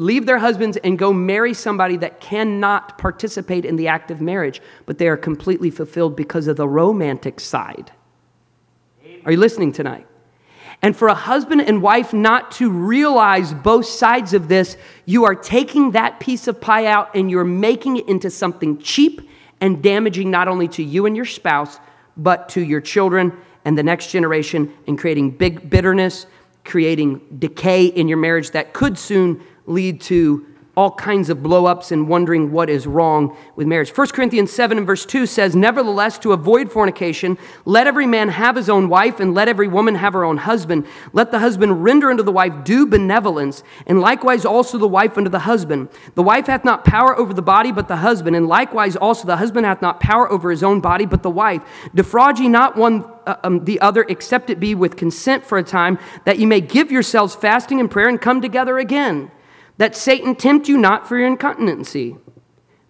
leave 0.00 0.24
their 0.24 0.38
husbands 0.38 0.78
and 0.78 0.98
go 0.98 1.12
marry 1.12 1.52
somebody 1.52 1.98
that 1.98 2.20
cannot 2.20 2.96
participate 2.96 3.66
in 3.66 3.76
the 3.76 3.86
act 3.86 4.10
of 4.10 4.18
marriage, 4.18 4.62
but 4.86 4.96
they 4.96 5.06
are 5.06 5.16
completely 5.16 5.70
fulfilled 5.70 6.16
because 6.16 6.46
of 6.46 6.56
the 6.56 6.66
romantic 6.66 7.38
side. 7.38 7.92
Are 9.26 9.32
you 9.32 9.36
listening 9.36 9.72
tonight? 9.72 10.06
And 10.80 10.96
for 10.96 11.08
a 11.08 11.14
husband 11.14 11.60
and 11.60 11.82
wife 11.82 12.14
not 12.14 12.50
to 12.52 12.70
realize 12.70 13.52
both 13.52 13.84
sides 13.84 14.32
of 14.32 14.48
this, 14.48 14.78
you 15.04 15.24
are 15.24 15.34
taking 15.34 15.90
that 15.90 16.18
piece 16.18 16.48
of 16.48 16.62
pie 16.62 16.86
out 16.86 17.14
and 17.14 17.30
you're 17.30 17.44
making 17.44 17.98
it 17.98 18.08
into 18.08 18.30
something 18.30 18.78
cheap 18.78 19.28
and 19.60 19.82
damaging 19.82 20.30
not 20.30 20.48
only 20.48 20.68
to 20.68 20.82
you 20.82 21.04
and 21.04 21.14
your 21.14 21.26
spouse, 21.26 21.78
but 22.16 22.48
to 22.48 22.62
your 22.64 22.80
children 22.80 23.36
and 23.66 23.76
the 23.76 23.82
next 23.82 24.10
generation, 24.10 24.72
and 24.86 24.98
creating 24.98 25.30
big 25.30 25.68
bitterness, 25.68 26.24
creating 26.64 27.20
decay 27.38 27.84
in 27.84 28.08
your 28.08 28.16
marriage 28.16 28.52
that 28.52 28.72
could 28.72 28.98
soon 28.98 29.44
lead 29.70 30.00
to 30.02 30.46
all 30.76 30.92
kinds 30.92 31.28
of 31.28 31.38
blowups 31.38 31.90
and 31.90 32.08
wondering 32.08 32.52
what 32.52 32.70
is 32.70 32.86
wrong 32.86 33.36
with 33.56 33.66
marriage. 33.66 33.90
1 33.94 34.06
Corinthians 34.08 34.52
7 34.52 34.78
and 34.78 34.86
verse 34.86 35.04
2 35.04 35.26
says, 35.26 35.56
Nevertheless, 35.56 36.18
to 36.20 36.32
avoid 36.32 36.70
fornication, 36.70 37.36
let 37.64 37.86
every 37.86 38.06
man 38.06 38.28
have 38.28 38.56
his 38.56 38.70
own 38.70 38.88
wife, 38.88 39.18
and 39.20 39.34
let 39.34 39.48
every 39.48 39.66
woman 39.66 39.96
have 39.96 40.12
her 40.12 40.24
own 40.24 40.38
husband. 40.38 40.86
Let 41.12 41.32
the 41.32 41.40
husband 41.40 41.82
render 41.82 42.10
unto 42.10 42.22
the 42.22 42.32
wife 42.32 42.64
due 42.64 42.86
benevolence, 42.86 43.64
and 43.86 44.00
likewise 44.00 44.44
also 44.44 44.78
the 44.78 44.88
wife 44.88 45.18
unto 45.18 45.28
the 45.28 45.40
husband. 45.40 45.88
The 46.14 46.22
wife 46.22 46.46
hath 46.46 46.64
not 46.64 46.84
power 46.84 47.18
over 47.18 47.34
the 47.34 47.42
body, 47.42 47.72
but 47.72 47.88
the 47.88 47.96
husband, 47.96 48.36
and 48.36 48.46
likewise 48.46 48.96
also 48.96 49.26
the 49.26 49.36
husband 49.36 49.66
hath 49.66 49.82
not 49.82 50.00
power 50.00 50.30
over 50.30 50.50
his 50.50 50.62
own 50.62 50.80
body, 50.80 51.04
but 51.04 51.22
the 51.22 51.30
wife. 51.30 51.62
Defraud 51.94 52.38
ye 52.38 52.48
not 52.48 52.76
one 52.76 53.04
uh, 53.26 53.36
um, 53.42 53.64
the 53.64 53.80
other, 53.80 54.06
except 54.08 54.48
it 54.48 54.60
be 54.60 54.74
with 54.74 54.96
consent 54.96 55.44
for 55.44 55.58
a 55.58 55.62
time, 55.62 55.98
that 56.24 56.38
ye 56.38 56.46
may 56.46 56.60
give 56.60 56.90
yourselves 56.92 57.34
fasting 57.34 57.80
and 57.80 57.90
prayer 57.90 58.08
and 58.08 58.20
come 58.20 58.40
together 58.40 58.78
again 58.78 59.30
that 59.80 59.96
Satan 59.96 60.34
tempt 60.34 60.68
you 60.68 60.76
not 60.76 61.08
for 61.08 61.16
your 61.16 61.26
incontinency. 61.26 62.14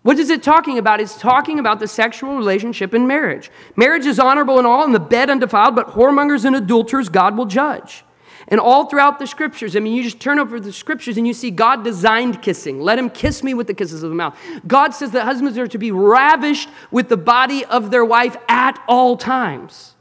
What 0.02 0.18
is 0.18 0.28
it 0.28 0.42
talking 0.42 0.76
about? 0.76 1.00
It's 1.00 1.16
talking 1.16 1.60
about 1.60 1.78
the 1.78 1.86
sexual 1.86 2.36
relationship 2.36 2.92
in 2.94 3.06
marriage. 3.06 3.48
Marriage 3.76 4.06
is 4.06 4.18
honorable 4.18 4.58
and 4.58 4.66
all, 4.66 4.84
and 4.84 4.92
the 4.92 4.98
bed 4.98 5.30
undefiled, 5.30 5.76
but 5.76 5.90
whoremongers 5.90 6.44
and 6.44 6.56
adulterers 6.56 7.08
God 7.08 7.36
will 7.36 7.46
judge. 7.46 8.02
And 8.48 8.58
all 8.58 8.86
throughout 8.86 9.20
the 9.20 9.28
scriptures, 9.28 9.76
I 9.76 9.78
mean, 9.78 9.94
you 9.94 10.02
just 10.02 10.18
turn 10.18 10.40
over 10.40 10.58
the 10.58 10.72
scriptures 10.72 11.16
and 11.16 11.28
you 11.28 11.32
see 11.32 11.52
God 11.52 11.84
designed 11.84 12.42
kissing. 12.42 12.80
Let 12.80 12.98
him 12.98 13.08
kiss 13.08 13.44
me 13.44 13.54
with 13.54 13.68
the 13.68 13.74
kisses 13.74 14.02
of 14.02 14.10
the 14.10 14.16
mouth. 14.16 14.36
God 14.66 14.92
says 14.92 15.12
that 15.12 15.22
husbands 15.22 15.58
are 15.58 15.68
to 15.68 15.78
be 15.78 15.92
ravished 15.92 16.70
with 16.90 17.08
the 17.08 17.16
body 17.16 17.64
of 17.66 17.92
their 17.92 18.04
wife 18.04 18.36
at 18.48 18.82
all 18.88 19.16
times. 19.16 19.94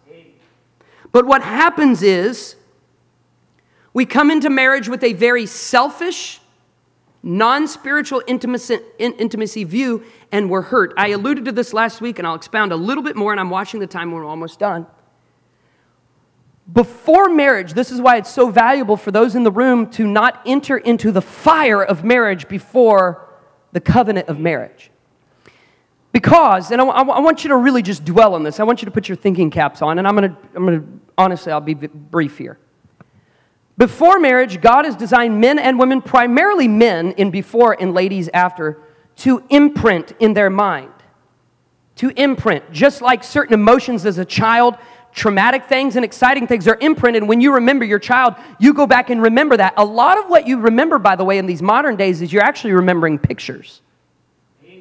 But 1.12 1.28
what 1.28 1.44
happens 1.44 2.02
is 2.02 2.56
we 3.94 4.08
come 4.08 4.32
into 4.32 4.50
marriage 4.50 4.90
with 4.90 5.04
a 5.04 5.14
very 5.14 5.46
selfish, 5.46 6.39
non 7.24 7.67
spiritual 7.67 8.22
intimacy, 8.28 8.80
intimacy 8.97 9.63
view, 9.63 10.03
and 10.32 10.49
we're 10.49 10.61
hurt. 10.61 10.93
I 10.97 11.09
alluded 11.09 11.45
to 11.45 11.51
this 11.51 11.74
last 11.74 12.01
week, 12.01 12.20
and 12.20 12.28
I'll 12.28 12.36
expound 12.36 12.72
a 12.72 12.76
little 12.76 13.03
bit 13.03 13.15
more, 13.15 13.32
and 13.32 13.39
I'm 13.39 13.49
watching 13.49 13.80
the 13.80 13.88
time 13.88 14.11
we're 14.11 14.26
almost 14.26 14.59
done. 14.59 14.88
Before 16.72 17.30
marriage, 17.30 17.74
this 17.74 17.91
is 17.91 17.99
why 17.99 18.17
it's 18.17 18.32
so 18.32 18.49
valuable 18.49 18.95
for 18.95 19.11
those 19.11 19.36
in 19.36 19.43
the 19.43 19.51
room 19.51 19.89
to 19.91 20.05
not 20.05 20.41
enter 20.45 20.78
into 20.78 21.11
the 21.11 21.22
fire 21.22 21.84
of 21.84 22.03
marriage 22.03 22.47
before 22.47 23.28
the 23.72 23.80
covenant 23.82 24.28
of 24.28 24.39
marriage. 24.39 24.91
Because, 26.11 26.72
and 26.72 26.82
I, 26.82 26.86
I 26.86 27.20
want 27.20 27.43
you 27.43 27.49
to 27.49 27.55
really 27.55 27.82
just 27.82 28.05
dwell 28.05 28.36
on 28.36 28.43
this, 28.43 28.59
I 28.59 28.63
want 28.63 28.82
you 28.82 28.86
to 28.86 28.91
put 28.91 29.07
your 29.07 29.15
thinking 29.15 29.49
caps 29.49 29.82
on, 29.82 29.99
and 29.99 30.07
I'm 30.07 30.15
gonna, 30.15 30.38
I'm 30.55 30.65
gonna 30.65 30.84
honestly, 31.17 31.51
I'll 31.51 31.61
be 31.61 31.74
brief 31.74 32.38
here. 32.38 32.59
Before 33.80 34.19
marriage, 34.19 34.59
God 34.59 34.84
has 34.84 34.97
designed 34.97 35.39
men 35.39 35.57
and 35.57 35.80
women, 35.80 36.01
primarily 36.01 36.67
men 36.67 37.13
in 37.13 37.32
before 37.32 37.77
and 37.80 37.93
ladies 37.93 38.30
after, 38.34 38.77
to 39.15 39.41
imprint 39.49 40.11
in 40.19 40.34
their 40.34 40.49
mind. 40.49 40.91
To 41.95 42.09
imprint. 42.09 42.73
Just 42.73 43.01
like 43.01 43.23
certain 43.23 43.53
emotions 43.53 44.05
as 44.05 44.17
a 44.17 44.25
child, 44.25 44.75
traumatic 45.13 45.67
things 45.67 45.95
and 45.95 46.03
exciting 46.03 46.45
things 46.45 46.67
are 46.67 46.77
imprinted. 46.82 47.23
When 47.23 47.39
you 47.39 47.53
remember 47.53 47.86
your 47.86 47.99
child, 47.99 48.36
you 48.59 48.73
go 48.73 48.86
back 48.86 49.09
and 49.11 49.21
remember 49.21 49.55
that. 49.55 49.75
A 49.77 49.86
lot 49.86 50.17
of 50.17 50.30
what 50.30 50.45
you 50.45 50.59
remember, 50.59 50.99
by 50.99 51.15
the 51.15 51.23
way, 51.23 51.38
in 51.38 51.45
these 51.45 51.61
modern 51.61 51.95
days 51.95 52.21
is 52.21 52.34
you're 52.34 52.43
actually 52.43 52.73
remembering 52.73 53.17
pictures. 53.17 53.82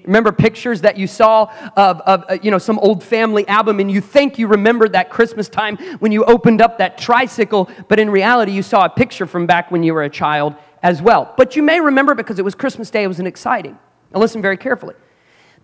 Remember 0.08 0.32
pictures 0.32 0.80
that 0.80 0.96
you 0.96 1.06
saw 1.06 1.52
of, 1.76 2.00
of 2.00 2.24
uh, 2.28 2.38
you 2.42 2.50
know, 2.50 2.56
some 2.56 2.78
old 2.78 3.04
family 3.04 3.46
album 3.46 3.78
and 3.78 3.90
you 3.90 4.00
think 4.00 4.38
you 4.38 4.46
remembered 4.46 4.92
that 4.92 5.10
Christmas 5.10 5.50
time 5.50 5.76
when 5.98 6.12
you 6.12 6.24
opened 6.24 6.62
up 6.62 6.78
that 6.78 6.96
tricycle, 6.96 7.68
but 7.88 8.00
in 8.00 8.08
reality 8.08 8.52
you 8.52 8.62
saw 8.62 8.86
a 8.86 8.88
picture 8.88 9.26
from 9.26 9.46
back 9.46 9.70
when 9.70 9.82
you 9.82 9.92
were 9.92 10.04
a 10.04 10.08
child 10.08 10.54
as 10.82 11.02
well. 11.02 11.34
But 11.36 11.56
you 11.56 11.62
may 11.62 11.78
remember 11.78 12.14
because 12.14 12.38
it 12.38 12.44
was 12.44 12.54
Christmas 12.54 12.88
Day, 12.88 13.04
it 13.04 13.06
was 13.06 13.20
an 13.20 13.26
exciting. 13.26 13.78
Now 14.10 14.20
listen 14.20 14.40
very 14.40 14.56
carefully. 14.56 14.94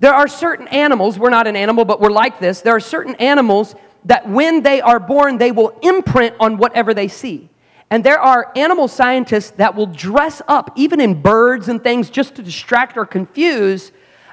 There 0.00 0.12
are 0.12 0.28
certain 0.28 0.68
animals, 0.68 1.18
we're 1.18 1.30
not 1.30 1.46
an 1.46 1.56
animal, 1.56 1.86
but 1.86 1.98
we're 1.98 2.10
like 2.10 2.38
this. 2.38 2.60
There 2.60 2.76
are 2.76 2.80
certain 2.80 3.14
animals 3.14 3.74
that 4.04 4.28
when 4.28 4.62
they 4.62 4.82
are 4.82 5.00
born, 5.00 5.38
they 5.38 5.52
will 5.52 5.70
imprint 5.80 6.36
on 6.38 6.58
whatever 6.58 6.92
they 6.92 7.08
see. 7.08 7.48
And 7.90 8.04
there 8.04 8.20
are 8.20 8.52
animal 8.56 8.88
scientists 8.88 9.52
that 9.52 9.74
will 9.74 9.86
dress 9.86 10.42
up, 10.48 10.72
even 10.76 11.00
in 11.00 11.22
birds 11.22 11.68
and 11.68 11.82
things, 11.82 12.10
just 12.10 12.34
to 12.34 12.42
distract 12.42 12.98
or 12.98 13.06
confuse 13.06 13.90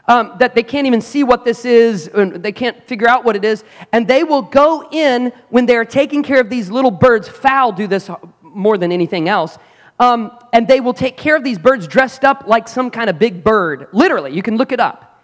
um, 0.07 0.33
that 0.39 0.55
they 0.55 0.63
can't 0.63 0.87
even 0.87 1.01
see 1.01 1.23
what 1.23 1.45
this 1.45 1.65
is, 1.65 2.07
and 2.07 2.43
they 2.43 2.51
can't 2.51 2.81
figure 2.87 3.07
out 3.07 3.23
what 3.23 3.35
it 3.35 3.45
is, 3.45 3.63
and 3.91 4.07
they 4.07 4.23
will 4.23 4.41
go 4.41 4.87
in 4.91 5.31
when 5.49 5.65
they're 5.65 5.85
taking 5.85 6.23
care 6.23 6.41
of 6.41 6.49
these 6.49 6.69
little 6.69 6.91
birds. 6.91 7.27
Fowl 7.27 7.71
do 7.71 7.87
this 7.87 8.09
more 8.41 8.77
than 8.77 8.91
anything 8.91 9.29
else. 9.29 9.57
Um, 9.99 10.31
and 10.51 10.67
they 10.67 10.79
will 10.79 10.95
take 10.95 11.15
care 11.15 11.35
of 11.35 11.43
these 11.43 11.59
birds 11.59 11.87
dressed 11.87 12.25
up 12.25 12.45
like 12.47 12.67
some 12.67 12.89
kind 12.89 13.09
of 13.09 13.19
big 13.19 13.43
bird. 13.43 13.87
Literally, 13.91 14.33
you 14.33 14.41
can 14.41 14.57
look 14.57 14.71
it 14.71 14.79
up. 14.79 15.21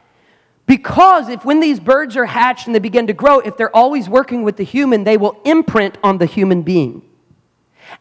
Because 0.68 1.30
if 1.30 1.46
when 1.46 1.62
these 1.62 1.80
birds 1.80 2.16
are 2.16 2.26
hatched 2.26 2.68
and 2.68 2.76
they 2.76 2.80
begin 2.80 3.08
to 3.08 3.14
grow, 3.14 3.40
if 3.40 3.58
they're 3.58 3.76
always 3.76 4.08
working 4.08 4.44
with 4.44 4.58
the 4.58 4.64
human, 4.64 5.04
they 5.04 5.18
will 5.18 5.42
imprint 5.46 5.98
on 6.04 6.18
the 6.18 6.26
human 6.26 6.62
being. 6.62 7.02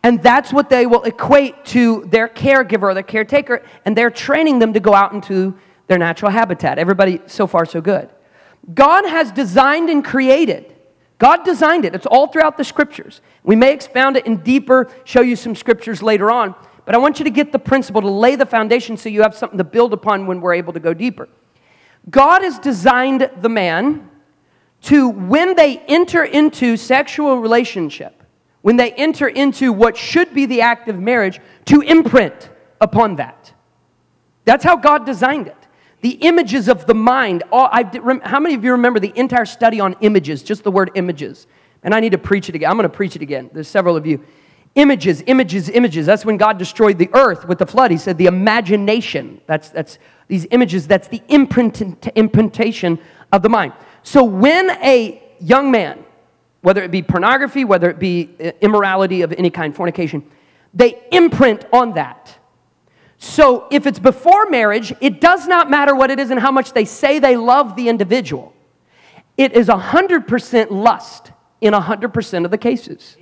And 0.02 0.22
that's 0.22 0.52
what 0.52 0.68
they 0.68 0.84
will 0.84 1.04
equate 1.04 1.64
to 1.66 2.04
their 2.06 2.28
caregiver 2.28 2.82
or 2.82 2.94
their 2.94 3.04
caretaker, 3.04 3.62
and 3.84 3.96
they're 3.96 4.10
training 4.10 4.58
them 4.58 4.72
to 4.72 4.80
go 4.80 4.94
out 4.94 5.12
into 5.12 5.56
their 5.86 5.98
natural 5.98 6.30
habitat. 6.30 6.78
Everybody, 6.78 7.20
so 7.26 7.46
far, 7.46 7.64
so 7.66 7.80
good. 7.80 8.10
God 8.74 9.06
has 9.06 9.30
designed 9.30 9.90
and 9.90 10.04
created. 10.04 10.74
God 11.18 11.44
designed 11.44 11.84
it. 11.84 11.94
It's 11.94 12.06
all 12.06 12.26
throughout 12.26 12.56
the 12.56 12.64
scriptures. 12.64 13.20
We 13.42 13.56
may 13.56 13.72
expound 13.72 14.16
it 14.16 14.26
in 14.26 14.38
deeper, 14.38 14.90
show 15.04 15.22
you 15.22 15.36
some 15.36 15.54
scriptures 15.54 16.02
later 16.02 16.30
on, 16.30 16.54
but 16.84 16.94
I 16.94 16.98
want 16.98 17.18
you 17.18 17.24
to 17.24 17.30
get 17.30 17.52
the 17.52 17.58
principle 17.58 18.02
to 18.02 18.10
lay 18.10 18.36
the 18.36 18.46
foundation 18.46 18.96
so 18.96 19.08
you 19.08 19.22
have 19.22 19.34
something 19.34 19.58
to 19.58 19.64
build 19.64 19.92
upon 19.92 20.26
when 20.26 20.40
we're 20.40 20.54
able 20.54 20.72
to 20.72 20.80
go 20.80 20.92
deeper. 20.92 21.28
God 22.10 22.42
has 22.42 22.58
designed 22.58 23.30
the 23.40 23.48
man 23.48 24.10
to, 24.82 25.08
when 25.08 25.56
they 25.56 25.78
enter 25.78 26.22
into 26.22 26.76
sexual 26.76 27.40
relationship, 27.40 28.22
when 28.62 28.76
they 28.76 28.92
enter 28.92 29.26
into 29.26 29.72
what 29.72 29.96
should 29.96 30.34
be 30.34 30.46
the 30.46 30.60
act 30.60 30.88
of 30.88 30.98
marriage, 30.98 31.40
to 31.64 31.80
imprint 31.80 32.50
upon 32.80 33.16
that. 33.16 33.52
That's 34.44 34.64
how 34.64 34.76
God 34.76 35.06
designed 35.06 35.46
it 35.48 35.65
the 36.00 36.10
images 36.10 36.68
of 36.68 36.86
the 36.86 36.94
mind. 36.94 37.42
All, 37.50 37.68
I, 37.72 37.84
how 38.24 38.38
many 38.38 38.54
of 38.54 38.64
you 38.64 38.72
remember 38.72 39.00
the 39.00 39.12
entire 39.16 39.46
study 39.46 39.80
on 39.80 39.96
images, 40.00 40.42
just 40.42 40.64
the 40.64 40.70
word 40.70 40.90
images? 40.94 41.46
And 41.82 41.94
I 41.94 42.00
need 42.00 42.12
to 42.12 42.18
preach 42.18 42.48
it 42.48 42.54
again. 42.54 42.70
I'm 42.70 42.76
going 42.76 42.88
to 42.88 42.94
preach 42.94 43.16
it 43.16 43.22
again. 43.22 43.50
There's 43.52 43.68
several 43.68 43.96
of 43.96 44.06
you. 44.06 44.24
Images, 44.74 45.22
images, 45.26 45.68
images. 45.70 46.04
That's 46.04 46.24
when 46.24 46.36
God 46.36 46.58
destroyed 46.58 46.98
the 46.98 47.08
earth 47.14 47.46
with 47.46 47.58
the 47.58 47.66
flood. 47.66 47.90
He 47.90 47.96
said 47.96 48.18
the 48.18 48.26
imagination. 48.26 49.40
That's, 49.46 49.70
that's 49.70 49.98
these 50.28 50.46
images, 50.50 50.86
that's 50.86 51.08
the 51.08 51.22
imprint, 51.28 51.80
imprintation 52.14 52.98
of 53.32 53.42
the 53.42 53.48
mind. 53.48 53.72
So 54.02 54.22
when 54.24 54.70
a 54.70 55.22
young 55.40 55.70
man, 55.70 56.04
whether 56.60 56.82
it 56.82 56.90
be 56.90 57.02
pornography, 57.02 57.64
whether 57.64 57.88
it 57.88 57.98
be 57.98 58.34
uh, 58.38 58.50
immorality 58.60 59.22
of 59.22 59.32
any 59.32 59.50
kind, 59.50 59.74
fornication, 59.74 60.28
they 60.74 61.02
imprint 61.10 61.64
on 61.72 61.94
that. 61.94 62.36
So 63.18 63.66
if 63.70 63.86
it's 63.86 63.98
before 63.98 64.46
marriage, 64.50 64.92
it 65.00 65.20
does 65.20 65.46
not 65.46 65.70
matter 65.70 65.94
what 65.94 66.10
it 66.10 66.18
is 66.18 66.30
and 66.30 66.38
how 66.38 66.52
much 66.52 66.72
they 66.72 66.84
say 66.84 67.18
they 67.18 67.36
love 67.36 67.76
the 67.76 67.88
individual. 67.88 68.52
It 69.36 69.52
is 69.52 69.68
100% 69.68 70.70
lust 70.70 71.32
in 71.60 71.72
100% 71.72 72.44
of 72.44 72.50
the 72.50 72.58
cases. 72.58 73.16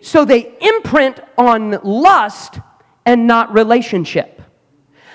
So 0.00 0.24
they 0.24 0.54
imprint 0.60 1.20
on 1.36 1.78
lust 1.82 2.58
and 3.06 3.26
not 3.26 3.52
relationship. 3.54 4.42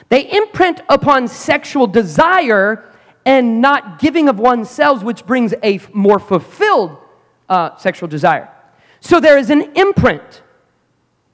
They 0.10 0.30
imprint 0.32 0.82
upon 0.90 1.28
sexual 1.28 1.86
desire 1.86 2.92
and 3.26 3.62
not 3.62 4.00
giving 4.00 4.30
of 4.30 4.40
oneself, 4.40 5.04
which 5.04 5.26
brings 5.26 5.54
a 5.64 5.80
more 5.94 6.18
fulfilled 6.18 6.98
uh, 7.48 7.76
sexual 7.78 8.10
desire. 8.10 8.50
So 9.02 9.20
there 9.20 9.38
is 9.38 9.50
an 9.50 9.74
imprint. 9.76 10.42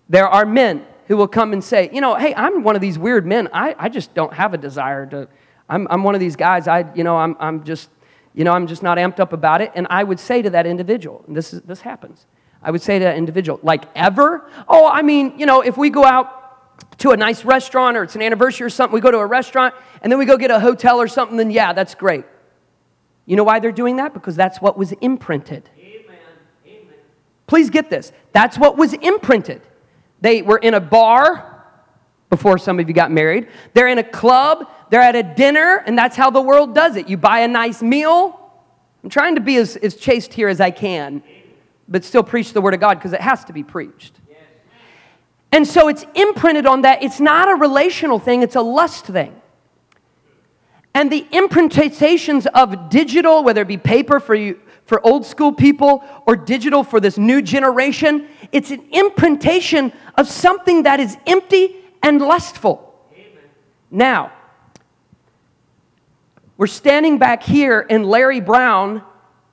There 0.09 0.27
are 0.27 0.45
men 0.45 0.85
who 1.07 1.17
will 1.17 1.27
come 1.27 1.53
and 1.53 1.63
say, 1.63 1.89
you 1.93 2.01
know, 2.01 2.15
hey, 2.15 2.33
I'm 2.35 2.63
one 2.63 2.75
of 2.75 2.81
these 2.81 2.97
weird 2.97 3.25
men. 3.25 3.47
I, 3.53 3.75
I 3.77 3.89
just 3.89 4.13
don't 4.13 4.33
have 4.33 4.53
a 4.53 4.57
desire 4.57 5.05
to, 5.07 5.27
I'm, 5.69 5.87
I'm 5.89 6.03
one 6.03 6.15
of 6.15 6.19
these 6.19 6.35
guys, 6.35 6.67
I, 6.67 6.91
you 6.95 7.03
know, 7.03 7.17
I'm, 7.17 7.35
I'm 7.39 7.63
just, 7.63 7.89
you 8.33 8.43
know, 8.43 8.51
I'm 8.51 8.67
just 8.67 8.83
not 8.83 8.97
amped 8.97 9.19
up 9.19 9.31
about 9.31 9.61
it. 9.61 9.71
And 9.75 9.87
I 9.89 10.03
would 10.03 10.19
say 10.19 10.41
to 10.41 10.49
that 10.51 10.65
individual, 10.65 11.23
and 11.27 11.35
this, 11.35 11.53
is, 11.53 11.61
this 11.61 11.81
happens, 11.81 12.25
I 12.61 12.71
would 12.71 12.81
say 12.81 12.99
to 12.99 13.05
that 13.05 13.17
individual, 13.17 13.59
like 13.63 13.85
ever? 13.95 14.49
Oh, 14.67 14.87
I 14.87 15.01
mean, 15.03 15.37
you 15.37 15.45
know, 15.45 15.61
if 15.61 15.77
we 15.77 15.89
go 15.89 16.03
out 16.03 16.97
to 16.99 17.11
a 17.11 17.17
nice 17.17 17.45
restaurant 17.45 17.97
or 17.97 18.03
it's 18.03 18.15
an 18.15 18.21
anniversary 18.21 18.65
or 18.65 18.69
something, 18.69 18.93
we 18.93 19.01
go 19.01 19.11
to 19.11 19.19
a 19.19 19.25
restaurant 19.25 19.75
and 20.01 20.11
then 20.11 20.17
we 20.19 20.25
go 20.25 20.37
get 20.37 20.51
a 20.51 20.59
hotel 20.59 20.99
or 20.99 21.07
something, 21.07 21.37
then 21.37 21.51
yeah, 21.51 21.73
that's 21.73 21.95
great. 21.95 22.25
You 23.25 23.35
know 23.35 23.43
why 23.43 23.59
they're 23.59 23.71
doing 23.71 23.97
that? 23.97 24.13
Because 24.13 24.35
that's 24.35 24.61
what 24.61 24.77
was 24.77 24.91
imprinted. 24.93 25.69
Amen. 25.77 26.17
Amen. 26.67 26.93
Please 27.47 27.69
get 27.69 27.89
this. 27.89 28.11
That's 28.33 28.57
what 28.57 28.77
was 28.77 28.93
imprinted. 28.93 29.61
They 30.21 30.41
were 30.41 30.57
in 30.57 30.73
a 30.73 30.79
bar 30.79 31.63
before 32.29 32.57
some 32.57 32.79
of 32.79 32.87
you 32.87 32.93
got 32.93 33.11
married. 33.11 33.47
They're 33.73 33.87
in 33.87 33.97
a 33.97 34.03
club. 34.03 34.69
They're 34.89 35.01
at 35.01 35.15
a 35.15 35.23
dinner, 35.23 35.83
and 35.85 35.97
that's 35.97 36.15
how 36.15 36.29
the 36.29 36.41
world 36.41 36.75
does 36.75 36.95
it. 36.95 37.07
You 37.07 37.17
buy 37.17 37.39
a 37.39 37.47
nice 37.47 37.81
meal. 37.81 38.39
I'm 39.03 39.09
trying 39.09 39.35
to 39.35 39.41
be 39.41 39.57
as, 39.57 39.75
as 39.77 39.95
chaste 39.95 40.33
here 40.33 40.47
as 40.47 40.59
I 40.59 40.71
can, 40.71 41.21
but 41.87 42.03
still 42.03 42.23
preach 42.23 42.53
the 42.53 42.61
Word 42.61 42.73
of 42.73 42.79
God 42.79 42.95
because 42.95 43.13
it 43.13 43.21
has 43.21 43.43
to 43.45 43.53
be 43.53 43.63
preached. 43.63 44.19
And 45.51 45.65
so 45.65 45.87
it's 45.87 46.05
imprinted 46.15 46.65
on 46.65 46.81
that. 46.81 47.01
It's 47.01 47.21
not 47.21 47.49
a 47.49 47.55
relational 47.55 48.19
thing, 48.19 48.41
it's 48.41 48.55
a 48.55 48.61
lust 48.61 49.05
thing. 49.05 49.39
And 50.93 51.11
the 51.11 51.25
imprintations 51.31 52.45
of 52.47 52.89
digital, 52.89 53.43
whether 53.43 53.61
it 53.61 53.67
be 53.67 53.77
paper 53.77 54.19
for 54.19 54.33
you, 54.35 54.59
for 54.85 55.05
old 55.05 55.25
school 55.25 55.51
people 55.51 56.03
or 56.25 56.35
digital 56.35 56.83
for 56.83 56.99
this 56.99 57.17
new 57.17 57.41
generation, 57.41 58.27
it's 58.51 58.71
an 58.71 58.87
imprintation 58.91 59.91
of 60.15 60.27
something 60.27 60.83
that 60.83 60.99
is 60.99 61.17
empty 61.25 61.75
and 62.01 62.21
lustful. 62.21 62.93
Amen. 63.11 63.43
Now, 63.91 64.31
we're 66.57 66.67
standing 66.67 67.17
back 67.17 67.43
here, 67.43 67.85
and 67.89 68.05
Larry 68.05 68.39
Brown 68.39 69.03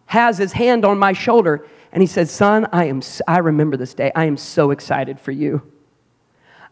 has 0.06 0.38
his 0.38 0.52
hand 0.52 0.84
on 0.84 0.98
my 0.98 1.14
shoulder, 1.14 1.66
and 1.90 2.02
he 2.02 2.06
says, 2.06 2.30
Son, 2.30 2.68
I, 2.72 2.84
am, 2.84 3.02
I 3.26 3.38
remember 3.38 3.76
this 3.76 3.94
day. 3.94 4.12
I 4.14 4.26
am 4.26 4.36
so 4.36 4.70
excited 4.70 5.18
for 5.18 5.32
you. 5.32 5.62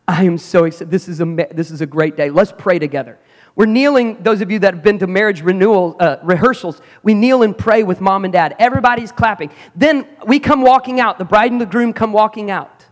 I 0.07 0.25
am 0.25 0.39
so 0.39 0.65
excited. 0.65 0.91
This 0.91 1.09
is, 1.09 1.21
a, 1.21 1.25
this 1.53 1.71
is 1.71 1.81
a 1.81 1.87
great 1.87 2.17
day. 2.17 2.31
Let's 2.31 2.53
pray 2.57 2.79
together. 2.79 3.19
We're 3.57 3.67
kneeling, 3.67 4.23
those 4.23 4.41
of 4.41 4.51
you 4.51 4.59
that 4.61 4.75
have 4.75 4.83
been 4.83 4.99
to 5.01 5.07
marriage 5.07 5.43
renewal 5.43 5.97
uh, 5.99 6.17
rehearsals, 6.23 6.81
we 7.03 7.15
kneel 7.15 7.43
and 7.43 7.57
pray 7.57 7.83
with 7.83 8.01
mom 8.01 8.25
and 8.25 8.33
dad. 8.33 8.55
Everybody's 8.59 9.13
clapping. 9.13 9.51
Then 9.75 10.07
we 10.27 10.41
come 10.41 10.63
walking 10.63 11.01
out. 11.01 11.19
The 11.19 11.25
bride 11.25 11.53
and 11.53 11.61
the 11.61 11.67
groom 11.67 11.93
come 11.93 12.13
walking 12.13 12.51
out. 12.51 12.87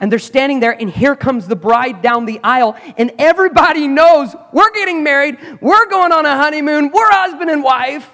And 0.00 0.10
they're 0.10 0.18
standing 0.18 0.60
there, 0.60 0.72
and 0.72 0.90
here 0.90 1.14
comes 1.14 1.46
the 1.46 1.56
bride 1.56 2.02
down 2.02 2.24
the 2.24 2.40
aisle, 2.42 2.76
and 2.96 3.12
everybody 3.18 3.86
knows 3.86 4.34
we're 4.52 4.72
getting 4.72 5.02
married, 5.02 5.38
we're 5.60 5.86
going 5.88 6.10
on 6.10 6.24
a 6.24 6.36
honeymoon, 6.36 6.90
we're 6.90 7.10
husband 7.10 7.50
and 7.50 7.62
wife, 7.62 8.08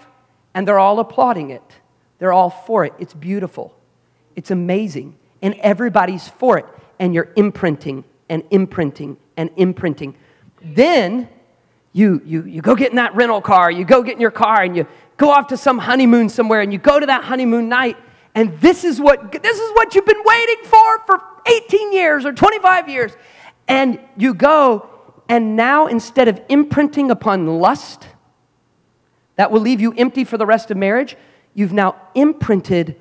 and 0.52 0.66
they're 0.66 0.80
all 0.80 0.98
applauding 0.98 1.50
it. 1.50 1.62
They're 2.18 2.32
all 2.32 2.50
for 2.50 2.84
it. 2.84 2.92
It's 2.98 3.14
beautiful, 3.14 3.74
it's 4.36 4.50
amazing, 4.50 5.16
and 5.42 5.54
everybody's 5.54 6.28
for 6.28 6.58
it, 6.58 6.66
and 6.98 7.14
you're 7.14 7.32
imprinting 7.36 8.04
and 8.28 8.42
imprinting 8.50 9.16
and 9.36 9.50
imprinting. 9.56 10.16
Then 10.60 11.28
you, 11.92 12.22
you, 12.24 12.44
you 12.44 12.62
go 12.62 12.74
get 12.74 12.90
in 12.90 12.96
that 12.96 13.14
rental 13.14 13.40
car, 13.40 13.70
you 13.70 13.84
go 13.84 14.02
get 14.02 14.14
in 14.14 14.20
your 14.20 14.30
car, 14.30 14.62
and 14.62 14.76
you 14.76 14.86
go 15.16 15.30
off 15.30 15.48
to 15.48 15.56
some 15.56 15.78
honeymoon 15.78 16.28
somewhere, 16.28 16.60
and 16.60 16.72
you 16.72 16.78
go 16.78 17.00
to 17.00 17.06
that 17.06 17.24
honeymoon 17.24 17.68
night, 17.68 17.96
and 18.34 18.58
this 18.60 18.84
is 18.84 19.00
what, 19.00 19.32
this 19.42 19.58
is 19.58 19.70
what 19.72 19.94
you've 19.94 20.06
been 20.06 20.22
waiting 20.24 20.64
for 20.64 20.98
for 21.06 21.20
18 21.46 21.92
years 21.92 22.24
or 22.24 22.32
25 22.32 22.88
years. 22.88 23.12
And 23.66 23.98
you 24.16 24.34
go, 24.34 24.88
and 25.28 25.56
now 25.56 25.86
instead 25.86 26.28
of 26.28 26.40
imprinting 26.48 27.10
upon 27.10 27.46
lust, 27.46 28.06
that 29.36 29.50
will 29.50 29.60
leave 29.60 29.80
you 29.80 29.92
empty 29.94 30.24
for 30.24 30.36
the 30.36 30.46
rest 30.46 30.70
of 30.70 30.76
marriage, 30.76 31.16
you've 31.54 31.72
now 31.72 31.96
imprinted 32.14 32.96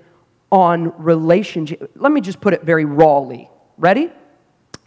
on 0.51 0.93
relationship. 1.01 1.91
Let 1.95 2.11
me 2.11 2.21
just 2.21 2.41
put 2.41 2.53
it 2.53 2.63
very 2.63 2.85
rawly. 2.85 3.49
Ready? 3.77 4.11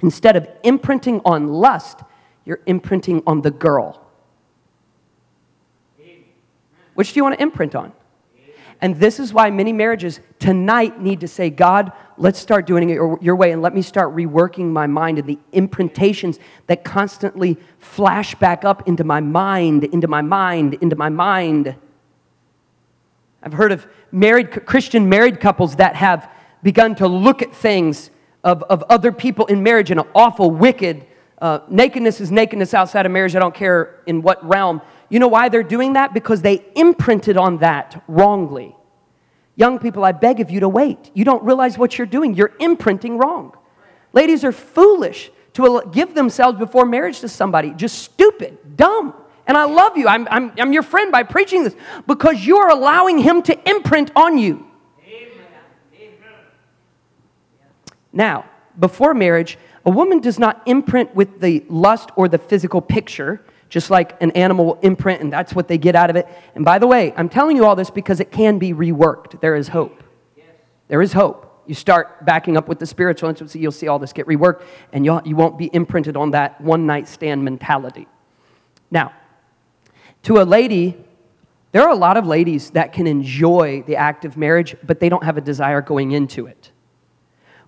Instead 0.01 0.37
of 0.37 0.49
imprinting 0.65 1.21
on 1.25 1.49
lust, 1.49 2.01
you're 2.45 2.61
imprinting 2.67 3.23
on 3.27 3.43
the 3.43 3.51
girl. 3.51 4.01
Which 6.95 7.13
do 7.13 7.19
you 7.19 7.25
want 7.25 7.37
to 7.37 7.43
imprint 7.43 7.75
on? 7.75 7.93
And 8.83 8.97
this 8.97 9.21
is 9.21 9.33
why 9.33 9.49
many 9.51 9.73
marriages 9.73 10.19
tonight 10.41 11.01
need 11.01 11.21
to 11.21 11.29
say, 11.29 11.51
God, 11.51 11.93
let's 12.17 12.41
start 12.41 12.67
doing 12.67 12.91
it 12.91 12.95
your, 12.95 13.37
way 13.37 13.53
and 13.53 13.63
let 13.63 13.75
me 13.75 13.81
start 13.81 14.15
reworking 14.15 14.71
my 14.71 14.89
mind 14.89 15.21
and 15.21 15.27
the 15.27 15.39
imprintations 15.53 16.41
that 16.67 16.83
constantly 16.83 17.57
flash 17.79 18.35
back 18.35 18.65
up 18.65 18.89
into 18.89 19.05
my 19.05 19.21
mind, 19.21 19.85
into 19.85 20.09
my 20.09 20.21
mind, 20.21 20.75
into 20.75 20.97
my 20.97 21.09
mind. 21.09 21.77
I've 23.41 23.53
heard 23.53 23.71
of 23.71 23.87
married 24.11 24.67
Christian 24.67 25.09
married 25.09 25.39
couples 25.39 25.77
that 25.77 25.95
have 25.95 26.29
begun 26.65 26.97
to 26.97 27.07
look 27.07 27.41
at 27.41 27.55
things 27.55 28.11
of, 28.43 28.65
of 28.65 28.83
other 28.89 29.13
people 29.13 29.47
in 29.47 29.63
marriage 29.63 29.93
in 29.93 30.01
an 30.01 30.07
awful, 30.13 30.51
wicked, 30.51 31.07
uh, 31.43 31.61
nakedness 31.69 32.21
is 32.21 32.31
nakedness 32.31 32.73
outside 32.73 33.05
of 33.05 33.11
marriage. 33.11 33.35
I 33.35 33.41
don't 33.41 33.55
care 33.55 34.01
in 34.07 34.23
what 34.23 34.47
realm. 34.47 34.81
You 35.09 35.19
know 35.19 35.27
why 35.27 35.49
they're 35.49 35.65
doing 35.65 35.95
that? 35.95 36.15
Because 36.15 36.41
they 36.41 36.65
imprinted 36.77 37.37
on 37.37 37.59
that 37.59 38.03
wrongly. 38.07 38.77
Young 39.57 39.81
people, 39.81 40.05
I 40.05 40.13
beg 40.13 40.39
of 40.39 40.53
you 40.53 40.61
to 40.61 40.69
wait. 40.69 41.11
You 41.15 41.25
don't 41.25 41.43
realize 41.43 41.77
what 41.77 41.99
you're 41.99 42.07
doing. 42.07 42.35
You're 42.35 42.53
imprinting 42.61 43.19
wrong. 43.19 43.57
Ladies 44.13 44.45
are 44.45 44.53
foolish 44.53 45.33
to 45.55 45.83
give 45.93 46.15
themselves 46.15 46.61
before 46.61 46.87
marriage 46.87 47.21
to 47.21 47.29
somebody. 47.29 47.73
Just 47.73 47.99
stupid, 47.99 48.77
dumb. 48.77 49.13
And 49.47 49.57
I 49.57 49.65
love 49.65 49.99
you. 49.99 50.07
I'm, 50.07 50.29
I'm, 50.31 50.53
I'm 50.57 50.73
your 50.73 50.85
friend 50.85 51.11
by 51.11 51.25
preaching 51.25 51.65
this 51.65 51.75
because 52.07 52.47
you're 52.47 52.69
allowing 52.69 53.19
him 53.19 53.43
to 53.43 53.69
imprint 53.69 54.13
on 54.15 54.39
you. 54.39 54.65
Amen. 55.05 56.13
Now, 58.13 58.45
before 58.79 59.13
marriage, 59.13 59.59
a 59.85 59.91
woman 59.91 60.21
does 60.21 60.39
not 60.39 60.63
imprint 60.67 61.15
with 61.15 61.41
the 61.41 61.65
lust 61.69 62.11
or 62.17 62.29
the 62.29 62.39
physical 62.39 62.81
picture 62.81 63.45
just 63.73 63.89
like 63.89 64.21
an 64.21 64.31
animal 64.33 64.67
will 64.67 64.79
imprint, 64.83 65.23
and 65.23 65.33
that's 65.33 65.55
what 65.55 65.67
they 65.67 65.79
get 65.79 65.97
out 65.97 66.11
of 66.11 66.17
it. 66.17 66.29
And 66.55 66.63
by 66.63 66.79
the 66.79 66.87
way, 66.87 67.15
I'm 67.17 67.31
telling 67.31 67.57
you 67.57 67.65
all 67.65 67.75
this 67.75 67.89
because 67.89 68.21
it 68.21 68.31
can 68.31 68.59
be 68.59 68.75
reworked. 68.75 69.41
There 69.41 69.57
is 69.57 69.69
hope. 69.69 70.05
There 70.89 71.01
is 71.01 71.15
hope. 71.15 71.65
You 71.67 71.75
start 71.75 72.27
backing 72.27 72.59
up 72.59 72.69
with 72.69 72.79
the 72.79 72.85
spiritual 72.85 73.31
intimacy, 73.31 73.61
you'll 73.61 73.73
see 73.73 73.89
all 73.89 73.99
this 73.99 74.13
get 74.13 74.27
reworked, 74.27 74.63
and 74.93 75.07
you'll, 75.07 75.23
you 75.25 75.37
won't 75.37 75.57
be 75.57 75.71
imprinted 75.73 76.19
on 76.19 76.33
that 76.33 76.61
one 76.61 76.85
night 76.85 77.09
stand 77.09 77.43
mentality. 77.43 78.07
Now, 78.91 79.15
to 80.25 80.43
a 80.43 80.45
lady, 80.45 81.03
there 81.71 81.81
are 81.81 81.89
a 81.89 81.97
lot 81.97 82.19
of 82.19 82.27
ladies 82.27 82.73
that 82.73 82.93
can 82.93 83.07
enjoy 83.07 83.85
the 83.87 83.97
act 83.97 84.27
of 84.27 84.37
marriage, 84.37 84.77
but 84.83 85.01
they 85.01 85.09
don't 85.09 85.25
have 85.25 85.39
a 85.39 85.41
desire 85.41 85.81
going 85.81 86.13
into 86.13 86.45
it. 86.45 86.72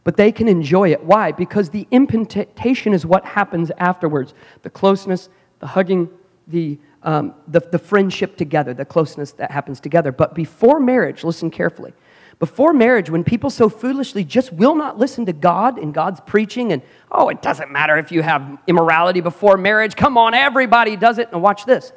But 0.05 0.19
they 0.19 0.31
can 0.31 0.49
enjoy 0.49 0.93
it. 0.93 1.03
Why? 1.03 1.33
Because 1.33 1.71
the 1.71 1.89
imprintation 1.91 2.93
is 2.93 3.07
what 3.07 3.25
happens 3.25 3.71
afterwards 3.79 4.35
the 4.63 4.71
closeness, 4.71 5.31
the 5.61 5.67
hugging, 5.67 6.11
the, 6.47 6.79
um, 7.03 7.35
the, 7.49 7.61
the 7.61 7.79
friendship 7.79 8.37
together, 8.37 8.75
the 8.75 8.85
closeness 8.85 9.33
that 9.33 9.51
happens 9.51 9.81
together. 9.81 10.13
But 10.13 10.35
before 10.35 10.79
marriage, 10.79 11.25
listen 11.25 11.51
carefully. 11.51 11.95
Before 12.39 12.73
marriage, 12.73 13.09
when 13.11 13.25
people 13.25 13.49
so 13.49 13.69
foolishly 13.69 14.25
just 14.25 14.53
will 14.53 14.75
not 14.75 14.99
listen 14.99 15.25
to 15.27 15.33
God 15.33 15.79
and 15.79 15.95
God's 15.95 16.21
preaching, 16.21 16.73
and 16.73 16.83
oh, 17.11 17.29
it 17.29 17.41
doesn't 17.41 17.71
matter 17.71 17.97
if 17.97 18.11
you 18.13 18.23
have 18.23 18.59
immorality 18.67 19.21
before 19.21 19.57
marriage, 19.57 19.97
come 19.97 20.19
on, 20.19 20.35
everybody 20.35 20.97
does 20.97 21.19
it. 21.19 21.29
And 21.33 21.41
watch 21.41 21.65
this. 21.65 21.93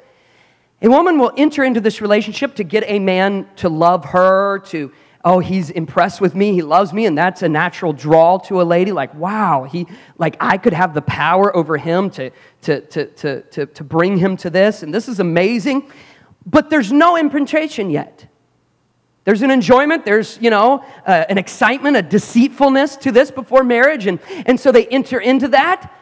A 0.80 0.88
woman 0.88 1.18
will 1.18 1.32
enter 1.36 1.64
into 1.64 1.80
this 1.80 2.00
relationship 2.00 2.54
to 2.54 2.64
get 2.64 2.84
a 2.86 3.00
man 3.00 3.48
to 3.56 3.68
love 3.68 4.04
her, 4.06 4.60
to 4.66 4.92
oh, 5.24 5.40
he's 5.40 5.70
impressed 5.70 6.20
with 6.20 6.34
me, 6.34 6.52
he 6.52 6.62
loves 6.62 6.92
me, 6.92 7.06
and 7.06 7.18
that's 7.18 7.42
a 7.42 7.48
natural 7.48 7.92
draw 7.92 8.38
to 8.38 8.62
a 8.62 8.64
lady. 8.64 8.92
Like, 8.92 9.12
wow, 9.14 9.64
he, 9.64 9.86
like, 10.16 10.36
I 10.40 10.58
could 10.58 10.72
have 10.72 10.94
the 10.94 11.02
power 11.02 11.54
over 11.56 11.76
him 11.76 12.10
to, 12.10 12.30
to, 12.62 12.80
to, 12.80 13.06
to, 13.06 13.42
to, 13.42 13.66
to 13.66 13.84
bring 13.84 14.16
him 14.16 14.36
to 14.38 14.50
this, 14.50 14.82
and 14.82 14.94
this 14.94 15.08
is 15.08 15.20
amazing. 15.20 15.90
But 16.46 16.70
there's 16.70 16.92
no 16.92 17.16
imprintation 17.16 17.90
yet. 17.90 18.26
There's 19.24 19.42
an 19.42 19.50
enjoyment, 19.50 20.06
there's, 20.06 20.38
you 20.40 20.48
know, 20.48 20.82
uh, 21.06 21.24
an 21.28 21.36
excitement, 21.36 21.98
a 21.98 22.02
deceitfulness 22.02 22.96
to 22.96 23.12
this 23.12 23.30
before 23.30 23.62
marriage, 23.62 24.06
and, 24.06 24.20
and 24.46 24.58
so 24.58 24.72
they 24.72 24.86
enter 24.86 25.20
into 25.20 25.48
that. 25.48 25.92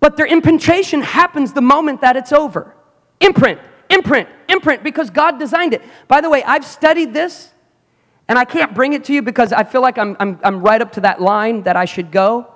But 0.00 0.16
their 0.16 0.26
imprintation 0.26 1.00
happens 1.00 1.52
the 1.52 1.62
moment 1.62 2.00
that 2.00 2.16
it's 2.16 2.32
over. 2.32 2.74
Imprint, 3.20 3.60
imprint, 3.88 4.28
imprint, 4.48 4.82
because 4.82 5.10
God 5.10 5.38
designed 5.38 5.74
it. 5.74 5.82
By 6.08 6.20
the 6.20 6.28
way, 6.28 6.42
I've 6.42 6.64
studied 6.64 7.14
this 7.14 7.53
and 8.28 8.38
I 8.38 8.44
can't 8.44 8.74
bring 8.74 8.94
it 8.94 9.04
to 9.04 9.12
you 9.12 9.22
because 9.22 9.52
I 9.52 9.64
feel 9.64 9.82
like 9.82 9.98
I'm, 9.98 10.16
I'm, 10.18 10.40
I'm 10.42 10.60
right 10.60 10.80
up 10.80 10.92
to 10.92 11.02
that 11.02 11.20
line 11.20 11.62
that 11.64 11.76
I 11.76 11.84
should 11.84 12.10
go. 12.10 12.52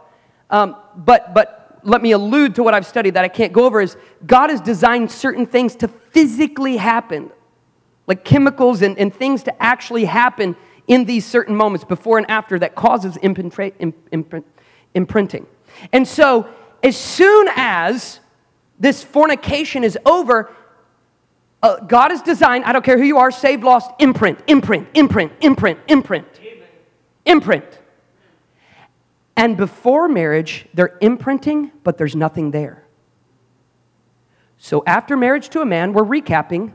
Um, 0.50 0.76
but, 0.96 1.34
but 1.34 1.80
let 1.82 2.02
me 2.02 2.12
allude 2.12 2.54
to 2.54 2.62
what 2.62 2.74
I've 2.74 2.86
studied 2.86 3.14
that 3.14 3.24
I 3.24 3.28
can't 3.28 3.52
go 3.52 3.64
over 3.64 3.80
is 3.80 3.96
God 4.26 4.50
has 4.50 4.60
designed 4.60 5.10
certain 5.10 5.46
things 5.46 5.76
to 5.76 5.88
physically 5.88 6.76
happen, 6.76 7.30
like 8.06 8.24
chemicals 8.24 8.82
and, 8.82 8.98
and 8.98 9.14
things 9.14 9.42
to 9.44 9.62
actually 9.62 10.06
happen 10.06 10.56
in 10.86 11.04
these 11.04 11.26
certain 11.26 11.54
moments 11.54 11.84
before 11.84 12.16
and 12.16 12.28
after 12.30 12.58
that 12.58 12.74
causes 12.74 13.16
imprint, 13.18 13.74
imprint, 14.10 14.46
imprinting. 14.94 15.46
And 15.92 16.08
so, 16.08 16.48
as 16.82 16.96
soon 16.96 17.48
as 17.56 18.20
this 18.78 19.02
fornication 19.02 19.84
is 19.84 19.98
over, 20.06 20.50
uh, 21.62 21.80
God 21.80 22.10
has 22.10 22.22
designed, 22.22 22.64
I 22.64 22.72
don't 22.72 22.84
care 22.84 22.98
who 22.98 23.04
you 23.04 23.18
are, 23.18 23.30
saved, 23.30 23.64
lost, 23.64 23.90
imprint, 23.98 24.40
imprint, 24.46 24.88
imprint, 24.94 25.32
imprint, 25.40 25.80
imprint, 25.88 26.26
imprint. 27.24 27.78
And 29.36 29.56
before 29.56 30.08
marriage, 30.08 30.66
they're 30.74 30.96
imprinting, 31.00 31.72
but 31.82 31.98
there's 31.98 32.14
nothing 32.14 32.52
there. 32.52 32.84
So 34.58 34.82
after 34.86 35.16
marriage 35.16 35.48
to 35.50 35.60
a 35.60 35.64
man, 35.64 35.92
we're 35.92 36.04
recapping, 36.04 36.74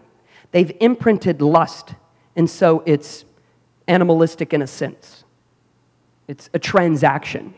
they've 0.51 0.71
imprinted 0.79 1.41
lust. 1.41 1.95
And 2.35 2.49
so 2.49 2.83
it's 2.85 3.25
animalistic 3.87 4.53
in 4.53 4.61
a 4.61 4.67
sense, 4.67 5.23
it's 6.27 6.49
a 6.53 6.59
transaction. 6.59 7.53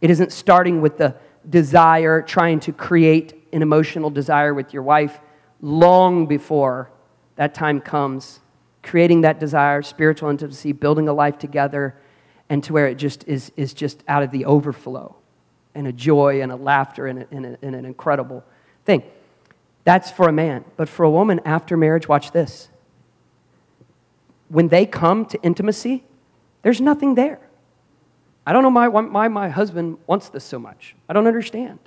It 0.00 0.10
isn't 0.10 0.32
starting 0.32 0.80
with 0.80 0.98
the 0.98 1.14
desire, 1.48 2.22
trying 2.22 2.58
to 2.60 2.72
create 2.72 3.40
an 3.52 3.62
emotional 3.62 4.10
desire 4.10 4.52
with 4.52 4.72
your 4.72 4.82
wife 4.82 5.20
long 5.62 6.26
before 6.26 6.90
that 7.36 7.54
time 7.54 7.80
comes, 7.80 8.40
creating 8.82 9.22
that 9.22 9.40
desire, 9.40 9.80
spiritual 9.80 10.28
intimacy, 10.28 10.72
building 10.72 11.08
a 11.08 11.12
life 11.12 11.38
together, 11.38 11.94
and 12.50 12.62
to 12.64 12.72
where 12.72 12.88
it 12.88 12.96
just 12.96 13.26
is, 13.26 13.50
is 13.56 13.72
just 13.72 14.02
out 14.08 14.22
of 14.22 14.30
the 14.30 14.44
overflow 14.44 15.16
and 15.74 15.86
a 15.86 15.92
joy 15.92 16.42
and 16.42 16.52
a 16.52 16.56
laughter 16.56 17.06
and, 17.06 17.20
a, 17.20 17.26
and, 17.30 17.46
a, 17.46 17.58
and 17.62 17.74
an 17.74 17.86
incredible 17.86 18.44
thing. 18.84 19.02
That's 19.84 20.10
for 20.10 20.28
a 20.28 20.32
man. 20.32 20.64
But 20.76 20.88
for 20.88 21.04
a 21.04 21.10
woman 21.10 21.40
after 21.44 21.76
marriage, 21.76 22.08
watch 22.08 22.32
this. 22.32 22.68
When 24.48 24.68
they 24.68 24.84
come 24.84 25.24
to 25.26 25.40
intimacy, 25.42 26.04
there's 26.60 26.80
nothing 26.80 27.14
there. 27.14 27.40
I 28.46 28.52
don't 28.52 28.62
know 28.62 28.68
why, 28.68 28.88
why 28.88 29.28
my 29.28 29.48
husband 29.48 29.98
wants 30.06 30.28
this 30.28 30.44
so 30.44 30.58
much. 30.58 30.94
I 31.08 31.12
don't 31.12 31.26
understand. 31.26 31.78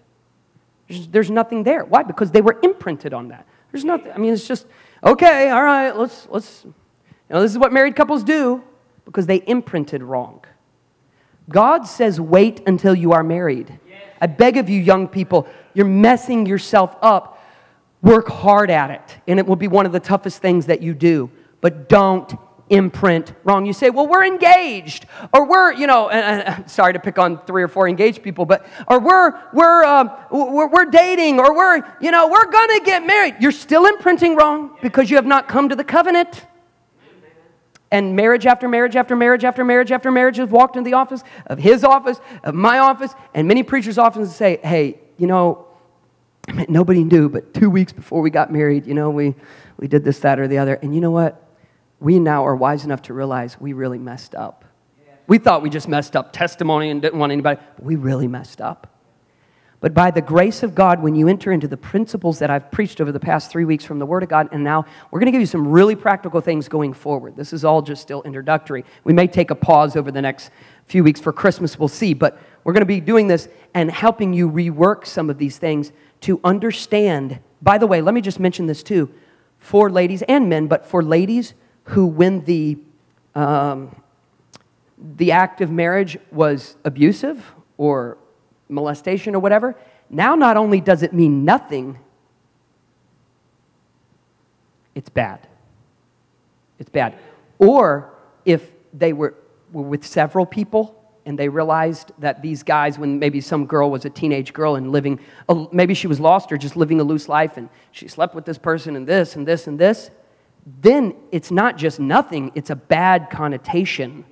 There's, 0.88 1.07
there's 1.07 1.32
nothing 1.32 1.63
there. 1.63 1.84
Why? 1.84 2.03
Because 2.03 2.32
they 2.32 2.41
were 2.41 2.57
imprinted 2.63 3.13
on 3.13 3.28
that. 3.28 3.45
There's 3.72 3.86
nothing. 3.86 4.11
I 4.11 4.18
mean, 4.18 4.34
it's 4.34 4.47
just, 4.47 4.68
okay, 5.03 5.49
all 5.49 5.63
right, 5.63 5.91
let's, 5.95 6.28
let's, 6.30 6.63
you 6.66 6.74
know, 7.30 7.41
this 7.41 7.51
is 7.51 7.57
what 7.57 7.74
married 7.74 7.95
couples 7.95 8.24
do 8.24 8.63
because 9.05 9.26
they 9.26 9.43
imprinted 9.47 10.01
wrong. 10.03 10.43
God 11.49 11.84
says, 11.84 12.20
wait 12.20 12.61
until 12.66 12.95
you 12.95 13.11
are 13.11 13.24
married. 13.24 13.80
I 14.20 14.28
beg 14.28 14.57
of 14.57 14.70
you, 14.70 14.80
young 14.80 15.07
people, 15.07 15.47
you're 15.74 15.86
messing 15.86 16.45
yourself 16.45 16.95
up. 17.01 17.43
Work 18.01 18.28
hard 18.28 18.70
at 18.70 18.91
it, 18.91 19.18
and 19.28 19.39
it 19.39 19.45
will 19.45 19.55
be 19.55 19.68
one 19.68 19.86
of 19.86 19.91
the 19.91 19.99
toughest 19.99 20.41
things 20.41 20.68
that 20.68 20.82
you 20.82 20.93
do. 20.93 21.30
But 21.61 21.89
don't 21.89 22.34
imprint 22.70 23.34
wrong. 23.43 23.66
You 23.66 23.74
say, 23.74 23.89
well, 23.89 24.07
we're 24.07 24.26
engaged, 24.26 25.05
or 25.34 25.47
we're, 25.47 25.74
you 25.74 25.88
know, 25.88 26.09
and, 26.09 26.70
sorry 26.70 26.93
to 26.93 26.99
pick 26.99 27.20
on 27.20 27.43
three 27.45 27.61
or 27.63 27.68
four 27.68 27.88
engaged 27.88 28.24
people, 28.24 28.45
but, 28.45 28.66
or 28.88 28.99
we're, 28.99 29.39
we're, 29.53 29.84
um, 29.84 30.11
we're, 30.32 30.68
we're 30.68 30.86
dating, 30.86 31.39
or 31.39 31.55
we're, 31.55 31.84
you 32.01 32.11
know, 32.11 32.28
we're 32.28 32.45
to 32.45 32.82
get 32.84 33.05
married. 33.05 33.36
You're 33.39 33.51
still 33.51 33.86
imprinting 33.86 34.36
wrong 34.36 34.78
because 34.82 35.09
you 35.09 35.16
have 35.18 35.26
not 35.26 35.47
come 35.47 35.70
to 35.70 35.76
the 35.76 35.84
covenant. 35.84 36.45
And 37.91 38.16
marriage 38.16 38.45
after 38.45 38.68
marriage 38.68 38.95
after 38.95 39.16
marriage 39.16 39.43
after 39.43 39.63
marriage 39.63 39.91
after 39.91 40.11
marriage 40.11 40.38
has 40.38 40.49
walked 40.49 40.76
into 40.76 40.89
the 40.89 40.95
office 40.95 41.24
of 41.45 41.59
his 41.59 41.84
office, 41.84 42.20
of 42.43 42.55
my 42.55 42.80
office, 42.80 43.13
and 43.34 43.47
many 43.47 43.63
preachers 43.63 43.97
often 43.97 44.26
say, 44.26 44.59
hey, 44.63 44.99
you 45.18 45.28
know, 45.28 45.68
nobody 46.68 47.03
knew, 47.03 47.30
but 47.30 47.53
two 47.53 47.70
weeks 47.70 47.93
before 47.93 48.22
we 48.22 48.30
got 48.30 48.51
married, 48.51 48.86
you 48.88 48.93
know, 48.93 49.11
we, 49.11 49.36
we 49.78 49.88
did 49.88 50.03
this, 50.03 50.20
that, 50.20 50.39
or 50.39 50.47
the 50.47 50.57
other. 50.57 50.76
And 50.76 50.93
you 50.93 50.99
know 50.99 51.11
what? 51.11 51.44
We 51.99 52.19
now 52.19 52.45
are 52.45 52.55
wise 52.55 52.85
enough 52.85 53.01
to 53.03 53.13
realize 53.13 53.59
we 53.59 53.73
really 53.73 53.99
messed 53.99 54.35
up. 54.35 54.65
We 55.27 55.37
thought 55.39 55.63
we 55.63 55.69
just 55.69 55.87
messed 55.87 56.15
up 56.15 56.33
testimony 56.33 56.89
and 56.89 57.01
didn't 57.01 57.17
want 57.17 57.31
anybody, 57.31 57.59
we 57.79 57.95
really 57.95 58.27
messed 58.27 58.61
up. 58.61 58.91
But 59.81 59.93
by 59.93 60.09
the 60.09 60.21
grace 60.21 60.63
of 60.63 60.73
God, 60.73 61.01
when 61.01 61.15
you 61.15 61.27
enter 61.27 61.51
into 61.51 61.67
the 61.67 61.77
principles 61.77 62.39
that 62.39 62.49
I've 62.49 62.71
preached 62.71 63.01
over 63.01 63.11
the 63.11 63.19
past 63.19 63.51
three 63.51 63.65
weeks 63.65 63.85
from 63.85 63.99
the 63.99 64.05
Word 64.05 64.23
of 64.23 64.29
God, 64.29 64.49
and 64.51 64.63
now 64.63 64.85
we're 65.11 65.19
going 65.19 65.27
to 65.27 65.31
give 65.31 65.41
you 65.41 65.47
some 65.47 65.67
really 65.67 65.95
practical 65.95 66.41
things 66.41 66.67
going 66.67 66.93
forward. 66.93 67.35
This 67.35 67.53
is 67.53 67.63
all 67.63 67.81
just 67.81 68.01
still 68.01 68.23
introductory. 68.23 68.85
We 69.03 69.13
may 69.13 69.27
take 69.27 69.51
a 69.51 69.55
pause 69.55 69.95
over 69.95 70.11
the 70.11 70.21
next 70.21 70.49
few 70.85 71.03
weeks 71.03 71.19
for 71.19 71.33
Christmas, 71.33 71.77
we'll 71.77 71.87
see. 71.87 72.13
But 72.13 72.39
we're 72.63 72.73
going 72.73 72.81
to 72.81 72.87
be 72.87 72.99
doing 72.99 73.27
this 73.27 73.47
and 73.73 73.91
helping 73.91 74.33
you 74.33 74.49
rework 74.49 75.05
some 75.05 75.29
of 75.29 75.37
these 75.37 75.57
things 75.57 75.91
to 76.21 76.39
understand. 76.43 77.39
By 77.61 77.77
the 77.77 77.87
way, 77.87 78.01
let 78.01 78.15
me 78.15 78.21
just 78.21 78.39
mention 78.39 78.65
this 78.65 78.81
too 78.81 79.11
for 79.59 79.89
ladies 79.89 80.21
and 80.23 80.47
men, 80.49 80.67
but 80.67 80.85
for 80.85 81.03
ladies, 81.03 81.53
who, 81.86 82.05
when 82.05 82.43
the, 82.45 82.77
um, 83.33 83.95
the 85.17 85.31
act 85.31 85.61
of 85.61 85.71
marriage 85.71 86.17
was 86.31 86.75
abusive 86.83 87.53
or 87.77 88.17
molestation 88.69 89.36
or 89.36 89.39
whatever, 89.39 89.75
now 90.09 90.36
not 90.36 90.57
only 90.57 90.81
does 90.81 91.03
it 91.03 91.13
mean 91.13 91.45
nothing, 91.45 91.97
it's 94.93 95.09
bad. 95.09 95.47
It's 96.79 96.89
bad. 96.89 97.17
Or 97.59 98.13
if 98.45 98.71
they 98.93 99.13
were, 99.13 99.36
were 99.71 99.83
with 99.83 100.05
several 100.05 100.45
people 100.45 101.01
and 101.25 101.38
they 101.38 101.49
realized 101.49 102.11
that 102.19 102.41
these 102.41 102.63
guys, 102.63 102.97
when 102.97 103.19
maybe 103.19 103.41
some 103.41 103.65
girl 103.65 103.89
was 103.89 104.05
a 104.05 104.09
teenage 104.09 104.53
girl 104.53 104.75
and 104.75 104.91
living, 104.91 105.19
maybe 105.71 105.93
she 105.93 106.07
was 106.07 106.19
lost 106.19 106.51
or 106.51 106.57
just 106.57 106.75
living 106.75 106.99
a 106.99 107.03
loose 107.03 107.27
life 107.27 107.57
and 107.57 107.69
she 107.91 108.07
slept 108.07 108.36
with 108.36 108.45
this 108.45 108.57
person 108.57 108.95
and 108.95 109.07
this 109.07 109.36
and 109.36 109.47
this 109.47 109.67
and 109.67 109.79
this, 109.79 110.09
then 110.66 111.16
it's 111.32 111.51
not 111.51 111.78
just 111.78 111.99
nothing, 111.99 112.51
it's 112.55 112.70
a 112.70 112.76
bad 112.76 113.30
connotation. 113.30 114.26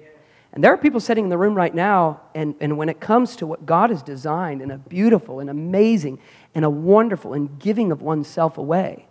And 0.51 0.63
there 0.63 0.73
are 0.73 0.77
people 0.77 0.99
sitting 0.99 1.25
in 1.25 1.29
the 1.29 1.37
room 1.37 1.55
right 1.55 1.73
now, 1.73 2.21
and, 2.35 2.55
and 2.59 2.77
when 2.77 2.89
it 2.89 2.99
comes 2.99 3.35
to 3.37 3.47
what 3.47 3.65
God 3.65 3.89
has 3.89 4.03
designed 4.03 4.61
in 4.61 4.71
a 4.71 4.77
beautiful 4.77 5.39
and 5.39 5.49
amazing 5.49 6.19
and 6.53 6.63
a 6.63 6.69
wonderful 6.69 7.33
and 7.33 7.57
giving 7.59 7.91
of 7.91 8.01
oneself 8.01 8.57
away, 8.57 9.07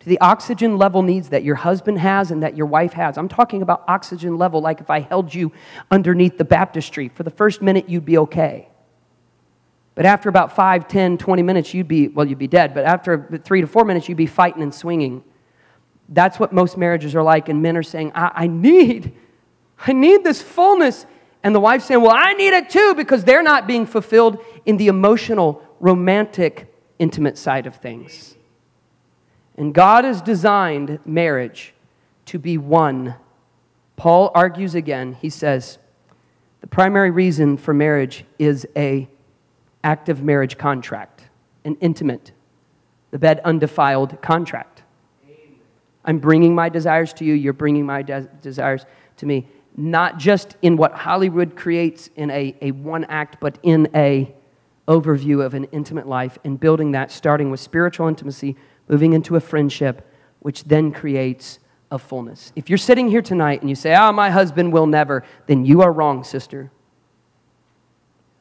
to 0.00 0.08
the 0.08 0.20
oxygen 0.20 0.76
level 0.76 1.02
needs 1.02 1.30
that 1.30 1.42
your 1.42 1.56
husband 1.56 1.98
has 1.98 2.30
and 2.30 2.42
that 2.42 2.56
your 2.56 2.66
wife 2.66 2.92
has. 2.92 3.18
I'm 3.18 3.28
talking 3.28 3.62
about 3.62 3.84
oxygen 3.88 4.36
level, 4.38 4.60
like 4.60 4.80
if 4.80 4.90
I 4.90 5.00
held 5.00 5.34
you 5.34 5.52
underneath 5.90 6.38
the 6.38 6.44
baptistry, 6.44 7.08
for 7.08 7.24
the 7.24 7.30
first 7.30 7.62
minute 7.62 7.88
you'd 7.88 8.04
be 8.04 8.18
okay. 8.18 8.68
But 9.96 10.04
after 10.04 10.28
about 10.28 10.54
5, 10.54 10.86
10, 10.86 11.18
20 11.18 11.42
minutes, 11.42 11.72
you'd 11.74 11.88
be, 11.88 12.08
well, 12.08 12.26
you'd 12.26 12.38
be 12.38 12.46
dead. 12.46 12.74
But 12.74 12.84
after 12.84 13.40
three 13.42 13.62
to 13.62 13.66
four 13.66 13.84
minutes, 13.84 14.08
you'd 14.08 14.18
be 14.18 14.26
fighting 14.26 14.62
and 14.62 14.74
swinging 14.74 15.24
that's 16.08 16.38
what 16.38 16.52
most 16.52 16.76
marriages 16.76 17.14
are 17.14 17.22
like, 17.22 17.48
and 17.48 17.62
men 17.62 17.76
are 17.76 17.82
saying, 17.82 18.12
I, 18.14 18.30
I 18.34 18.46
need, 18.46 19.14
I 19.78 19.92
need 19.92 20.24
this 20.24 20.40
fullness. 20.40 21.06
And 21.42 21.54
the 21.54 21.60
wife's 21.60 21.84
saying, 21.86 22.00
Well, 22.00 22.14
I 22.14 22.32
need 22.34 22.52
it 22.52 22.70
too, 22.70 22.94
because 22.96 23.24
they're 23.24 23.42
not 23.42 23.66
being 23.66 23.86
fulfilled 23.86 24.38
in 24.64 24.76
the 24.76 24.88
emotional, 24.88 25.62
romantic, 25.80 26.72
intimate 26.98 27.38
side 27.38 27.66
of 27.66 27.76
things. 27.76 28.34
And 29.56 29.74
God 29.74 30.04
has 30.04 30.20
designed 30.20 30.98
marriage 31.04 31.74
to 32.26 32.38
be 32.38 32.58
one. 32.58 33.14
Paul 33.96 34.30
argues 34.34 34.74
again. 34.74 35.14
He 35.14 35.30
says, 35.30 35.78
the 36.60 36.66
primary 36.66 37.10
reason 37.10 37.56
for 37.56 37.72
marriage 37.72 38.24
is 38.38 38.66
a 38.76 39.08
active 39.84 40.22
marriage 40.22 40.58
contract, 40.58 41.22
an 41.64 41.76
intimate, 41.80 42.32
the 43.12 43.18
bed 43.18 43.40
undefiled 43.44 44.20
contract. 44.20 44.75
I'm 46.06 46.18
bringing 46.18 46.54
my 46.54 46.68
desires 46.68 47.12
to 47.14 47.24
you, 47.24 47.34
you're 47.34 47.52
bringing 47.52 47.84
my 47.84 48.02
de- 48.02 48.28
desires 48.40 48.86
to 49.18 49.26
me. 49.26 49.48
Not 49.76 50.18
just 50.18 50.56
in 50.62 50.76
what 50.76 50.92
Hollywood 50.92 51.56
creates 51.56 52.08
in 52.16 52.30
a, 52.30 52.56
a 52.62 52.70
one 52.70 53.04
act, 53.04 53.38
but 53.40 53.58
in 53.62 53.88
a 53.94 54.34
overview 54.88 55.44
of 55.44 55.54
an 55.54 55.64
intimate 55.64 56.06
life 56.06 56.38
and 56.44 56.58
building 56.58 56.92
that, 56.92 57.10
starting 57.10 57.50
with 57.50 57.60
spiritual 57.60 58.08
intimacy, 58.08 58.56
moving 58.88 59.12
into 59.12 59.36
a 59.36 59.40
friendship, 59.40 60.08
which 60.40 60.64
then 60.64 60.92
creates 60.92 61.58
a 61.90 61.98
fullness. 61.98 62.52
If 62.56 62.68
you're 62.70 62.78
sitting 62.78 63.08
here 63.08 63.22
tonight 63.22 63.60
and 63.60 63.68
you 63.68 63.76
say, 63.76 63.94
Oh, 63.94 64.12
my 64.12 64.30
husband 64.30 64.72
will 64.72 64.86
never, 64.86 65.24
then 65.46 65.64
you 65.64 65.82
are 65.82 65.92
wrong, 65.92 66.24
sister. 66.24 66.70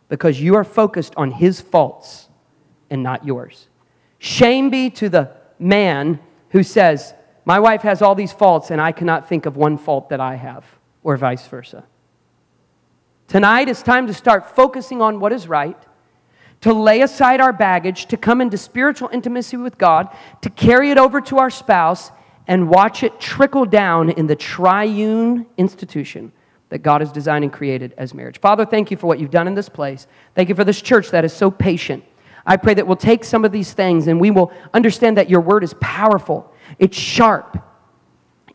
Because 0.08 0.40
you 0.40 0.56
are 0.56 0.64
focused 0.64 1.14
on 1.18 1.32
his 1.32 1.62
faults 1.62 2.30
and 2.90 3.02
not 3.02 3.26
yours. 3.26 3.68
Shame 4.20 4.70
be 4.70 4.90
to 4.92 5.10
the 5.10 5.32
man 5.58 6.20
who 6.50 6.64
says, 6.64 7.14
my 7.46 7.60
wife 7.60 7.84
has 7.84 8.02
all 8.02 8.16
these 8.16 8.34
faults, 8.34 8.72
and 8.72 8.82
I 8.82 8.92
cannot 8.92 9.30
think 9.30 9.46
of 9.46 9.56
one 9.56 9.78
fault 9.78 10.10
that 10.10 10.20
I 10.20 10.36
have, 10.36 10.66
or 11.04 11.16
vice 11.16 11.48
versa. 11.48 11.86
Tonight, 13.28 13.70
it's 13.70 13.84
time 13.84 14.08
to 14.08 14.14
start 14.14 14.56
focusing 14.56 15.02
on 15.02 15.20
what 15.20 15.32
is 15.32 15.48
right, 15.48 15.78
to 16.62 16.74
lay 16.74 17.02
aside 17.02 17.40
our 17.40 17.54
baggage, 17.54 18.08
to 18.08 18.18
come 18.18 18.42
into 18.42 18.58
spiritual 18.58 19.10
intimacy 19.12 19.58
with 19.58 19.78
God, 19.78 20.10
to 20.42 20.50
carry 20.50 20.90
it 20.90 20.98
over 20.98 21.22
to 21.22 21.38
our 21.38 21.52
spouse, 21.52 22.12
and 22.48 22.70
watch 22.70 23.04
it 23.04 23.20
trickle 23.20 23.66
down 23.66 24.10
in 24.10 24.28
the 24.28 24.36
triune 24.36 25.46
institution 25.58 26.32
that 26.70 26.80
God 26.80 27.02
has 27.02 27.12
designed 27.12 27.44
and 27.44 27.54
created 27.54 27.94
as 27.98 28.14
marriage. 28.14 28.40
Father, 28.40 28.66
thank 28.66 28.90
you 28.90 28.98
for 28.98 29.08
what 29.08 29.20
you've 29.20 29.32
done 29.32 29.48
in 29.48 29.54
this 29.56 29.70
place. 29.70 30.08
Thank 30.34 30.50
you 30.50 30.56
for 30.56 30.64
this 30.64 30.82
church 30.82 31.12
that 31.12 31.26
is 31.26 31.34
so 31.34 31.50
patient. 31.52 32.04
I 32.46 32.58
pray 32.58 32.74
that 32.76 32.86
we'll 32.86 32.96
take 32.96 33.24
some 33.24 33.46
of 33.46 33.52
these 33.52 33.74
things 33.74 34.08
and 34.08 34.20
we 34.20 34.30
will 34.30 34.52
understand 34.74 35.18
that 35.18 35.30
your 35.30 35.42
word 35.42 35.64
is 35.64 35.74
powerful 35.80 36.52
it's 36.80 36.98
sharp. 36.98 37.62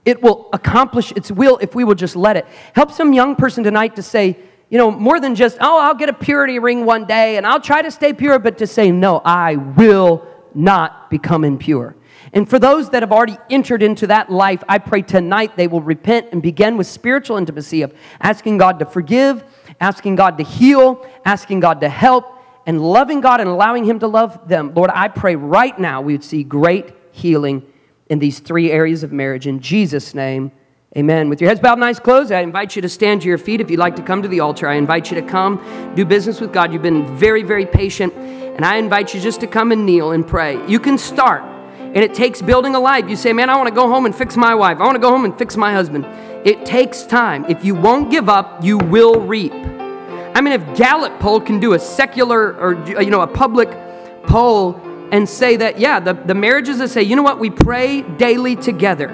It 0.04 0.22
will 0.22 0.48
accomplish 0.52 1.12
its 1.12 1.30
will 1.30 1.58
if 1.58 1.74
we 1.74 1.84
will 1.84 1.94
just 1.94 2.16
let 2.16 2.36
it. 2.36 2.46
Help 2.74 2.90
some 2.90 3.12
young 3.12 3.36
person 3.36 3.62
tonight 3.62 3.96
to 3.96 4.02
say, 4.02 4.36
you 4.70 4.78
know, 4.78 4.90
more 4.90 5.20
than 5.20 5.34
just, 5.34 5.58
oh, 5.60 5.80
I'll 5.80 5.94
get 5.94 6.08
a 6.08 6.12
purity 6.12 6.58
ring 6.58 6.84
one 6.84 7.04
day 7.04 7.36
and 7.36 7.46
I'll 7.46 7.60
try 7.60 7.82
to 7.82 7.90
stay 7.90 8.12
pure, 8.12 8.38
but 8.38 8.58
to 8.58 8.66
say, 8.66 8.90
no, 8.90 9.20
I 9.24 9.56
will 9.56 10.26
not 10.54 11.10
become 11.10 11.44
impure. 11.44 11.96
And 12.32 12.48
for 12.48 12.58
those 12.58 12.90
that 12.90 13.02
have 13.02 13.12
already 13.12 13.36
entered 13.50 13.82
into 13.82 14.06
that 14.06 14.30
life, 14.30 14.62
I 14.68 14.78
pray 14.78 15.02
tonight 15.02 15.56
they 15.56 15.66
will 15.66 15.82
repent 15.82 16.28
and 16.32 16.40
begin 16.40 16.76
with 16.76 16.86
spiritual 16.86 17.36
intimacy 17.36 17.82
of 17.82 17.92
asking 18.20 18.58
God 18.58 18.78
to 18.78 18.86
forgive, 18.86 19.42
asking 19.80 20.14
God 20.14 20.38
to 20.38 20.44
heal, 20.44 21.04
asking 21.24 21.60
God 21.60 21.80
to 21.80 21.88
help, 21.88 22.36
and 22.66 22.80
loving 22.80 23.20
God 23.20 23.40
and 23.40 23.48
allowing 23.50 23.84
Him 23.84 23.98
to 23.98 24.06
love 24.06 24.48
them. 24.48 24.72
Lord, 24.74 24.90
I 24.94 25.08
pray 25.08 25.34
right 25.34 25.76
now 25.78 26.00
we 26.00 26.12
would 26.12 26.22
see 26.22 26.44
great 26.44 26.92
healing 27.10 27.66
in 28.10 28.18
these 28.18 28.40
three 28.40 28.70
areas 28.70 29.02
of 29.02 29.12
marriage. 29.12 29.46
In 29.46 29.60
Jesus' 29.60 30.14
name, 30.14 30.52
Amen. 30.96 31.28
With 31.28 31.40
your 31.40 31.48
heads 31.48 31.60
bowed 31.60 31.74
and 31.74 31.84
eyes 31.84 32.00
closed, 32.00 32.32
I 32.32 32.40
invite 32.40 32.74
you 32.74 32.82
to 32.82 32.88
stand 32.88 33.22
to 33.22 33.28
your 33.28 33.38
feet. 33.38 33.60
If 33.60 33.70
you'd 33.70 33.78
like 33.78 33.94
to 33.94 34.02
come 34.02 34.22
to 34.22 34.28
the 34.28 34.40
altar, 34.40 34.66
I 34.66 34.74
invite 34.74 35.08
you 35.08 35.20
to 35.20 35.24
come 35.24 35.92
do 35.94 36.04
business 36.04 36.40
with 36.40 36.52
God. 36.52 36.72
You've 36.72 36.82
been 36.82 37.16
very, 37.16 37.44
very 37.44 37.64
patient, 37.64 38.12
and 38.12 38.64
I 38.64 38.74
invite 38.76 39.14
you 39.14 39.20
just 39.20 39.38
to 39.42 39.46
come 39.46 39.70
and 39.70 39.86
kneel 39.86 40.10
and 40.10 40.26
pray. 40.26 40.66
You 40.66 40.80
can 40.80 40.98
start, 40.98 41.42
and 41.42 41.98
it 41.98 42.12
takes 42.12 42.42
building 42.42 42.74
a 42.74 42.80
life. 42.80 43.08
You 43.08 43.14
say, 43.14 43.32
Man, 43.32 43.48
I 43.48 43.56
want 43.56 43.68
to 43.68 43.74
go 43.74 43.86
home 43.86 44.04
and 44.04 44.12
fix 44.12 44.36
my 44.36 44.52
wife. 44.52 44.78
I 44.78 44.84
want 44.84 44.96
to 44.96 45.00
go 45.00 45.10
home 45.10 45.24
and 45.24 45.38
fix 45.38 45.56
my 45.56 45.72
husband. 45.72 46.06
It 46.44 46.66
takes 46.66 47.04
time. 47.04 47.44
If 47.48 47.64
you 47.64 47.76
won't 47.76 48.10
give 48.10 48.28
up, 48.28 48.64
you 48.64 48.76
will 48.76 49.20
reap. 49.20 49.52
I 49.52 50.40
mean, 50.40 50.54
if 50.54 50.76
Gallup 50.76 51.20
poll 51.20 51.40
can 51.40 51.60
do 51.60 51.74
a 51.74 51.78
secular 51.78 52.56
or 52.58 52.74
you 53.00 53.10
know 53.10 53.20
a 53.20 53.28
public 53.28 53.70
poll 54.24 54.72
and 55.12 55.28
say 55.28 55.56
that, 55.56 55.78
yeah, 55.78 56.00
the, 56.00 56.14
the 56.14 56.34
marriages 56.34 56.78
that 56.78 56.90
say, 56.90 57.02
you 57.02 57.16
know 57.16 57.22
what, 57.22 57.38
we 57.38 57.50
pray 57.50 58.02
daily 58.02 58.56
together 58.56 59.08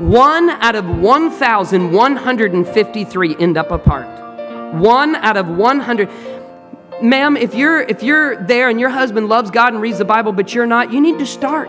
one 0.00 0.48
out 0.48 0.76
of 0.76 0.88
1,153 0.88 3.36
end 3.36 3.58
up 3.58 3.70
apart. 3.70 4.74
One 4.74 5.14
out 5.14 5.36
of 5.36 5.48
100. 5.48 6.08
Ma'am, 7.02 7.36
if 7.36 7.54
you're 7.54 7.82
if 7.82 8.02
you're 8.02 8.42
there 8.46 8.70
and 8.70 8.80
your 8.80 8.88
husband 8.88 9.28
loves 9.28 9.50
God 9.50 9.74
and 9.74 9.82
reads 9.82 9.98
the 9.98 10.06
Bible, 10.06 10.32
but 10.32 10.54
you're 10.54 10.64
not, 10.64 10.90
you 10.90 11.02
need 11.02 11.18
to 11.18 11.26
start. 11.26 11.68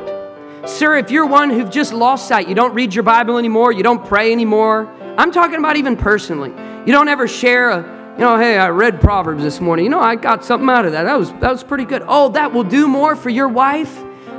Sir, 0.65 0.95
if 0.95 1.11
you're 1.11 1.25
one 1.25 1.49
who've 1.49 1.69
just 1.69 1.91
lost 1.91 2.29
sight, 2.29 2.47
you 2.47 2.55
don't 2.55 2.73
read 2.73 2.95
your 2.95 3.03
Bible 3.03 3.37
anymore, 3.37 3.73
you 3.73 3.83
don't 3.83 4.05
pray 4.05 4.31
anymore. 4.31 4.87
I'm 5.17 5.33
talking 5.33 5.57
about 5.57 5.75
even 5.75 5.97
personally. 5.97 6.51
You 6.85 6.93
don't 6.93 7.09
ever 7.09 7.27
share 7.27 7.71
a, 7.71 7.79
you 8.21 8.27
know, 8.27 8.37
hey, 8.37 8.57
I 8.57 8.69
read 8.69 9.01
Proverbs 9.01 9.41
this 9.41 9.59
morning. 9.59 9.85
You 9.85 9.89
know, 9.89 9.99
I 9.99 10.15
got 10.15 10.45
something 10.45 10.69
out 10.69 10.85
of 10.85 10.91
that. 10.91 11.03
That 11.03 11.17
was 11.17 11.31
that 11.33 11.51
was 11.51 11.63
pretty 11.63 11.85
good. 11.85 12.03
Oh, 12.07 12.29
that 12.29 12.53
will 12.53 12.63
do 12.63 12.87
more 12.87 13.15
for 13.15 13.31
your 13.31 13.47
wife. 13.47 13.93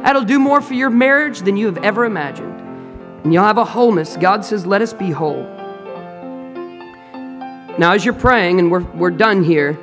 That'll 0.04 0.24
do 0.24 0.38
more 0.38 0.60
for 0.60 0.74
your 0.74 0.90
marriage 0.90 1.40
than 1.40 1.56
you 1.56 1.66
have 1.66 1.78
ever 1.78 2.04
imagined 2.04 2.62
and 3.24 3.32
you'll 3.32 3.44
have 3.44 3.58
a 3.58 3.64
wholeness. 3.64 4.16
God 4.16 4.44
says, 4.44 4.66
Let 4.66 4.82
us 4.82 4.92
be 4.92 5.10
whole. 5.10 5.44
Now, 7.78 7.92
as 7.92 8.04
you're 8.04 8.14
praying, 8.14 8.58
and 8.58 8.70
we're, 8.70 8.84
we're 8.92 9.10
done 9.10 9.42
here, 9.42 9.78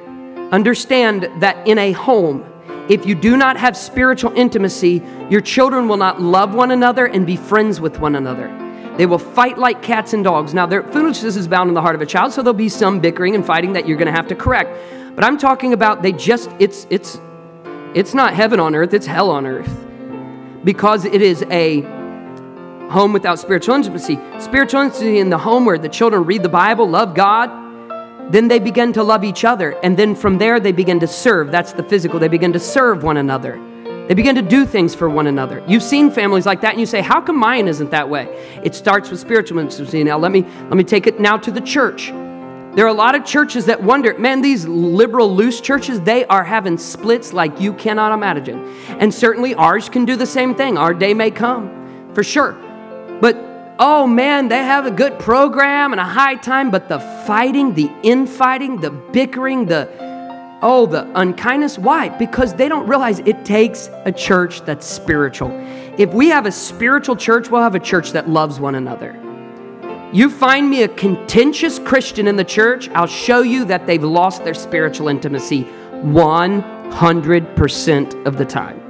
understand 0.51 1.29
that 1.41 1.67
in 1.67 1.77
a 1.79 1.91
home, 1.93 2.45
if 2.87 3.05
you 3.05 3.15
do 3.15 3.35
not 3.37 3.57
have 3.57 3.75
spiritual 3.75 4.31
intimacy, 4.33 5.01
your 5.29 5.41
children 5.41 5.87
will 5.87 5.97
not 5.97 6.21
love 6.21 6.53
one 6.53 6.71
another 6.71 7.05
and 7.05 7.25
be 7.25 7.35
friends 7.35 7.81
with 7.81 7.99
one 7.99 8.15
another. 8.15 8.47
They 8.97 9.05
will 9.05 9.19
fight 9.19 9.57
like 9.57 9.81
cats 9.81 10.13
and 10.13 10.23
dogs. 10.23 10.53
Now, 10.53 10.65
their 10.65 10.83
foolishness 10.83 11.35
is 11.35 11.47
bound 11.47 11.69
in 11.69 11.73
the 11.73 11.81
heart 11.81 11.95
of 11.95 12.01
a 12.01 12.05
child, 12.05 12.33
so 12.33 12.41
there'll 12.41 12.53
be 12.53 12.69
some 12.69 12.99
bickering 12.99 13.35
and 13.35 13.45
fighting 13.45 13.73
that 13.73 13.87
you're 13.87 13.97
going 13.97 14.07
to 14.07 14.11
have 14.11 14.27
to 14.27 14.35
correct. 14.35 14.71
But 15.15 15.23
I'm 15.23 15.37
talking 15.37 15.73
about 15.73 16.01
they 16.01 16.11
just 16.11 16.49
it's 16.59 16.87
it's 16.89 17.19
it's 17.93 18.13
not 18.13 18.33
heaven 18.33 18.59
on 18.59 18.75
earth, 18.75 18.93
it's 18.93 19.05
hell 19.05 19.29
on 19.31 19.45
earth. 19.45 19.69
Because 20.63 21.05
it 21.05 21.21
is 21.21 21.43
a 21.49 21.81
home 22.89 23.13
without 23.13 23.39
spiritual 23.39 23.75
intimacy. 23.75 24.19
Spiritual 24.39 24.81
intimacy 24.81 25.19
in 25.19 25.29
the 25.29 25.37
home 25.37 25.65
where 25.65 25.77
the 25.77 25.89
children 25.89 26.25
read 26.25 26.43
the 26.43 26.49
Bible, 26.49 26.89
love 26.89 27.15
God, 27.15 27.49
then 28.31 28.47
they 28.47 28.59
begin 28.59 28.93
to 28.93 29.03
love 29.03 29.23
each 29.23 29.45
other. 29.45 29.71
And 29.83 29.97
then 29.97 30.15
from 30.15 30.37
there, 30.37 30.59
they 30.59 30.71
begin 30.71 30.99
to 30.99 31.07
serve. 31.07 31.51
That's 31.51 31.73
the 31.73 31.83
physical. 31.83 32.19
They 32.19 32.27
begin 32.27 32.53
to 32.53 32.59
serve 32.59 33.03
one 33.03 33.17
another. 33.17 33.59
They 34.09 34.15
begin 34.15 34.33
to 34.37 34.41
do 34.41 34.65
things 34.65 34.95
for 34.95 35.07
one 35.07 35.27
another. 35.27 35.63
You've 35.67 35.83
seen 35.83 36.09
families 36.09 36.47
like 36.47 36.61
that, 36.61 36.71
and 36.71 36.79
you 36.79 36.87
say, 36.87 36.99
How 36.99 37.21
come 37.21 37.37
mine 37.37 37.67
isn't 37.67 37.91
that 37.91 38.09
way? 38.09 38.25
It 38.63 38.73
starts 38.73 39.11
with 39.11 39.19
spiritual 39.19 39.59
intimacy. 39.59 40.03
Now, 40.03 40.17
let 40.17 40.31
me, 40.31 40.41
let 40.41 40.73
me 40.77 40.83
take 40.83 41.05
it 41.05 41.19
now 41.19 41.37
to 41.37 41.51
the 41.51 41.61
church. 41.61 42.07
There 42.07 42.85
are 42.85 42.87
a 42.87 42.93
lot 42.93 43.13
of 43.13 43.23
churches 43.23 43.67
that 43.67 43.83
wonder, 43.83 44.17
man, 44.17 44.41
these 44.41 44.65
liberal, 44.65 45.35
loose 45.35 45.61
churches, 45.61 46.01
they 46.01 46.25
are 46.25 46.43
having 46.43 46.75
splits 46.79 47.33
like 47.33 47.61
you 47.61 47.71
cannot 47.71 48.11
imagine. 48.11 48.65
And 48.99 49.13
certainly 49.13 49.53
ours 49.53 49.89
can 49.89 50.05
do 50.05 50.15
the 50.15 50.25
same 50.25 50.55
thing. 50.55 50.75
Our 50.75 50.95
day 50.95 51.13
may 51.13 51.29
come, 51.29 52.11
for 52.15 52.23
sure. 52.23 52.53
But 53.21 53.37
oh 53.77 54.07
man, 54.07 54.47
they 54.47 54.63
have 54.63 54.87
a 54.87 54.91
good 54.91 55.19
program 55.19 55.91
and 55.93 55.99
a 55.99 56.03
high 56.03 56.35
time, 56.35 56.71
but 56.71 56.89
the 56.89 56.99
fighting, 57.27 57.75
the 57.75 57.91
infighting, 58.01 58.77
the 58.81 58.89
bickering, 58.89 59.67
the 59.67 59.87
oh, 60.61 60.85
the 60.85 61.09
unkindness. 61.15 61.77
Why? 61.77 62.09
Because 62.09 62.53
they 62.53 62.69
don't 62.69 62.87
realize 62.87 63.19
it 63.19 63.45
takes 63.45 63.89
a 64.05 64.11
church 64.11 64.61
that's 64.61 64.85
spiritual. 64.85 65.49
If 65.97 66.13
we 66.13 66.29
have 66.29 66.45
a 66.45 66.51
spiritual 66.51 67.15
church, 67.15 67.49
we'll 67.49 67.61
have 67.61 67.75
a 67.75 67.79
church 67.79 68.11
that 68.11 68.29
loves 68.29 68.59
one 68.59 68.75
another. 68.75 69.19
You 70.11 70.29
find 70.29 70.69
me 70.69 70.83
a 70.83 70.87
contentious 70.87 71.79
Christian 71.79 72.27
in 72.27 72.35
the 72.35 72.43
church, 72.43 72.89
I'll 72.89 73.05
show 73.05 73.41
you 73.41 73.63
that 73.65 73.85
they've 73.85 74.03
lost 74.03 74.43
their 74.43 74.55
spiritual 74.55 75.07
intimacy 75.07 75.67
100% 75.91 78.25
of 78.25 78.37
the 78.37 78.45
time. 78.45 78.81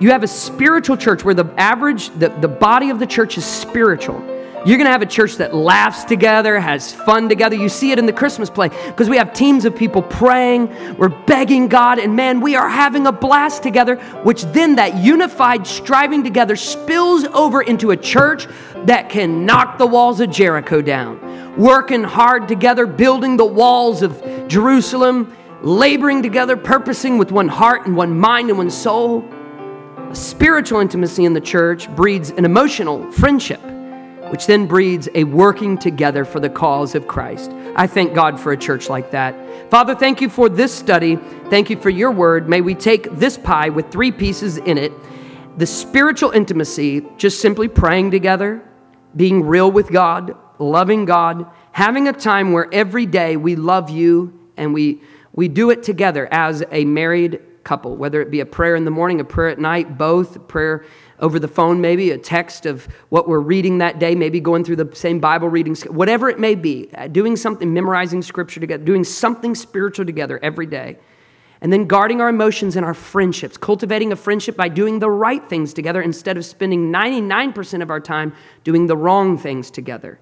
You 0.00 0.10
have 0.10 0.24
a 0.24 0.28
spiritual 0.28 0.96
church 0.96 1.24
where 1.24 1.34
the 1.34 1.46
average, 1.56 2.10
the, 2.18 2.28
the 2.28 2.48
body 2.48 2.90
of 2.90 2.98
the 2.98 3.06
church 3.06 3.38
is 3.38 3.44
spiritual. 3.44 4.20
You're 4.66 4.78
going 4.78 4.86
to 4.86 4.90
have 4.90 5.02
a 5.02 5.06
church 5.06 5.36
that 5.36 5.54
laughs 5.54 6.02
together, 6.02 6.58
has 6.58 6.92
fun 6.92 7.28
together. 7.28 7.54
You 7.54 7.68
see 7.68 7.92
it 7.92 8.00
in 8.00 8.06
the 8.06 8.12
Christmas 8.12 8.50
play 8.50 8.68
because 8.68 9.08
we 9.08 9.16
have 9.16 9.32
teams 9.32 9.64
of 9.64 9.76
people 9.76 10.02
praying, 10.02 10.96
we're 10.96 11.08
begging 11.08 11.68
God, 11.68 12.00
and 12.00 12.16
man, 12.16 12.40
we 12.40 12.56
are 12.56 12.68
having 12.68 13.06
a 13.06 13.12
blast 13.12 13.62
together, 13.62 13.94
which 14.24 14.42
then 14.46 14.74
that 14.74 14.96
unified 14.96 15.68
striving 15.68 16.24
together 16.24 16.56
spills 16.56 17.22
over 17.26 17.62
into 17.62 17.92
a 17.92 17.96
church 17.96 18.48
that 18.86 19.08
can 19.08 19.46
knock 19.46 19.78
the 19.78 19.86
walls 19.86 20.20
of 20.20 20.30
Jericho 20.30 20.82
down. 20.82 21.56
Working 21.56 22.02
hard 22.02 22.48
together, 22.48 22.86
building 22.86 23.36
the 23.36 23.46
walls 23.46 24.02
of 24.02 24.20
Jerusalem, 24.48 25.36
laboring 25.62 26.24
together, 26.24 26.56
purposing 26.56 27.18
with 27.18 27.30
one 27.30 27.46
heart 27.46 27.86
and 27.86 27.96
one 27.96 28.18
mind 28.18 28.48
and 28.48 28.58
one 28.58 28.70
soul. 28.70 29.24
Spiritual 30.12 30.80
intimacy 30.80 31.24
in 31.24 31.34
the 31.34 31.40
church 31.40 31.88
breeds 31.94 32.30
an 32.30 32.44
emotional 32.44 33.10
friendship, 33.12 33.60
which 34.30 34.46
then 34.46 34.66
breeds 34.66 35.08
a 35.14 35.24
working 35.24 35.78
together 35.78 36.24
for 36.24 36.40
the 36.40 36.50
cause 36.50 36.94
of 36.94 37.06
Christ. 37.06 37.50
I 37.76 37.86
thank 37.86 38.14
God 38.14 38.40
for 38.40 38.52
a 38.52 38.56
church 38.56 38.88
like 38.88 39.10
that. 39.12 39.70
Father, 39.70 39.94
thank 39.94 40.20
you 40.20 40.28
for 40.28 40.48
this 40.48 40.74
study. 40.74 41.16
Thank 41.50 41.70
you 41.70 41.76
for 41.76 41.90
your 41.90 42.10
word. 42.10 42.48
May 42.48 42.60
we 42.60 42.74
take 42.74 43.10
this 43.12 43.36
pie 43.36 43.68
with 43.68 43.90
three 43.90 44.12
pieces 44.12 44.58
in 44.58 44.78
it 44.78 44.92
the 45.56 45.66
spiritual 45.66 46.32
intimacy, 46.32 47.02
just 47.16 47.40
simply 47.40 47.66
praying 47.66 48.10
together, 48.10 48.62
being 49.16 49.42
real 49.42 49.72
with 49.72 49.90
God, 49.90 50.36
loving 50.58 51.06
God, 51.06 51.46
having 51.72 52.08
a 52.08 52.12
time 52.12 52.52
where 52.52 52.68
every 52.72 53.06
day 53.06 53.36
we 53.36 53.56
love 53.56 53.88
you 53.88 54.38
and 54.58 54.74
we, 54.74 55.00
we 55.32 55.48
do 55.48 55.70
it 55.70 55.82
together 55.82 56.28
as 56.30 56.62
a 56.70 56.84
married 56.84 57.40
couple, 57.64 57.96
whether 57.96 58.20
it 58.20 58.30
be 58.30 58.40
a 58.40 58.46
prayer 58.46 58.76
in 58.76 58.84
the 58.84 58.90
morning, 58.90 59.20
a 59.20 59.24
prayer 59.24 59.48
at 59.48 59.58
night, 59.58 59.96
both, 59.98 60.46
prayer 60.46 60.84
over 61.20 61.38
the 61.38 61.48
phone, 61.48 61.80
maybe 61.80 62.10
a 62.10 62.18
text 62.18 62.66
of 62.66 62.86
what 63.08 63.28
we're 63.28 63.40
reading 63.40 63.78
that 63.78 63.98
day, 63.98 64.14
maybe 64.14 64.40
going 64.40 64.64
through 64.64 64.76
the 64.76 64.94
same 64.94 65.18
Bible 65.18 65.48
readings, 65.48 65.82
whatever 65.84 66.28
it 66.28 66.38
may 66.38 66.54
be, 66.54 66.90
uh, 66.94 67.08
doing 67.08 67.36
something, 67.36 67.72
memorizing 67.72 68.22
scripture 68.22 68.60
together, 68.60 68.84
doing 68.84 69.04
something 69.04 69.54
spiritual 69.54 70.04
together 70.04 70.38
every 70.42 70.66
day. 70.66 70.98
And 71.62 71.72
then 71.72 71.86
guarding 71.86 72.20
our 72.20 72.28
emotions 72.28 72.76
and 72.76 72.84
our 72.84 72.92
friendships, 72.92 73.56
cultivating 73.56 74.12
a 74.12 74.16
friendship 74.16 74.56
by 74.56 74.68
doing 74.68 74.98
the 74.98 75.10
right 75.10 75.46
things 75.48 75.72
together 75.72 76.02
instead 76.02 76.36
of 76.36 76.44
spending 76.44 76.92
99% 76.92 77.82
of 77.82 77.90
our 77.90 78.00
time 78.00 78.34
doing 78.62 78.86
the 78.86 78.96
wrong 78.96 79.38
things 79.38 79.70
together. 79.70 80.20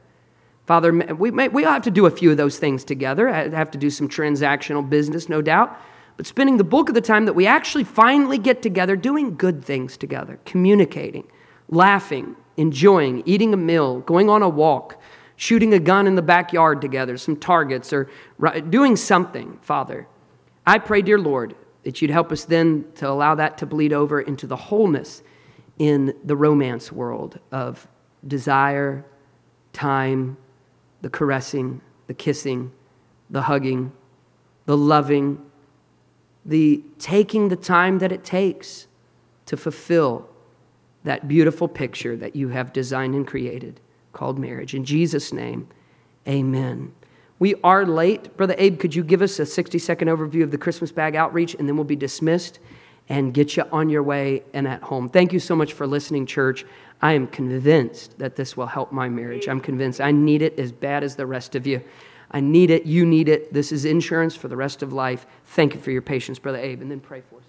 Father, 0.65 0.93
we, 0.93 1.33
may, 1.33 1.49
we 1.49 1.65
all 1.65 1.73
have 1.73 1.83
to 1.83 1.91
do 1.91 2.07
a 2.07 2.11
few 2.11 2.31
of 2.31 2.37
those 2.37 2.59
things 2.59 2.85
together. 2.85 3.29
I 3.29 3.49
have 3.49 3.73
to 3.73 3.79
do 3.79 3.91
some 3.91 4.09
transactional 4.09 4.89
business, 4.89 5.29
no 5.29 5.43
doubt 5.43 5.77
but 6.17 6.27
spending 6.27 6.57
the 6.57 6.65
bulk 6.65 6.89
of 6.89 6.95
the 6.95 7.01
time 7.01 7.25
that 7.25 7.33
we 7.33 7.47
actually 7.47 7.85
finally 7.85 8.39
get 8.39 8.63
together 8.63 8.97
doing 8.97 9.37
good 9.37 9.65
things 9.65 9.97
together, 9.97 10.39
communicating, 10.45 11.27
laughing, 11.69 12.37
enjoying, 12.57 13.23
eating 13.27 13.53
a 13.53 13.57
meal, 13.57 14.01
going 14.01 14.31
on 14.31 14.43
a 14.43 14.49
walk, 14.49 15.01
shooting 15.37 15.75
a 15.75 15.79
gun 15.79 16.07
in 16.07 16.15
the 16.15 16.23
backyard 16.23 16.81
together, 16.81 17.17
some 17.17 17.37
targets, 17.37 17.93
or 17.93 18.09
doing 18.71 18.97
something, 18.97 19.59
Father. 19.63 20.07
I 20.67 20.79
pray, 20.79 21.03
dear 21.03 21.19
Lord, 21.19 21.57
that 21.83 22.01
you'd 22.01 22.11
help 22.11 22.33
us 22.33 22.45
then 22.45 22.87
to 22.97 23.09
allow 23.09 23.35
that 23.35 23.59
to 23.59 23.67
bleed 23.67 23.93
over 23.93 24.21
into 24.21 24.47
the 24.47 24.57
wholeness 24.57 25.23
in 25.79 26.15
the 26.25 26.37
romance 26.37 26.93
world 26.93 27.39
of 27.51 27.87
desire, 28.27 29.05
time, 29.73 30.37
the 31.03 31.11
caressing, 31.11 31.81
the 32.07 32.15
kissing, 32.15 32.73
the 33.29 33.43
hugging, 33.43 33.93
the 34.67 34.77
loving, 34.77 35.45
the 36.45 36.83
taking 36.99 37.49
the 37.49 37.57
time 37.57 37.99
that 37.99 38.13
it 38.13 38.25
takes 38.25 38.87
to 39.47 39.57
fulfill 39.57 40.29
that 41.05 41.29
beautiful 41.29 41.69
picture 41.69 42.17
that 42.17 42.35
you 42.35 42.49
have 42.49 42.73
designed 42.73 43.15
and 43.15 43.27
created 43.27 43.81
called 44.13 44.39
marriage. 44.39 44.75
In 44.75 44.85
Jesus' 44.85 45.33
name, 45.33 45.69
amen. 46.27 46.93
We 47.39 47.57
are 47.63 47.85
late. 47.85 48.37
Brother 48.37 48.55
Abe, 48.59 48.79
could 48.79 48.95
you 48.95 49.03
give 49.03 49.21
us 49.21 49.39
a 49.39 49.47
60 49.47 49.79
second 49.79 50.09
overview 50.09 50.43
of 50.43 50.51
the 50.51 50.59
Christmas 50.59 50.93
bag 50.93 51.17
outreach 51.17 51.55
and 51.55 51.69
then 51.69 51.77
we'll 51.77 51.85
be 51.85 51.97
dismissed 51.97 52.59
and 53.09 53.35
get 53.35 53.57
you 53.57 53.65
on 53.71 53.91
your 53.91 54.03
way 54.03 54.43
and 54.55 54.67
at 54.67 54.83
home? 54.83 55.09
Thank 55.09 55.33
you 55.33 55.41
so 55.41 55.55
much 55.55 55.73
for 55.73 55.87
listening, 55.87 56.27
church. 56.27 56.65
I 57.03 57.13
am 57.13 57.27
convinced 57.27 58.19
that 58.19 58.37
this 58.37 58.57
will 58.57 58.67
help 58.67 58.93
my 58.93 59.09
marriage. 59.09 59.49
I'm 59.49 59.61
convinced 59.61 60.01
I 60.01 60.13
need 60.13 60.41
it 60.41 60.59
as 60.59 60.73
bad 60.73 61.05
as 61.05 61.17
the 61.17 61.27
rest 61.27 61.55
of 61.55 61.67
you. 61.67 61.83
I 62.31 62.41
need 62.41 62.71
it. 62.71 62.87
You 62.87 63.05
need 63.05 63.29
it. 63.29 63.53
This 63.53 63.73
is 63.73 63.85
insurance 63.85 64.35
for 64.35 64.49
the 64.49 64.57
rest 64.57 64.83
of 64.83 64.93
life. 64.93 65.27
Thank 65.55 65.75
you 65.75 65.81
for 65.81 65.93
your 65.93 66.03
patience, 66.03 66.41
Brother 66.41 66.59
Abe. 66.59 66.83
And 66.83 66.91
then 66.91 66.99
pray 66.99 67.23
for 67.31 67.37
us. 67.37 67.45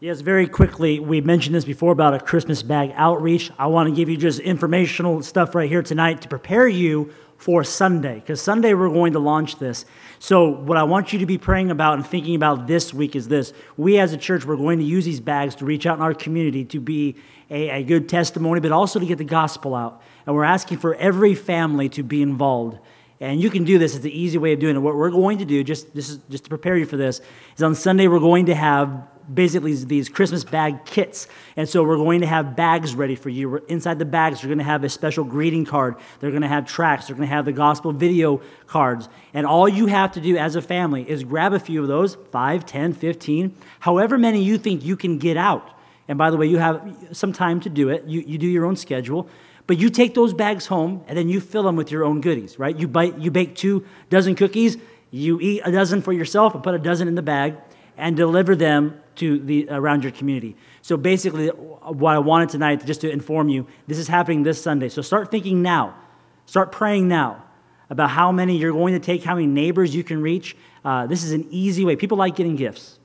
Yes, 0.00 0.22
very 0.22 0.48
quickly, 0.48 0.98
we 0.98 1.20
mentioned 1.20 1.54
this 1.54 1.66
before 1.66 1.92
about 1.92 2.14
a 2.14 2.18
Christmas 2.18 2.62
bag 2.62 2.92
outreach. 2.96 3.50
I 3.58 3.66
want 3.66 3.90
to 3.90 3.94
give 3.94 4.08
you 4.08 4.16
just 4.16 4.40
informational 4.40 5.22
stuff 5.22 5.54
right 5.54 5.68
here 5.68 5.82
tonight 5.82 6.22
to 6.22 6.28
prepare 6.28 6.66
you 6.66 7.12
for 7.36 7.62
Sunday, 7.62 8.14
because 8.14 8.40
Sunday 8.40 8.72
we're 8.72 8.88
going 8.88 9.12
to 9.12 9.18
launch 9.18 9.58
this. 9.58 9.84
So, 10.18 10.48
what 10.48 10.78
I 10.78 10.84
want 10.84 11.12
you 11.12 11.18
to 11.18 11.26
be 11.26 11.38
praying 11.38 11.70
about 11.70 11.94
and 11.94 12.06
thinking 12.06 12.36
about 12.36 12.66
this 12.66 12.94
week 12.94 13.14
is 13.14 13.28
this. 13.28 13.52
We 13.76 13.98
as 13.98 14.12
a 14.12 14.16
church, 14.16 14.46
we're 14.46 14.56
going 14.56 14.78
to 14.78 14.84
use 14.84 15.04
these 15.04 15.20
bags 15.20 15.56
to 15.56 15.64
reach 15.64 15.84
out 15.84 15.98
in 15.98 16.02
our 16.02 16.14
community 16.14 16.64
to 16.66 16.80
be 16.80 17.16
a, 17.50 17.68
a 17.68 17.82
good 17.82 18.08
testimony, 18.08 18.60
but 18.60 18.72
also 18.72 18.98
to 18.98 19.06
get 19.06 19.18
the 19.18 19.24
gospel 19.24 19.74
out. 19.74 20.02
And 20.24 20.34
we're 20.34 20.44
asking 20.44 20.78
for 20.78 20.94
every 20.94 21.34
family 21.34 21.88
to 21.90 22.02
be 22.02 22.22
involved. 22.22 22.78
And 23.22 23.40
you 23.40 23.50
can 23.50 23.62
do 23.62 23.78
this. 23.78 23.94
It's 23.94 24.02
the 24.02 24.10
easy 24.10 24.36
way 24.36 24.52
of 24.52 24.58
doing 24.58 24.74
it. 24.74 24.80
What 24.80 24.96
we're 24.96 25.08
going 25.10 25.38
to 25.38 25.44
do, 25.44 25.62
just, 25.62 25.94
just, 25.94 26.28
just 26.28 26.42
to 26.42 26.50
prepare 26.50 26.76
you 26.76 26.84
for 26.84 26.96
this, 26.96 27.20
is 27.56 27.62
on 27.62 27.76
Sunday 27.76 28.08
we're 28.08 28.18
going 28.18 28.46
to 28.46 28.54
have 28.56 29.06
basically 29.32 29.76
these 29.76 30.08
Christmas 30.08 30.42
bag 30.42 30.84
kits. 30.84 31.28
And 31.54 31.68
so 31.68 31.84
we're 31.84 31.98
going 31.98 32.22
to 32.22 32.26
have 32.26 32.56
bags 32.56 32.96
ready 32.96 33.14
for 33.14 33.28
you. 33.28 33.58
Inside 33.68 34.00
the 34.00 34.04
bags, 34.04 34.42
you're 34.42 34.48
going 34.48 34.58
to 34.58 34.64
have 34.64 34.82
a 34.82 34.88
special 34.88 35.22
greeting 35.22 35.64
card. 35.64 35.94
They're 36.18 36.30
going 36.30 36.42
to 36.42 36.48
have 36.48 36.66
tracts. 36.66 37.06
They're 37.06 37.14
going 37.14 37.28
to 37.28 37.32
have 37.32 37.44
the 37.44 37.52
gospel 37.52 37.92
video 37.92 38.42
cards. 38.66 39.08
And 39.32 39.46
all 39.46 39.68
you 39.68 39.86
have 39.86 40.10
to 40.12 40.20
do 40.20 40.36
as 40.36 40.56
a 40.56 40.60
family 40.60 41.08
is 41.08 41.22
grab 41.22 41.52
a 41.52 41.60
few 41.60 41.80
of 41.80 41.86
those 41.86 42.16
5, 42.32 42.66
10, 42.66 42.92
15, 42.92 43.56
however 43.78 44.18
many 44.18 44.42
you 44.42 44.58
think 44.58 44.84
you 44.84 44.96
can 44.96 45.18
get 45.18 45.36
out. 45.36 45.70
And 46.08 46.18
by 46.18 46.32
the 46.32 46.36
way, 46.36 46.46
you 46.46 46.58
have 46.58 46.96
some 47.12 47.32
time 47.32 47.60
to 47.60 47.70
do 47.70 47.88
it. 47.88 48.02
You, 48.04 48.20
you 48.26 48.36
do 48.36 48.48
your 48.48 48.66
own 48.66 48.74
schedule. 48.74 49.28
But 49.72 49.78
you 49.78 49.88
take 49.88 50.12
those 50.12 50.34
bags 50.34 50.66
home 50.66 51.02
and 51.08 51.16
then 51.16 51.30
you 51.30 51.40
fill 51.40 51.62
them 51.62 51.76
with 51.76 51.90
your 51.90 52.04
own 52.04 52.20
goodies, 52.20 52.58
right? 52.58 52.78
You, 52.78 52.86
bite, 52.86 53.16
you 53.18 53.30
bake 53.30 53.56
two 53.56 53.86
dozen 54.10 54.34
cookies, 54.34 54.76
you 55.10 55.40
eat 55.40 55.62
a 55.64 55.72
dozen 55.72 56.02
for 56.02 56.12
yourself 56.12 56.54
and 56.54 56.62
put 56.62 56.74
a 56.74 56.78
dozen 56.78 57.08
in 57.08 57.14
the 57.14 57.22
bag 57.22 57.56
and 57.96 58.14
deliver 58.14 58.54
them 58.54 59.00
to 59.14 59.38
the 59.38 59.66
around 59.70 60.02
your 60.02 60.12
community. 60.12 60.56
So 60.82 60.98
basically, 60.98 61.48
what 61.48 62.14
I 62.14 62.18
wanted 62.18 62.50
tonight, 62.50 62.84
just 62.84 63.00
to 63.00 63.10
inform 63.10 63.48
you, 63.48 63.66
this 63.86 63.96
is 63.96 64.08
happening 64.08 64.42
this 64.42 64.60
Sunday. 64.60 64.90
So 64.90 65.00
start 65.00 65.30
thinking 65.30 65.62
now, 65.62 65.96
start 66.44 66.70
praying 66.70 67.08
now 67.08 67.42
about 67.88 68.10
how 68.10 68.30
many 68.30 68.58
you're 68.58 68.72
going 68.72 68.92
to 68.92 69.00
take, 69.00 69.24
how 69.24 69.36
many 69.36 69.46
neighbors 69.46 69.94
you 69.94 70.04
can 70.04 70.20
reach. 70.20 70.54
Uh, 70.84 71.06
this 71.06 71.24
is 71.24 71.32
an 71.32 71.46
easy 71.48 71.86
way. 71.86 71.96
People 71.96 72.18
like 72.18 72.36
getting 72.36 72.56
gifts. 72.56 72.98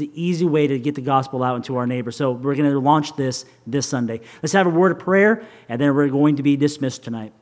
It's 0.00 0.10
an 0.12 0.18
easy 0.18 0.44
way 0.44 0.66
to 0.66 0.78
get 0.78 0.94
the 0.94 1.00
gospel 1.00 1.42
out 1.42 1.56
into 1.56 1.76
our 1.76 1.86
neighbors. 1.86 2.16
So 2.16 2.32
we're 2.32 2.54
going 2.54 2.70
to 2.70 2.78
launch 2.78 3.16
this 3.16 3.44
this 3.66 3.86
Sunday. 3.86 4.20
Let's 4.42 4.52
have 4.52 4.66
a 4.66 4.70
word 4.70 4.92
of 4.92 4.98
prayer, 4.98 5.44
and 5.68 5.80
then 5.80 5.94
we're 5.94 6.08
going 6.08 6.36
to 6.36 6.42
be 6.42 6.56
dismissed 6.56 7.02
tonight. 7.02 7.32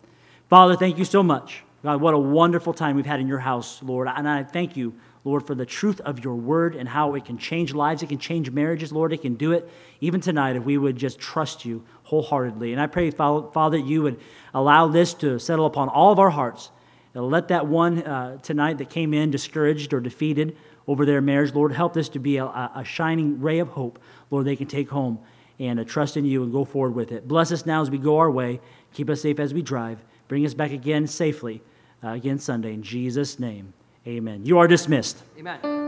Father, 0.48 0.76
thank 0.76 0.98
you 0.98 1.04
so 1.04 1.22
much. 1.22 1.62
God, 1.82 2.00
what 2.00 2.14
a 2.14 2.18
wonderful 2.18 2.72
time 2.72 2.96
we've 2.96 3.06
had 3.06 3.20
in 3.20 3.28
your 3.28 3.38
house, 3.38 3.82
Lord. 3.82 4.08
And 4.08 4.28
I 4.28 4.42
thank 4.42 4.76
you 4.76 4.94
Lord, 5.26 5.44
for 5.44 5.56
the 5.56 5.66
truth 5.66 6.00
of 6.02 6.22
your 6.22 6.36
word 6.36 6.76
and 6.76 6.88
how 6.88 7.16
it 7.16 7.24
can 7.24 7.36
change 7.36 7.74
lives. 7.74 8.00
It 8.00 8.10
can 8.10 8.18
change 8.18 8.48
marriages, 8.52 8.92
Lord. 8.92 9.12
It 9.12 9.22
can 9.22 9.34
do 9.34 9.50
it 9.50 9.68
even 10.00 10.20
tonight 10.20 10.54
if 10.54 10.62
we 10.62 10.78
would 10.78 10.96
just 10.96 11.18
trust 11.18 11.64
you 11.64 11.82
wholeheartedly. 12.04 12.70
And 12.70 12.80
I 12.80 12.86
pray, 12.86 13.10
Father, 13.10 13.76
you 13.76 14.02
would 14.02 14.20
allow 14.54 14.86
this 14.86 15.14
to 15.14 15.40
settle 15.40 15.66
upon 15.66 15.88
all 15.88 16.12
of 16.12 16.20
our 16.20 16.30
hearts. 16.30 16.70
And 17.12 17.28
let 17.28 17.48
that 17.48 17.66
one 17.66 18.04
uh, 18.04 18.38
tonight 18.38 18.78
that 18.78 18.88
came 18.88 19.12
in 19.12 19.32
discouraged 19.32 19.92
or 19.92 19.98
defeated 19.98 20.56
over 20.86 21.04
their 21.04 21.20
marriage, 21.20 21.54
Lord, 21.54 21.72
help 21.72 21.94
this 21.94 22.08
to 22.10 22.18
be 22.18 22.36
a, 22.36 22.44
a 22.44 22.82
shining 22.84 23.40
ray 23.40 23.58
of 23.58 23.68
hope, 23.68 23.98
Lord, 24.30 24.46
they 24.46 24.56
can 24.56 24.66
take 24.66 24.88
home 24.88 25.18
and 25.58 25.80
uh, 25.80 25.84
trust 25.84 26.16
in 26.16 26.24
you 26.24 26.42
and 26.42 26.52
go 26.52 26.64
forward 26.64 26.94
with 26.94 27.12
it. 27.12 27.26
Bless 27.26 27.50
us 27.50 27.66
now 27.66 27.82
as 27.82 27.90
we 27.90 27.98
go 27.98 28.18
our 28.18 28.30
way. 28.30 28.60
Keep 28.92 29.10
us 29.10 29.22
safe 29.22 29.40
as 29.40 29.54
we 29.54 29.62
drive. 29.62 29.98
Bring 30.28 30.44
us 30.44 30.54
back 30.54 30.72
again 30.72 31.06
safely 31.06 31.62
uh, 32.04 32.08
again 32.08 32.38
Sunday. 32.38 32.72
In 32.72 32.82
Jesus' 32.82 33.38
name. 33.38 33.72
Amen. 34.06 34.44
You 34.44 34.58
are 34.58 34.68
dismissed. 34.68 35.22
Amen. 35.38 35.85